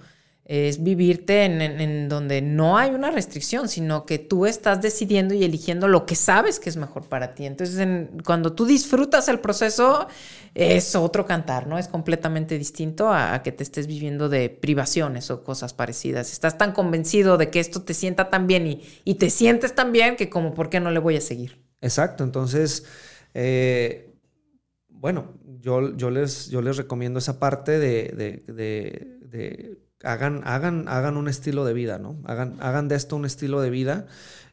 es 0.47 0.83
vivirte 0.83 1.45
en, 1.45 2.09
donde 2.09 2.43
no 2.43 2.77
hay 2.77 2.91
una 2.91 3.11
restricción, 3.11 3.67
sino 3.67 4.05
que 4.05 4.19
tú 4.19 4.45
estás 4.45 4.83
decidiendo 4.83 5.33
y 5.33 5.43
eligiendo 5.43 5.89
lo 5.89 6.05
que 6.05 6.17
sabes 6.17 6.61
que 6.61 6.69
es 6.69 6.77
mejor 6.77 7.09
para 7.09 7.35
ti. 7.35 7.47
Entonces, 7.47 8.09
cuando 8.27 8.53
tú 8.53 8.67
disfrutas 8.67 9.29
el 9.29 9.41
proceso, 9.41 10.07
es 10.55 10.95
otro 10.97 11.25
cantar, 11.25 11.67
¿no? 11.67 11.79
Es 11.79 11.89
completamente 11.89 12.59
distinto 12.59 13.11
a, 13.11 13.43
que 13.43 13.53
te 13.53 13.63
estés 13.63 13.87
viviendo 13.87 14.29
de 14.29 14.51
privaciones 14.51 15.31
o 15.31 15.43
cosas 15.43 15.73
parecidas. 15.73 16.31
Estás 16.31 16.59
tan 16.59 16.73
convencido 16.73 17.39
de 17.39 17.49
que 17.49 17.61
esto 17.61 17.83
te 17.83 17.95
sienta 17.95 18.29
tan 18.29 18.47
bien 18.47 18.81
y, 19.05 19.15
te 19.15 19.31
sientes 19.31 19.75
tan 19.75 19.93
bien 19.93 20.17
que 20.17 20.29
como, 20.29 20.53
¿por 20.53 20.69
qué 20.69 20.79
no 20.79 20.91
le 20.91 20.99
voy 20.99 21.17
a 21.17 21.23
seguir? 21.23 21.65
Exacto, 21.81 22.23
entonces, 22.23 22.85
eh, 23.33 24.13
bueno, 24.89 25.33
yo, 25.61 25.97
yo, 25.97 26.11
les, 26.11 26.51
yo 26.51 26.61
les 26.61 26.77
recomiendo 26.77 27.19
esa 27.19 27.39
parte 27.39 27.79
de 27.79 28.03
hagan, 30.05 30.43
hagan, 30.45 30.89
hagan 30.89 31.17
un 31.17 31.29
estilo 31.29 31.65
de 31.65 31.73
vida, 31.73 31.99
¿no? 31.99 32.17
Hagan, 32.25 32.57
hagan 32.61 32.89
de 32.89 32.97
esto 32.97 33.17
un 33.17 33.25
estilo 33.25 33.61
de 33.61 33.71
vida 33.71 34.07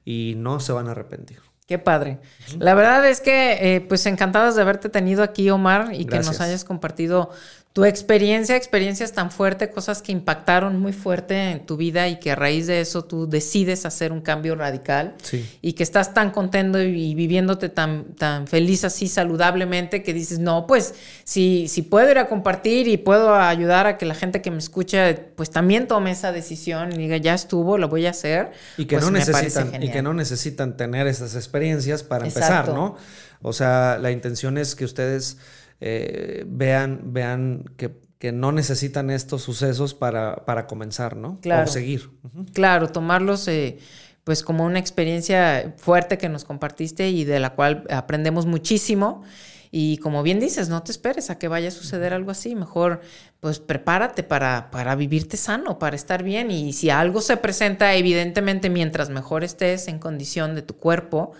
y 0.06 0.34
no 0.38 0.60
se 0.60 0.72
van 0.72 0.88
a 0.88 0.91
arrepentir. 0.91 1.39
Qué 1.68 1.80
padre. 1.80 2.20
La 2.60 2.74
verdad 2.74 3.08
es 3.08 3.22
que, 3.22 3.76
eh, 3.76 3.80
pues 3.80 4.06
encantadas 4.06 4.58
de 4.58 4.62
haberte 4.62 4.89
tenido 4.89 5.24
aquí, 5.24 5.49
Omar, 5.49 5.93
y 5.93 6.04
que 6.04 6.18
nos 6.18 6.41
hayas 6.41 6.66
compartido 6.66 7.30
tu 7.74 7.86
experiencia, 7.86 8.58
experiencias 8.58 9.14
tan 9.14 9.32
fuertes, 9.32 9.70
cosas 9.70 10.02
que 10.02 10.12
impactaron 10.12 10.78
muy 10.78 10.92
fuerte 10.92 11.52
en 11.52 11.66
tu 11.66 11.78
vida 11.78 12.10
y 12.10 12.20
que 12.20 12.32
a 12.32 12.36
raíz 12.36 12.68
de 12.68 12.82
eso 12.82 13.06
tú 13.06 13.30
decides 13.30 13.86
hacer 13.86 14.12
un 14.12 14.20
cambio 14.20 14.56
radical 14.56 15.16
y 15.62 15.72
que 15.72 15.84
estás 15.84 16.14
tan 16.14 16.32
contento 16.32 16.82
y 16.82 17.16
viviéndote 17.16 17.70
tan, 17.70 18.14
tan 18.16 18.48
feliz 18.48 18.84
así 18.84 19.08
saludablemente 19.08 20.04
que 20.04 20.14
dices, 20.14 20.40
no, 20.40 20.68
pues 20.68 20.96
si, 21.24 21.70
si 21.70 21.84
puedo 21.84 22.12
ir 22.12 22.18
a 22.18 22.28
compartir 22.28 22.90
y 22.90 22.98
puedo 22.98 23.34
ayudar 23.34 23.88
a 23.88 23.98
que 23.98 24.06
la 24.06 24.16
gente 24.16 24.42
que 24.42 24.52
me 24.52 24.58
escucha 24.58 25.16
pues 25.38 25.50
también 25.50 25.88
tome 25.88 26.12
esa 26.12 26.34
decisión 26.34 26.92
y 26.92 26.98
diga, 26.98 27.16
ya 27.16 27.34
estuvo, 27.34 27.78
lo 27.78 27.88
voy 27.88 28.06
a 28.06 28.10
hacer. 28.10 28.52
Y 28.78 28.84
que, 28.84 28.98
pues 28.98 29.06
no, 29.06 29.12
necesitan, 29.12 29.82
y 29.82 29.90
que 29.90 30.02
no 30.02 30.14
necesitan 30.14 30.76
tener 30.76 31.08
esas 31.08 31.36
experiencias 31.36 32.04
para 32.04 32.26
empezar, 32.28 32.68
¿no? 32.68 32.98
O 33.42 33.54
sea, 33.54 33.98
la 33.98 34.12
intención 34.12 34.58
es 34.58 34.76
que 34.76 34.84
ustedes 34.84 35.38
eh, 35.82 36.46
vean, 36.48 37.02
vean 37.12 37.66
que, 37.76 38.00
no 38.32 38.52
necesitan 38.52 39.10
estos 39.10 39.42
sucesos 39.42 39.96
para, 39.96 40.46
para 40.46 40.68
comenzar, 40.68 41.18
¿no? 41.18 41.40
Claro. 41.42 41.64
O 41.64 41.68
seguir. 41.68 42.12
Claro, 42.54 42.88
tomarlos 42.88 43.48
eh, 43.48 43.80
pues 44.24 44.44
como 44.44 44.64
una 44.64 44.78
experiencia 44.78 45.74
fuerte 45.78 46.20
que 46.20 46.30
nos 46.30 46.46
compartiste 46.46 47.10
y 47.10 47.24
de 47.24 47.40
la 47.40 47.56
cual 47.56 47.84
aprendemos 47.90 48.46
muchísimo. 48.46 49.24
Y 49.72 49.98
como 49.98 50.22
bien 50.22 50.40
dices, 50.40 50.70
no 50.70 50.84
te 50.84 50.92
esperes 50.92 51.32
a 51.32 51.40
que 51.40 51.48
vaya 51.48 51.70
a 51.70 51.72
suceder 51.72 52.14
algo 52.14 52.30
así. 52.30 52.56
Mejor, 52.56 53.02
pues 53.40 53.60
prepárate 53.60 54.22
para, 54.22 54.70
para 54.70 54.96
vivirte 54.96 55.36
sano, 55.36 55.80
para 55.80 55.96
estar 55.96 56.22
bien. 56.22 56.52
Y 56.52 56.74
si 56.74 56.92
algo 56.92 57.22
se 57.22 57.38
presenta, 57.38 57.96
evidentemente, 57.96 58.70
mientras 58.70 59.10
mejor 59.10 59.44
estés 59.44 59.88
en 59.88 59.98
condición 59.98 60.54
de 60.54 60.62
tu 60.62 60.76
cuerpo, 60.76 61.32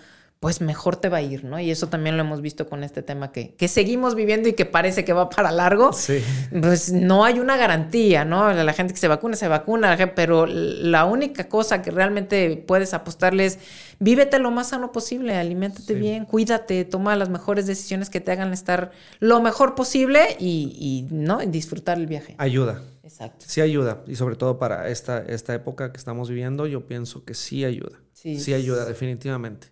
pues 0.42 0.60
mejor 0.60 0.96
te 0.96 1.08
va 1.08 1.18
a 1.18 1.22
ir, 1.22 1.44
¿no? 1.44 1.60
Y 1.60 1.70
eso 1.70 1.86
también 1.86 2.16
lo 2.16 2.24
hemos 2.24 2.40
visto 2.40 2.68
con 2.68 2.82
este 2.82 3.00
tema 3.00 3.30
que, 3.30 3.54
que 3.54 3.68
seguimos 3.68 4.16
viviendo 4.16 4.48
y 4.48 4.54
que 4.54 4.66
parece 4.66 5.04
que 5.04 5.12
va 5.12 5.30
para 5.30 5.52
largo. 5.52 5.92
Sí. 5.92 6.20
Pues 6.60 6.92
no 6.92 7.24
hay 7.24 7.38
una 7.38 7.56
garantía, 7.56 8.24
¿no? 8.24 8.52
La 8.52 8.72
gente 8.72 8.92
que 8.92 8.98
se 8.98 9.06
vacuna, 9.06 9.36
se 9.36 9.46
vacuna, 9.46 9.96
pero 10.16 10.46
la 10.46 11.04
única 11.04 11.48
cosa 11.48 11.80
que 11.80 11.92
realmente 11.92 12.56
puedes 12.66 12.92
apostarle 12.92 13.46
es 13.46 13.60
vívete 14.00 14.40
lo 14.40 14.50
más 14.50 14.70
sano 14.70 14.90
posible, 14.90 15.36
aliméntate 15.36 15.94
bien, 15.94 16.24
cuídate, 16.24 16.84
toma 16.86 17.14
las 17.14 17.28
mejores 17.28 17.68
decisiones 17.68 18.10
que 18.10 18.20
te 18.20 18.32
hagan 18.32 18.52
estar 18.52 18.90
lo 19.20 19.40
mejor 19.40 19.76
posible 19.76 20.36
y, 20.40 21.06
¿no? 21.12 21.38
disfrutar 21.38 21.98
el 21.98 22.08
viaje. 22.08 22.34
Ayuda. 22.38 22.82
Exacto. 23.04 23.44
Sí 23.46 23.60
ayuda. 23.60 24.02
Y 24.08 24.16
sobre 24.16 24.34
todo 24.34 24.58
para 24.58 24.88
esta, 24.88 25.20
esta 25.20 25.54
época 25.54 25.92
que 25.92 25.98
estamos 25.98 26.28
viviendo, 26.28 26.66
yo 26.66 26.88
pienso 26.88 27.24
que 27.24 27.34
sí 27.34 27.64
ayuda. 27.64 28.00
Sí, 28.12 28.40
sí 28.40 28.54
ayuda, 28.54 28.84
definitivamente. 28.86 29.71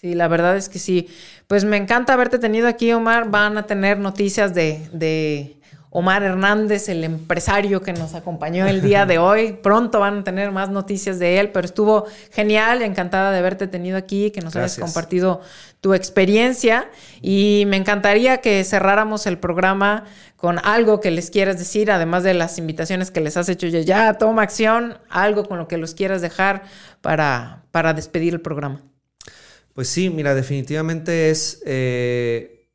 Sí, 0.00 0.14
la 0.14 0.28
verdad 0.28 0.56
es 0.56 0.70
que 0.70 0.78
sí. 0.78 1.08
Pues 1.46 1.64
me 1.64 1.76
encanta 1.76 2.14
haberte 2.14 2.38
tenido 2.38 2.68
aquí, 2.68 2.90
Omar. 2.92 3.30
Van 3.30 3.58
a 3.58 3.66
tener 3.66 3.98
noticias 3.98 4.54
de, 4.54 4.88
de 4.94 5.60
Omar 5.90 6.22
Hernández, 6.22 6.88
el 6.88 7.04
empresario 7.04 7.82
que 7.82 7.92
nos 7.92 8.14
acompañó 8.14 8.66
el 8.66 8.80
día 8.80 9.04
de 9.04 9.18
hoy. 9.18 9.52
Pronto 9.52 10.00
van 10.00 10.20
a 10.20 10.24
tener 10.24 10.52
más 10.52 10.70
noticias 10.70 11.18
de 11.18 11.38
él, 11.38 11.50
pero 11.50 11.66
estuvo 11.66 12.06
genial, 12.30 12.80
encantada 12.80 13.30
de 13.30 13.40
haberte 13.40 13.66
tenido 13.66 13.98
aquí, 13.98 14.30
que 14.30 14.40
nos 14.40 14.56
hayas 14.56 14.78
compartido 14.78 15.42
tu 15.82 15.92
experiencia 15.92 16.88
y 17.20 17.64
me 17.66 17.76
encantaría 17.76 18.38
que 18.38 18.64
cerráramos 18.64 19.26
el 19.26 19.36
programa 19.36 20.04
con 20.36 20.60
algo 20.64 21.00
que 21.00 21.10
les 21.10 21.30
quieras 21.30 21.58
decir, 21.58 21.90
además 21.90 22.22
de 22.22 22.32
las 22.32 22.56
invitaciones 22.56 23.10
que 23.10 23.20
les 23.20 23.36
has 23.36 23.50
hecho 23.50 23.66
ya, 23.66 23.80
ya 23.80 24.14
toma 24.14 24.40
acción, 24.40 24.96
algo 25.10 25.44
con 25.44 25.58
lo 25.58 25.68
que 25.68 25.76
los 25.76 25.92
quieras 25.92 26.22
dejar 26.22 26.62
para, 27.02 27.64
para 27.70 27.92
despedir 27.92 28.32
el 28.32 28.40
programa. 28.40 28.80
Pues 29.74 29.88
sí, 29.88 30.10
mira, 30.10 30.34
definitivamente 30.34 31.30
es 31.30 31.62
eh, 31.64 32.68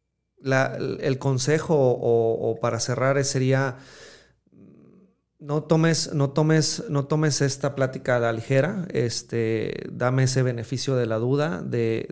el 0.43 1.17
consejo 1.19 1.75
o, 1.77 2.57
para 2.61 2.79
cerrar 2.79 3.23
sería 3.23 3.77
no 5.39 5.63
tomes, 5.63 6.13
no 6.13 6.31
tomes, 6.31 6.83
no 6.89 7.05
tomes 7.05 7.41
esta 7.41 7.75
plática 7.75 8.15
a 8.15 8.19
la 8.19 8.31
ligera, 8.31 8.87
este, 8.91 9.85
dame 9.91 10.23
ese 10.23 10.41
beneficio 10.41 10.95
de 10.95 11.05
la 11.05 11.17
duda 11.17 11.61
de, 11.61 12.07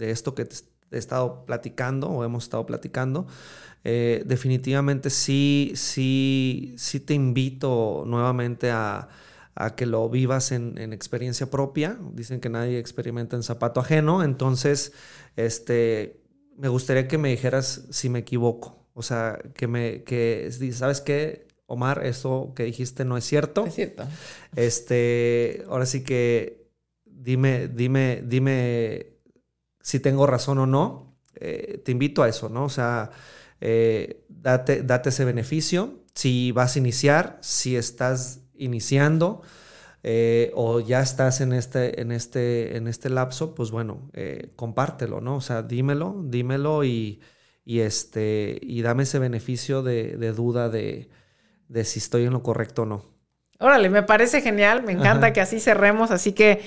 esto 0.00 0.34
que 0.34 0.46
te 0.46 0.56
he 0.90 0.98
estado 0.98 1.44
platicando 1.44 2.08
o 2.08 2.24
hemos 2.24 2.44
estado 2.44 2.66
platicando. 2.66 3.26
Eh, 3.84 4.24
definitivamente 4.26 5.10
sí, 5.10 5.72
sí, 5.76 6.74
sí 6.76 6.98
te 6.98 7.14
invito 7.14 8.02
nuevamente 8.06 8.70
a, 8.70 9.08
a 9.56 9.74
que 9.74 9.86
lo 9.86 10.08
vivas 10.10 10.52
en, 10.52 10.92
experiencia 10.92 11.50
propia. 11.50 11.98
Dicen 12.12 12.40
que 12.40 12.50
nadie 12.50 12.78
experimenta 12.78 13.36
en 13.36 13.42
zapato 13.42 13.80
ajeno. 13.80 14.22
Entonces, 14.22 14.92
este, 15.34 16.20
me 16.56 16.68
gustaría 16.68 17.08
que 17.08 17.16
me 17.18 17.30
dijeras 17.30 17.86
si 17.90 18.10
me 18.10 18.20
equivoco. 18.20 18.86
O 18.92 19.02
sea, 19.02 19.38
que 19.54 19.66
me, 19.66 20.04
que, 20.04 20.50
¿sabes 20.72 21.00
qué? 21.00 21.48
Omar, 21.64 22.04
eso 22.06 22.52
que 22.54 22.64
dijiste 22.64 23.04
no 23.06 23.16
es 23.16 23.24
cierto. 23.24 23.66
Es 23.66 23.74
cierto. 23.74 24.04
Este, 24.54 25.64
ahora 25.68 25.86
sí 25.86 26.04
que 26.04 26.70
dime, 27.04 27.68
dime, 27.68 28.22
dime 28.24 29.14
si 29.80 30.00
tengo 30.00 30.26
razón 30.26 30.58
o 30.58 30.66
no. 30.66 31.16
Eh, 31.34 31.80
te 31.82 31.92
invito 31.92 32.22
a 32.22 32.28
eso, 32.28 32.50
¿no? 32.50 32.64
O 32.64 32.70
sea, 32.70 33.10
eh, 33.62 34.24
date, 34.28 34.82
date 34.82 35.08
ese 35.08 35.24
beneficio. 35.24 36.04
Si 36.14 36.52
vas 36.52 36.76
a 36.76 36.78
iniciar, 36.78 37.38
si 37.40 37.76
estás 37.76 38.45
iniciando 38.58 39.42
eh, 40.08 40.52
o 40.54 40.78
ya 40.78 41.00
estás 41.00 41.40
en 41.40 41.52
este, 41.52 42.00
en 42.00 42.12
este, 42.12 42.76
en 42.76 42.86
este 42.86 43.10
lapso, 43.10 43.56
pues 43.56 43.72
bueno, 43.72 44.08
eh, 44.12 44.52
compártelo, 44.54 45.20
¿no? 45.20 45.34
O 45.34 45.40
sea, 45.40 45.62
dímelo, 45.62 46.22
dímelo 46.22 46.84
y, 46.84 47.20
y, 47.64 47.80
este, 47.80 48.58
y 48.62 48.82
dame 48.82 49.02
ese 49.02 49.18
beneficio 49.18 49.82
de, 49.82 50.14
duda 50.32 50.68
de, 50.68 51.10
de, 51.66 51.84
si 51.84 51.98
estoy 51.98 52.24
en 52.24 52.34
lo 52.34 52.44
correcto 52.44 52.82
o 52.82 52.86
no. 52.86 53.02
Órale, 53.58 53.90
me 53.90 54.04
parece 54.04 54.42
genial, 54.42 54.84
me 54.84 54.92
encanta 54.92 55.32
que 55.32 55.40
así 55.40 55.58
cerremos, 55.58 56.12
así 56.12 56.32
que 56.32 56.62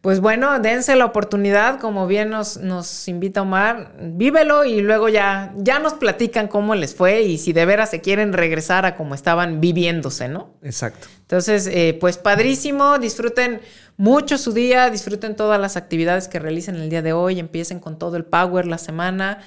pues 0.00 0.20
bueno, 0.20 0.60
dense 0.60 0.96
la 0.96 1.04
oportunidad, 1.04 1.78
como 1.78 2.06
bien 2.06 2.30
nos, 2.30 2.56
nos 2.56 3.06
invita 3.06 3.42
Omar, 3.42 3.92
vívelo 4.00 4.64
y 4.64 4.80
luego 4.80 5.10
ya, 5.10 5.52
ya 5.58 5.78
nos 5.78 5.92
platican 5.92 6.48
cómo 6.48 6.74
les 6.74 6.94
fue 6.94 7.22
y 7.22 7.36
si 7.36 7.52
de 7.52 7.66
veras 7.66 7.90
se 7.90 8.00
quieren 8.00 8.32
regresar 8.32 8.86
a 8.86 8.96
como 8.96 9.14
estaban 9.14 9.60
viviéndose, 9.60 10.28
¿no? 10.28 10.54
Exacto. 10.62 11.06
Entonces, 11.20 11.66
eh, 11.66 11.98
pues 12.00 12.16
padrísimo, 12.16 12.98
disfruten 12.98 13.60
mucho 13.98 14.38
su 14.38 14.54
día, 14.54 14.88
disfruten 14.88 15.36
todas 15.36 15.60
las 15.60 15.76
actividades 15.76 16.28
que 16.28 16.38
realicen 16.38 16.76
el 16.76 16.88
día 16.88 17.02
de 17.02 17.12
hoy, 17.12 17.38
empiecen 17.38 17.78
con 17.78 17.98
todo 17.98 18.16
el 18.16 18.24
power 18.24 18.66
la 18.66 18.78
semana. 18.78 19.40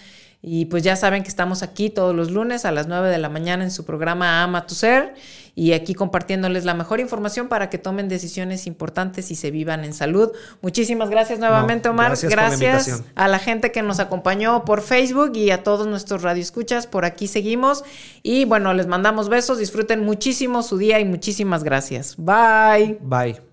Y 0.45 0.65
pues 0.65 0.83
ya 0.83 0.97
saben 0.97 1.23
que 1.23 1.29
estamos 1.29 1.63
aquí 1.63 1.89
todos 1.89 2.13
los 2.13 2.29
lunes 2.29 2.65
a 2.65 2.71
las 2.71 2.87
9 2.87 3.09
de 3.09 3.17
la 3.17 3.29
mañana 3.29 3.63
en 3.63 3.71
su 3.71 3.85
programa 3.85 4.43
Ama 4.43 4.67
tu 4.67 4.75
Ser 4.75 5.15
y 5.55 5.71
aquí 5.71 5.93
compartiéndoles 5.93 6.65
la 6.65 6.73
mejor 6.73 6.99
información 6.99 7.47
para 7.47 7.69
que 7.69 7.77
tomen 7.77 8.09
decisiones 8.09 8.67
importantes 8.67 9.31
y 9.31 9.35
se 9.35 9.51
vivan 9.51 9.85
en 9.85 9.93
salud. 9.93 10.31
Muchísimas 10.61 11.09
gracias 11.09 11.39
nuevamente, 11.39 11.87
Omar. 11.87 12.09
Gracias, 12.09 12.31
gracias 12.59 13.03
a 13.15 13.27
la 13.29 13.39
gente 13.39 13.71
que 13.71 13.83
nos 13.83 13.99
acompañó 13.99 14.65
por 14.65 14.81
Facebook 14.81 15.31
y 15.35 15.51
a 15.51 15.63
todos 15.63 15.87
nuestros 15.87 16.23
radioescuchas. 16.23 16.87
Por 16.87 17.05
aquí 17.05 17.27
seguimos. 17.27 17.85
Y 18.21 18.43
bueno, 18.43 18.73
les 18.73 18.87
mandamos 18.87 19.29
besos. 19.29 19.59
Disfruten 19.59 20.03
muchísimo 20.03 20.61
su 20.61 20.77
día 20.77 20.99
y 20.99 21.05
muchísimas 21.05 21.63
gracias. 21.63 22.15
Bye. 22.17 22.97
Bye. 23.01 23.52